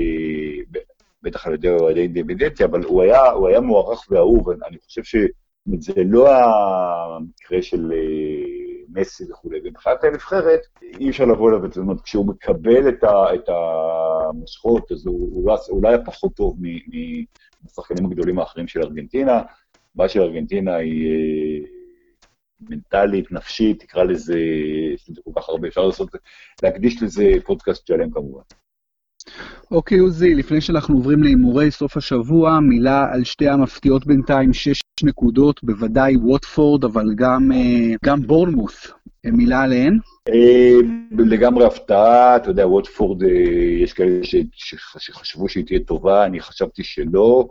בטח 1.24 1.48
על 1.48 1.54
ידי 1.54 1.70
אוהדי 1.70 2.02
אינדיבידנטי, 2.02 2.64
אבל 2.64 2.84
הוא 2.84 3.04
היה, 3.04 3.32
הוא 3.32 3.48
היה 3.48 3.62
מוערך 3.62 4.06
ואהוב, 4.10 4.50
אני 4.50 4.78
חושב 4.86 5.04
שזה 5.04 6.04
לא 6.06 6.30
המקרה 6.30 7.62
של 7.62 7.92
מסי 8.96 9.32
וכולי. 9.32 9.60
ומבחינת 9.64 10.04
הנבחרת, 10.04 10.60
אי 11.00 11.10
אפשר 11.10 11.26
לבוא 11.26 11.50
אליו, 11.50 11.62
אומרת, 11.78 12.02
כשהוא 12.02 12.28
מקבל 12.28 12.90
את, 12.90 13.04
ה, 13.04 13.34
את 13.36 13.50
המושכות, 13.50 14.92
אז 14.92 15.06
הוא 15.06 15.52
אולי 15.70 15.88
היה 15.88 16.06
פחות 16.06 16.36
טוב 16.36 16.58
מהשחקנים 17.64 18.06
הגדולים 18.06 18.40
האחרים 18.40 18.68
של 18.68 18.82
ארגנטינה. 18.82 19.42
הבעיה 19.96 20.10
של 20.10 20.22
ארגנטינה 20.22 20.76
היא 20.76 21.10
אה, 21.10 21.68
מנטלית, 22.70 23.32
נפשית, 23.32 23.80
תקרא 23.80 24.04
לזה, 24.04 24.40
יש 24.94 25.10
לזה 25.10 25.22
כל 25.24 25.32
כך 25.42 25.50
הרבה, 25.50 25.68
אפשר 25.68 25.82
לעשות, 25.82 26.10
להקדיש 26.64 27.04
לזה 27.04 27.24
פודקאסט 27.46 27.88
שלם 27.88 28.12
כמובן. 28.12 28.42
אוקיי, 29.72 30.00
עוזי, 30.00 30.36
לפני 30.36 30.62
שאנחנו 30.62 30.96
עוברים 30.96 31.24
להימורי 31.24 31.72
סוף 31.72 31.98
השבוע, 31.98 32.60
מילה 32.60 33.14
על 33.14 33.24
שתי 33.24 33.48
המפתיעות 33.48 34.06
בינתיים, 34.08 34.54
שש 34.54 34.82
נקודות, 35.04 35.64
בוודאי 35.64 36.16
ווטפורד, 36.16 36.84
אבל 36.84 37.14
גם, 37.16 37.52
אה, 37.52 37.96
גם 38.06 38.22
בורנמוס. 38.22 38.88
אה, 39.26 39.32
מילה 39.32 39.62
עליהן? 39.62 40.00
אה, 40.30 40.78
לגמרי 41.18 41.66
הפתעה, 41.66 42.36
אתה 42.36 42.50
יודע, 42.50 42.68
ווטפורד, 42.68 43.24
יש 43.84 43.94
כאלה 43.94 44.20
שחשבו 44.98 45.50
שהיא 45.50 45.66
תהיה 45.66 45.80
טובה, 45.80 46.26
אני 46.26 46.40
חשבתי 46.40 46.84
שלא. 46.84 47.48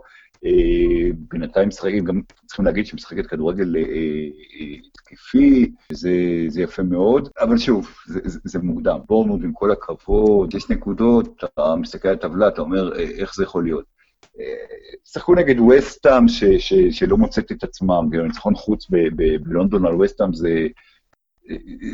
בינתיים 1.17 1.67
משחקים, 1.67 2.05
גם 2.05 2.21
צריכים 2.45 2.65
להגיד 2.65 2.85
שמשחקת 2.85 3.25
כדורגל 3.25 3.75
אה, 3.75 3.81
אה, 3.81 4.75
התקפי, 4.95 5.71
זה, 5.91 6.11
זה 6.47 6.61
יפה 6.61 6.83
מאוד, 6.83 7.29
אבל 7.39 7.57
שוב, 7.57 7.89
זה, 8.05 8.19
זה, 8.43 8.59
מוקדם. 8.59 8.99
בורנמוט, 9.07 9.41
עם 9.43 9.53
כל 9.53 9.71
הכבוד, 9.71 10.53
יש 10.53 10.69
נקודות, 10.69 11.43
אתה 11.43 11.75
מסתכל 11.75 12.07
על 12.07 12.13
הטבלה, 12.13 12.47
אתה 12.47 12.61
אומר, 12.61 12.95
איך 12.99 13.35
זה 13.35 13.43
יכול 13.43 13.63
להיות? 13.63 13.94
שחקו 15.05 15.35
נגד 15.35 15.59
וסטאם 15.59 16.25
שלא 16.91 17.17
מוצאת 17.17 17.51
את 17.51 17.63
עצמם, 17.63 18.07
כאילו, 18.11 18.25
ניצחון 18.25 18.55
חוץ 18.55 18.87
בלונדון 19.41 19.85
על 19.85 20.01
וסטאם 20.01 20.33
זה... 20.33 20.67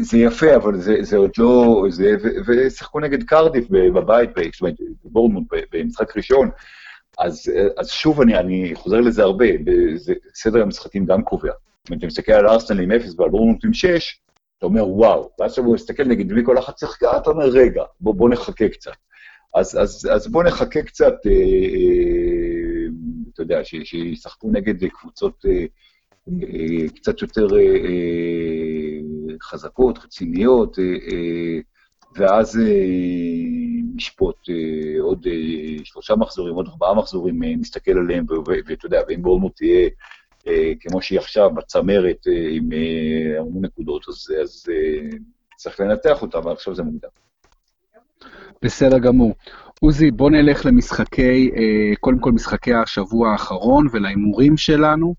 זה 0.01 0.17
יפה, 0.17 0.55
אבל 0.55 0.77
זה, 0.77 0.95
זה 1.01 1.17
עוד 1.17 1.31
לא... 1.37 1.85
זה, 1.89 2.15
ו, 2.23 2.27
ושיחקו 2.47 2.99
נגד 2.99 3.23
קרדיף 3.23 3.65
בבית, 3.69 4.29
ב- 4.29 4.43
זאת 4.53 4.61
אומרת, 4.61 4.75
בבורנמוט, 5.05 5.43
ב- 5.51 5.77
במשחק 5.77 6.17
ראשון. 6.17 6.49
אז, 7.19 7.51
אז 7.77 7.89
שוב, 7.89 8.21
אני, 8.21 8.37
אני 8.37 8.71
חוזר 8.75 8.99
לזה 8.99 9.23
הרבה, 9.23 9.45
זה, 9.95 10.13
סדר 10.33 10.61
המשחקים 10.61 11.05
גם 11.05 11.23
קובע. 11.23 11.51
אומרת, 11.89 11.99
אתה 11.99 12.07
מסתכל 12.07 12.31
על 12.31 12.47
ארסנל 12.47 12.79
עם 12.81 12.91
0 12.91 13.19
ועל 13.19 13.29
בורנמוט 13.29 13.65
עם 13.65 13.73
6, 13.73 14.19
אתה 14.57 14.65
אומר 14.65 14.87
וואו, 14.87 15.29
ואז 15.39 15.51
כשאתה 15.51 15.67
מסתכל 15.67 16.03
נגד 16.03 16.31
מי 16.31 16.41
כל 16.45 16.57
אחת 16.59 16.77
שיחקה, 16.77 17.17
אתה 17.17 17.29
אומר 17.29 17.45
רגע, 17.45 17.83
בוא, 17.99 18.15
בוא 18.15 18.29
נחכה 18.29 18.69
קצת. 18.69 18.91
אז, 19.55 19.77
אז, 19.81 20.09
אז 20.13 20.27
בוא 20.27 20.43
נחכה 20.43 20.81
קצת, 20.81 21.13
אה, 21.25 21.31
אה, 21.31 22.87
אתה 23.33 23.41
יודע, 23.41 23.59
שישחקו 23.63 24.49
נגד 24.51 24.87
קבוצות 24.87 25.45
אה, 25.45 25.65
אה, 26.43 26.89
קצת 26.95 27.21
יותר 27.21 27.47
אה, 27.55 27.59
אה, 27.59 28.99
חזקות, 29.41 29.97
רציניות, 29.97 30.79
אה, 30.79 30.83
אה, 30.83 31.59
ואז 32.15 32.59
אה, 32.59 32.65
נשפוט 33.95 34.35
אה, 34.49 35.01
עוד 35.01 35.27
אה, 35.27 35.77
שלושה 35.83 36.15
מחזורים, 36.15 36.55
עוד 36.55 36.67
ארבעה 36.67 36.93
מחזורים, 36.93 37.43
אה, 37.43 37.55
נסתכל 37.55 37.97
עליהם, 37.97 38.25
ואתה 38.67 38.85
יודע, 38.85 39.01
ואם 39.07 39.21
בורנמוט 39.21 39.55
תהיה 39.55 39.89
אה, 40.47 40.71
כמו 40.79 41.01
שהיא 41.01 41.19
עכשיו, 41.19 41.49
בצמרת, 41.53 42.27
אה, 42.27 42.47
עם 42.51 42.69
אה, 42.73 43.39
המון 43.39 43.65
נקודות, 43.65 44.05
אז, 44.09 44.27
אז 44.41 44.65
אה, 44.71 45.17
צריך 45.55 45.79
לנתח 45.79 46.21
אותה, 46.21 46.37
אבל 46.37 46.51
עכשיו 46.51 46.75
זה 46.75 46.83
מוקדם. 46.83 47.09
בסדר 48.63 48.99
גמור. 48.99 49.33
עוזי, 49.79 50.11
בוא 50.11 50.29
נלך 50.29 50.65
למשחקי, 50.65 51.51
אה, 51.55 51.95
קודם 51.99 52.19
כל 52.19 52.31
משחקי 52.31 52.73
השבוע 52.73 53.31
האחרון 53.31 53.87
ולהימורים 53.91 54.57
שלנו. 54.57 55.15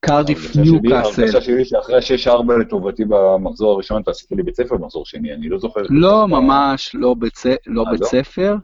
קרדיף 0.00 0.56
ניוקאסל. 0.56 1.22
ההרגשה 1.22 1.40
שלי 1.40 1.64
שאחרי 1.64 1.96
ה-6-4 1.96 2.52
לטובתי 2.60 3.04
במחזור 3.08 3.72
הראשון, 3.72 4.02
אתה 4.02 4.10
עשית 4.10 4.32
לי 4.32 4.42
בית 4.42 4.56
ספר 4.56 4.76
במחזור 4.76 5.06
שני, 5.06 5.34
אני 5.34 5.48
לא 5.48 5.58
זוכר. 5.58 5.80
לא, 5.90 6.28
ממש 6.28 6.90
לא 6.94 7.14
בית 7.14 7.38
לא 7.66 7.84
אה, 7.86 7.92
לא? 8.00 8.06
ספר. 8.06 8.56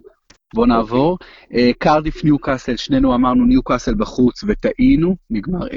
בוא 0.55 0.67
נעבור. 0.67 1.19
אה, 1.55 1.71
קרדיף 1.79 2.25
ניוקאסל, 2.25 2.77
שנינו 2.77 3.15
אמרנו 3.15 3.45
ניוקאסל 3.45 3.95
בחוץ 3.95 4.45
וטעינו, 4.49 5.17
נגמר 5.31 5.67
0-0. 5.67 5.71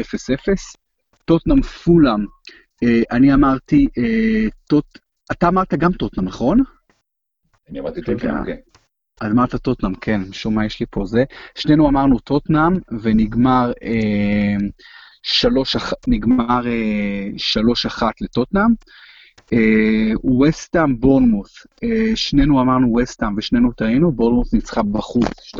טוטנאם 1.25 1.61
פולאם, 1.61 2.25
אני 3.11 3.33
אמרתי, 3.33 3.87
אתה 5.31 5.47
אמרת 5.47 5.73
גם 5.73 5.91
טוטנאם, 5.91 6.27
נכון? 6.27 6.63
אני 7.69 7.79
אמרתי 7.79 8.01
טוטנאם, 8.01 8.45
כן. 8.45 8.55
אמרת 9.23 9.55
טוטנאם, 9.55 9.95
כן, 9.95 10.21
משום 10.29 10.55
מה 10.55 10.65
יש 10.65 10.79
לי 10.79 10.85
פה 10.89 11.05
זה. 11.05 11.23
שנינו 11.55 11.89
אמרנו 11.89 12.19
טוטנאם, 12.19 12.73
ונגמר 13.01 13.71
אה, 13.83 14.67
שלוש, 15.23 15.75
נגמר 16.07 16.67
אה, 16.67 17.27
שלוש 17.37 17.85
אחת 17.85 18.21
לטוטנאם. 18.21 18.69
אה, 19.53 20.31
וסטאם 20.41 20.99
בורנמוס, 20.99 21.67
אה, 21.83 22.15
שנינו 22.15 22.61
אמרנו 22.61 22.95
וסטאם 22.95 23.37
ושנינו 23.37 23.71
טעינו, 23.71 24.11
בורנמוס 24.11 24.53
ניצחה 24.53 24.83
בחוץ 24.83 25.55
2-1. 25.55 25.59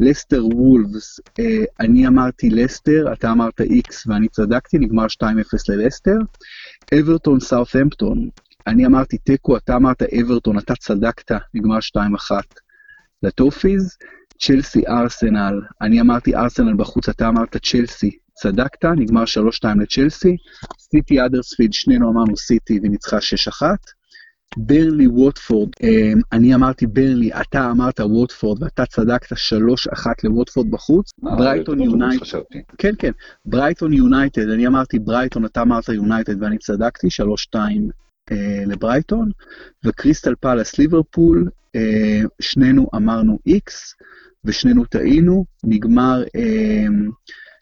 לסטר 0.00 0.46
וולפס, 0.46 1.20
אה, 1.40 1.64
אני 1.80 2.06
אמרתי 2.06 2.50
לסטר, 2.50 3.12
אתה 3.12 3.32
אמרת 3.32 3.60
איקס 3.60 4.06
ואני 4.06 4.28
צדקתי, 4.28 4.78
נגמר 4.78 5.06
2-0 5.08 5.68
ללסטר. 5.68 6.16
אברטון 7.00 7.40
סאות'המפטון, 7.40 8.28
אני 8.66 8.86
אמרתי 8.86 9.18
תיקו, 9.18 9.56
אתה 9.56 9.76
אמרת 9.76 10.02
אברטון, 10.02 10.58
אתה 10.58 10.74
צדקת, 10.74 11.32
נגמר 11.54 11.78
2-1 11.78 12.30
לטופיז. 13.22 13.96
צ'לסי 14.38 14.86
ארסנל, 14.86 15.60
אני 15.80 16.00
אמרתי 16.00 16.34
ארסנל 16.34 16.74
בחוץ, 16.76 17.08
אתה 17.08 17.28
אמרת 17.28 17.56
צ'לסי, 17.56 18.10
צדקת, 18.34 18.84
נגמר 18.84 19.24
3-2 19.24 19.66
לצ'לסי. 19.80 20.36
סיטי 20.78 21.24
אדרספילד, 21.24 21.72
שנינו 21.72 22.10
אמרנו 22.10 22.36
סיטי 22.36 22.80
וניצחה 22.82 23.16
6-1. 23.62 23.62
ברנלי 24.56 25.06
ווטפורד, 25.06 25.68
אה, 25.82 26.12
אני 26.32 26.54
אמרתי 26.54 26.86
ברנלי, 26.86 27.30
אתה 27.32 27.70
אמרת 27.70 28.00
ווטפורד 28.00 28.62
ואתה 28.62 28.86
צדקת 28.86 29.32
3-1 29.32 30.06
לווטפורד 30.24 30.70
בחוץ. 30.70 31.10
אה, 31.26 31.36
ברייטון 31.36 31.80
יונייטד. 31.80 32.38
כן, 32.78 32.94
כן, 32.98 33.10
ברייטון 33.44 33.92
יונייטד, 33.92 34.48
אני 34.48 34.66
אמרתי 34.66 34.98
ברייטון, 34.98 35.44
אתה 35.44 35.62
אמרת 35.62 35.88
יונייטד 35.88 36.42
ואני 36.42 36.58
צדקתי, 36.58 37.06
3-2 37.06 37.56
אה, 37.56 37.60
לברייטון, 38.66 39.30
וקריסטל 39.84 40.34
פלאס 40.40 40.78
ליברפול, 40.78 41.48
אה, 41.76 42.20
שנינו 42.40 42.86
אמרנו 42.94 43.38
איקס, 43.46 43.94
ושנינו 44.44 44.84
טעינו, 44.84 45.44
נגמר 45.64 46.22
אה, 46.36 46.84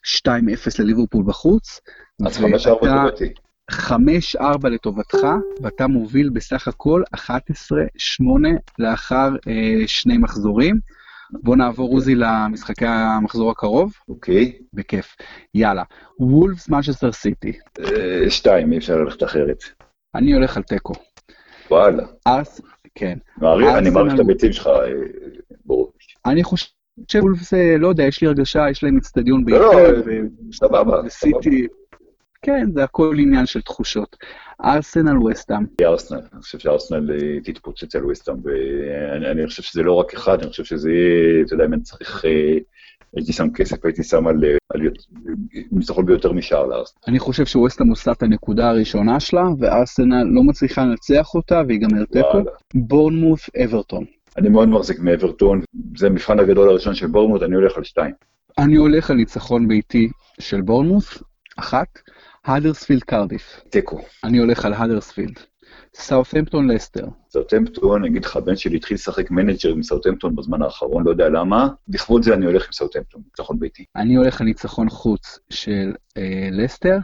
2-0 0.07 0.79
לליברפול 0.79 1.25
בחוץ. 1.27 1.81
אז 2.27 2.39
5-4 2.39 2.43
ואתה- 2.83 3.05
טובתי. 3.09 3.33
5-4 3.71 4.69
לטובתך, 4.69 5.19
ואתה 5.63 5.87
מוביל 5.87 6.31
בסך 6.31 6.69
הכל 6.69 7.03
11-8 7.17 7.31
לאחר 8.79 9.31
אה, 9.49 9.83
שני 9.87 10.19
מחזורים. 10.19 10.79
בוא 11.43 11.57
נעבור 11.57 11.93
עוזי 11.95 12.15
למשחקי 12.15 12.87
המחזור 12.87 13.51
הקרוב, 13.51 13.93
אוקיי. 14.09 14.53
בכיף. 14.73 15.17
יאללה. 15.55 15.83
וולפס 16.21 16.69
מנצ'סטר 16.69 17.13
סיטי. 17.13 17.53
אה, 17.81 18.31
שתיים, 18.31 18.73
אי 18.73 18.79
אפשר 18.79 18.97
ללכת 18.97 19.23
אחרת. 19.23 19.59
אני 20.15 20.33
הולך 20.33 20.57
על 20.57 20.63
תיקו. 20.63 20.93
וואלה. 21.71 22.03
ארס, 22.27 22.61
כן. 22.95 23.19
מעריך- 23.39 23.67
אני 23.69 23.77
ארסנל- 23.89 23.91
מעריך 23.95 24.15
את 24.15 24.21
הביצים 24.21 24.53
שלך, 24.53 24.67
אה, 24.67 24.93
ברור. 25.65 25.93
אני 26.27 26.45
חושב 26.45 26.67
שוולפס, 27.13 27.55
אה, 27.55 27.77
לא 27.79 27.89
יודע, 27.89 28.05
יש 28.05 28.21
לי 28.23 28.29
הרגשה, 28.29 28.71
יש 28.71 28.83
להם 28.85 28.97
אצטדיון 28.97 29.45
לא, 29.49 29.59
לא, 29.59 29.69
בישראל, 29.69 30.29
סבבה. 30.53 31.01
וסיטי, 31.07 31.67
כן, 32.43 32.67
זה 32.75 32.85
הכל 32.85 33.17
עניין 33.19 33.47
של 33.47 33.61
תחושות. 33.63 34.17
ארסנל 34.65 35.23
וסטאם. 35.23 35.65
ארסנל, 35.83 36.21
אני 36.33 36.41
חושב 36.43 36.59
שארסנל 36.59 37.11
תתפוצץ 37.45 37.97
על 37.97 38.07
וסטאם, 38.07 38.35
ואני 38.45 39.31
אני 39.31 39.47
חושב 39.47 39.63
שזה 39.63 39.83
לא 39.83 39.93
רק 39.93 40.15
אחד, 40.15 40.41
אני 40.43 40.51
חושב 40.51 40.65
שזה 40.65 40.91
יהיה, 40.91 41.45
אתה 41.47 41.55
יודע, 41.55 41.65
אם 41.65 41.73
אני 41.73 41.83
צריך, 41.83 42.25
הייתי 43.17 43.33
שם 43.33 43.51
כסף, 43.55 43.85
הייתי 43.85 44.03
שם 44.03 44.27
על 44.27 44.45
אה, 44.45 44.57
על 44.75 44.81
ניצחון 45.73 46.07
ביותר 46.07 46.33
משער 46.33 46.67
לארסנל. 46.67 47.03
אני 47.09 47.19
חושב 47.19 47.47
שווסטהאם 47.47 47.89
עושה 47.89 48.13
את 48.13 48.23
הנקודה 48.23 48.69
הראשונה 48.69 49.21
שלה, 49.21 49.45
וארסנל 49.59 50.25
לא 50.25 50.43
מצליחה 50.43 50.85
לנצח 50.85 51.35
אותה, 51.35 51.63
ויגמר 51.69 52.05
תיקו. 52.05 52.27
וואלה. 52.27 52.51
בורנמוס, 52.75 53.51
אברטון. 53.65 54.05
אני 54.39 54.49
מאוד 54.49 54.69
מחזיק 54.69 54.99
מאברטון, 55.01 55.61
זה 55.97 56.07
המבחן 56.07 56.39
הגדול 56.39 56.69
הראשון 56.69 56.95
של 56.95 57.07
בורמוט, 57.07 57.43
אני 57.43 57.55
הולך 57.55 57.77
על 57.77 57.85
שתיים. 57.85 58.15
אני 58.59 58.77
הולך 58.77 59.11
על 59.11 59.17
ניצחון 59.17 59.69
ביתי 59.69 60.09
של 60.41 60.61
בורנמוס, 60.61 61.23
אחת. 61.57 61.87
האדרספילד 62.45 63.03
קרדיף. 63.03 63.61
תיקו. 63.71 64.01
אני 64.25 64.39
הולך 64.39 64.65
על 64.65 64.73
האדרספילד. 64.73 65.41
סאות'המפטון 65.95 66.71
לסטר. 66.71 67.07
סאוטהמפטון, 67.31 68.03
נגיד 68.03 68.25
לך, 68.25 68.37
הבן 68.37 68.57
שלי 68.57 68.77
התחיל 68.77 68.95
לשחק 68.95 69.31
מנג'ר 69.31 69.71
עם 69.71 69.83
סאוטהמפטון 69.83 70.37
בזמן 70.37 70.63
האחרון, 70.63 71.05
לא 71.05 71.11
יודע 71.11 71.29
למה, 71.29 71.69
לכבוד 71.89 72.23
זה 72.23 72.35
אני 72.35 72.47
הולך 72.47 72.67
עם 72.67 72.73
סאוטהמפטון, 72.73 73.23
ניצחון 73.25 73.59
ביתי. 73.59 73.85
אני 73.97 74.15
הולך 74.15 74.41
על 74.41 74.47
ניצחון 74.47 74.89
חוץ 74.89 75.39
של 75.51 75.93
אה, 76.19 76.49
לסטר. 76.53 76.99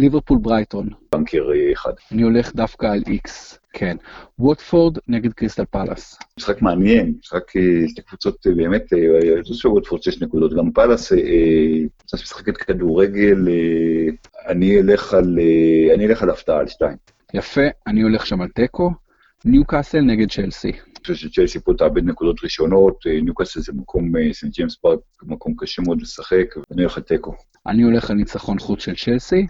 ליברפול 0.00 0.38
ברייטון. 0.38 0.88
בנקר 1.12 1.50
אה, 1.52 1.72
אחד. 1.72 1.92
אני 2.12 2.22
הולך 2.22 2.54
דווקא 2.54 2.86
על 2.86 3.02
איקס. 3.06 3.58
כן. 3.72 3.96
ווטפורד 4.38 4.98
נגד 5.08 5.32
קריסטל 5.32 5.64
פלאס. 5.64 6.18
משחק 6.38 6.62
מעניין, 6.62 7.14
משחק, 7.20 7.56
אה, 7.56 7.88
שתי 7.88 8.02
קבוצות 8.02 8.46
אה, 8.46 8.54
באמת, 8.54 8.92
אני 8.92 9.42
חושב 9.42 9.54
שווטפורד 9.54 10.02
שש 10.02 10.22
נקודות, 10.22 10.54
גם 10.54 10.70
פאלאס, 10.72 11.12
אה, 11.12 11.18
אה, 11.18 11.88
קבוצה 11.98 12.16
שמשחקת 12.16 12.56
כדורגל, 12.56 13.48
אה, 13.48 14.08
אני 14.52 14.80
אלך 14.80 15.14
על, 15.14 15.38
אה, 15.38 15.94
אני 15.94 16.06
אלך 16.06 16.22
על 16.22 16.30
הפתעה, 16.30 16.58
על 16.58 16.68
שתיים. 16.68 16.96
יפה, 17.34 17.60
אני 17.86 18.02
הולך 18.02 18.26
שם 18.26 18.40
על 18.40 18.48
תיקו. 18.48 18.90
ניוקאסל 19.44 20.00
נגד 20.00 20.30
צ'לסי. 20.30 20.68
אני 20.68 21.00
חושב 21.02 21.14
שצ'לסי 21.14 21.60
פה 21.60 21.72
תאבד 21.78 22.04
נקודות 22.04 22.36
ראשונות, 22.44 23.06
אה, 23.06 23.20
ניוקאסל 23.20 23.60
זה 23.60 23.72
מקום, 23.72 24.16
אה, 24.16 24.32
סנט 24.32 24.52
ג'יימס 24.54 24.76
פארק, 24.76 24.98
מקום 25.22 25.54
קשה 25.58 25.82
מאוד 25.82 26.02
לשחק, 26.02 26.46
ואני 26.70 26.82
הולך 26.82 26.96
על 26.96 27.02
תיקו. 27.02 27.34
אני 27.66 27.82
הולך 27.82 28.10
על 28.10 28.16
ניצחון 28.16 28.58
חוץ 28.58 28.80
של 28.80 28.94
צ'לסי. 28.96 29.46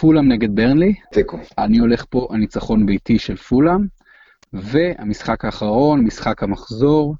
פולאם 0.00 0.32
נגד 0.32 0.56
ברנלי. 0.56 0.94
תיקו. 1.12 1.38
אני 1.58 1.78
הולך 1.78 2.04
פה 2.10 2.28
על 2.30 2.36
ניצחון 2.36 2.86
ביתי 2.86 3.18
של 3.18 3.36
פולאם. 3.36 3.86
והמשחק 4.52 5.44
האחרון, 5.44 6.04
משחק 6.04 6.42
המחזור, 6.42 7.14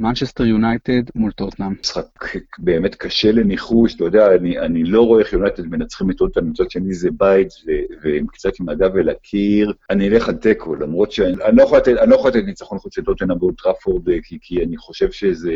מנצ'סטר 0.00 0.44
יונייטד 0.44 1.02
מול 1.14 1.32
טוטנאם. 1.32 1.74
משחק 1.80 2.02
באמת 2.58 2.94
קשה 2.94 3.32
לניחוש, 3.32 3.94
אתה 3.94 4.04
יודע, 4.04 4.34
אני, 4.34 4.58
אני 4.58 4.84
לא 4.84 5.02
רואה 5.02 5.20
איך 5.20 5.32
יונייטד 5.32 5.66
מנצחים 5.66 6.10
את 6.10 6.16
טוטנאם, 6.16 6.50
מצד 6.50 6.70
שני 6.70 6.94
זה 6.94 7.08
בית, 7.12 7.48
והם 8.02 8.26
קצת 8.26 8.52
עם 8.60 8.68
הגב 8.68 8.96
אל 8.96 9.08
הקיר. 9.08 9.72
אני 9.90 10.08
אלך 10.08 10.28
על 10.28 10.36
תיקו, 10.36 10.74
למרות 10.74 11.12
שאני 11.12 11.56
לא 11.56 11.62
יכול 11.62 11.78
לתת, 11.78 11.96
אני 11.98 12.10
לא 12.10 12.14
יכול 12.14 12.30
לתת 12.30 12.44
ניצחון 12.46 12.78
חוץ 12.78 12.98
לטוטנאם 12.98 13.38
באולטראפורד, 13.38 14.02
כי, 14.22 14.38
כי 14.42 14.64
אני 14.64 14.76
חושב 14.76 15.10
שזה... 15.10 15.52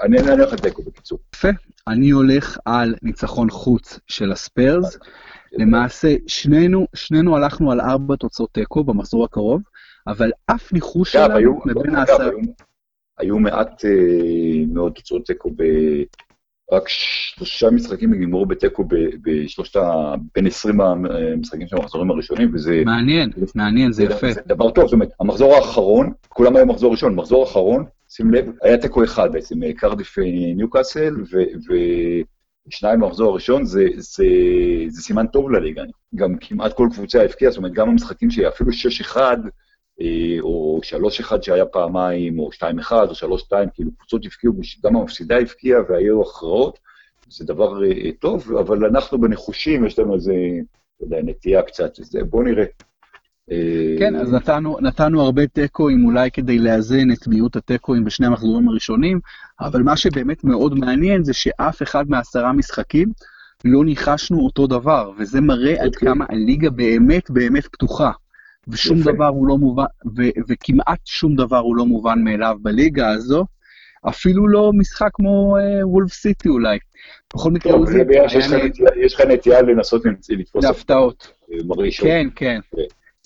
אני 0.00 0.18
אלך 0.18 0.52
על 0.52 0.58
תיקו 0.58 0.82
בקיצור. 0.82 1.18
יפה. 1.34 1.48
אני 1.88 2.10
הולך 2.10 2.58
על 2.64 2.94
ניצחון 3.02 3.50
חוץ 3.50 3.98
של 4.06 4.32
הספיירס. 4.32 4.98
למעשה, 5.58 6.14
שנינו, 6.26 6.86
שנינו 6.94 7.36
הלכנו 7.36 7.72
על 7.72 7.80
ארבע 7.80 8.16
תוצאות 8.16 8.52
תיקו 8.52 8.84
במחזור 8.84 9.24
הקרוב, 9.24 9.62
אבל 10.06 10.30
אף 10.46 10.72
ניחוש 10.72 11.12
שלנו 11.12 11.60
מבין 11.66 11.96
העשרה... 11.96 12.30
היו 13.18 13.38
מעט 13.38 13.84
אה, 13.84 14.64
מאוד 14.68 14.92
תוצאות 14.92 15.26
תיקו, 15.26 15.50
ב... 15.56 15.62
רק 16.72 16.88
שלושה 16.88 17.70
משחקים 17.70 18.14
נגמרו 18.14 18.46
בתיקו 18.46 18.84
בשלושת 19.22 19.76
ה... 19.76 20.14
בין 20.34 20.46
20 20.46 20.80
המשחקים 20.80 21.66
של 21.66 21.76
המחזורים 21.76 22.10
הראשונים, 22.10 22.50
וזה... 22.54 22.82
מעניין, 22.84 23.30
מעניין, 23.54 23.92
זה 23.92 24.04
יפה. 24.04 24.32
זה 24.32 24.40
דבר 24.46 24.70
טוב, 24.70 24.84
זאת 24.84 24.92
אומרת, 24.92 25.08
המחזור 25.20 25.54
האחרון, 25.54 26.12
כולם 26.28 26.56
היו 26.56 26.66
מחזור 26.66 26.92
ראשון, 26.92 27.14
מחזור 27.14 27.44
אחרון, 27.44 27.84
שים 28.08 28.34
לב, 28.34 28.50
היה 28.62 28.78
תיקו 28.78 29.04
אחד 29.04 29.32
בעצם, 29.32 29.62
אה, 29.62 29.72
קרדיף 29.72 30.18
אה, 30.18 30.24
ניוקאסל, 30.56 31.14
ו... 31.32 31.36
ו... 31.38 31.74
שניים 32.70 33.00
במחזור 33.00 33.30
הראשון 33.30 33.64
זה, 33.64 33.86
זה, 33.96 34.24
זה 34.88 35.02
סימן 35.02 35.26
טוב 35.26 35.50
לליגה. 35.50 35.82
גם 36.14 36.36
כמעט 36.40 36.72
כל 36.72 36.88
קבוצה 36.92 37.22
הבקיעה, 37.22 37.50
זאת 37.50 37.58
אומרת, 37.58 37.72
גם 37.72 37.88
המשחקים 37.88 38.30
שאפילו 38.30 38.70
6-1, 38.70 39.16
אה, 39.16 39.34
או 40.40 40.80
3-1 41.22 41.42
שהיה 41.42 41.66
פעמיים, 41.66 42.38
או 42.38 42.50
2-1, 42.52 42.92
או 42.92 43.36
3-2, 43.38 43.52
כאילו 43.74 43.90
קבוצות 43.98 44.24
הבקיעו, 44.24 44.54
גם 44.84 44.96
המפסידה 44.96 45.38
הבקיעה 45.38 45.80
והיו 45.88 46.22
הכרעות, 46.22 46.78
זה 47.28 47.44
דבר 47.44 47.84
אה, 47.84 48.10
טוב, 48.18 48.52
אבל 48.56 48.84
אנחנו 48.84 49.20
בנחושים, 49.20 49.86
יש 49.86 49.98
לנו 49.98 50.14
איזה, 50.14 50.34
לא 51.00 51.06
יודע, 51.06 51.22
נטייה 51.22 51.62
קצת, 51.62 52.00
אז 52.00 52.16
בואו 52.30 52.42
נראה. 52.42 52.64
אה, 53.50 53.94
כן, 53.98 54.16
אז 54.16 54.32
נתנו, 54.32 54.76
נתנו 54.80 55.22
הרבה 55.22 55.46
תיקואים 55.46 56.04
אולי 56.04 56.30
כדי 56.30 56.58
לאזן 56.58 57.10
את 57.12 57.26
מיעוט 57.26 57.56
התיקואים 57.56 58.04
בשני 58.04 58.26
המחזורים 58.26 58.68
הראשונים, 58.68 59.20
אבל 59.60 59.82
מה 59.82 59.96
שבאמת 59.96 60.44
מאוד 60.44 60.74
מעניין 60.78 61.24
זה 61.24 61.32
שאף 61.32 61.82
אחד 61.82 62.04
מעשרה 62.08 62.52
משחקים 62.52 63.12
לא 63.64 63.84
ניחשנו 63.84 64.40
אותו 64.44 64.66
דבר, 64.66 65.10
וזה 65.18 65.40
מראה 65.40 65.74
okay. 65.74 65.82
עד 65.82 65.94
אוקיי. 65.94 66.08
כמה 66.08 66.24
הליגה 66.28 66.70
באמת 66.70 67.30
באמת 67.30 67.66
פתוחה. 67.66 68.10
ושום 68.68 68.98
יפה. 68.98 69.12
דבר 69.12 69.26
הוא 69.26 69.46
לא 69.46 69.58
מובן, 69.58 69.84
ו- 70.16 70.40
וכמעט 70.48 71.00
שום 71.04 71.36
דבר 71.36 71.58
הוא 71.58 71.76
לא 71.76 71.86
מובן 71.86 72.24
מאליו 72.24 72.56
בליגה 72.62 73.08
הזו, 73.08 73.44
אפילו 74.08 74.48
לא 74.48 74.70
משחק 74.72 75.10
כמו 75.12 75.56
אה, 75.56 75.88
וולף 75.88 76.12
סיטי 76.12 76.48
אולי. 76.48 76.78
בכל 77.34 77.50
מקרה, 77.50 77.72
טוב, 77.72 77.80
עוזי... 77.80 77.98
יש 78.96 79.14
לך 79.14 79.20
נטייה 79.20 79.62
לנסות 79.62 80.02
לתפוס... 80.28 80.64
להפתעות. 80.64 81.32
כן, 82.00 82.28
כן. 82.36 82.60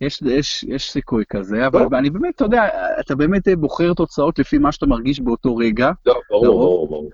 יש, 0.00 0.22
יש, 0.22 0.64
יש 0.64 0.90
סיכוי 0.90 1.24
כזה, 1.28 1.66
אבל 1.66 1.82
טוב. 1.82 1.94
אני 1.94 2.10
באמת, 2.10 2.34
אתה 2.34 2.44
יודע, 2.44 2.68
אתה 3.00 3.14
באמת 3.14 3.48
בוחר 3.58 3.94
תוצאות 3.94 4.38
לפי 4.38 4.58
מה 4.58 4.72
שאתה 4.72 4.86
מרגיש 4.86 5.20
באותו 5.20 5.56
רגע. 5.56 5.90
לא, 6.06 6.14
ברור, 6.30 6.46
ברור, 6.46 6.88
ברור. 6.88 7.10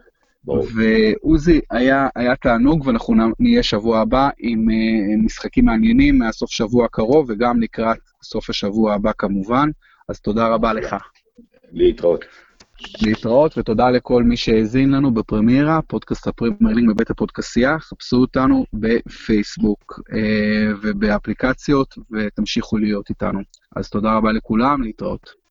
ועוזי, 0.47 1.61
היה, 1.71 2.09
היה 2.17 2.37
תענוג, 2.37 2.87
ואנחנו 2.87 3.15
נהיה 3.39 3.63
שבוע 3.63 4.01
הבא 4.01 4.29
עם 4.39 4.69
uh, 4.69 5.25
משחקים 5.25 5.65
מעניינים 5.65 6.19
מהסוף 6.19 6.51
שבוע 6.51 6.85
הקרוב, 6.85 7.27
וגם 7.31 7.61
לקראת 7.61 7.99
סוף 8.23 8.51
השבוע 8.51 8.95
הבא 8.95 9.11
כמובן. 9.19 9.69
אז 10.09 10.21
תודה 10.21 10.49
רבה 10.49 10.73
לך. 10.73 10.97
להתראות. 11.73 12.25
להתראות, 13.03 13.59
ותודה 13.59 13.91
לכל 13.91 14.23
מי 14.23 14.37
שהאזין 14.37 14.91
לנו 14.91 15.15
בפרמיירה, 15.15 15.83
פודקאסט 15.83 16.27
הפרימיירלינג 16.27 16.91
בבית 16.91 17.11
הפודקאסטיה, 17.11 17.79
חפשו 17.79 18.17
אותנו 18.17 18.65
בפייסבוק 18.73 20.01
uh, 20.01 20.15
ובאפליקציות, 20.83 21.95
ותמשיכו 22.13 22.79
להיות 22.79 23.11
איתנו. 23.11 23.41
אז 23.77 23.91
תודה 23.91 24.17
רבה 24.17 24.33
לכולם, 24.33 24.83
להתראות. 24.83 25.35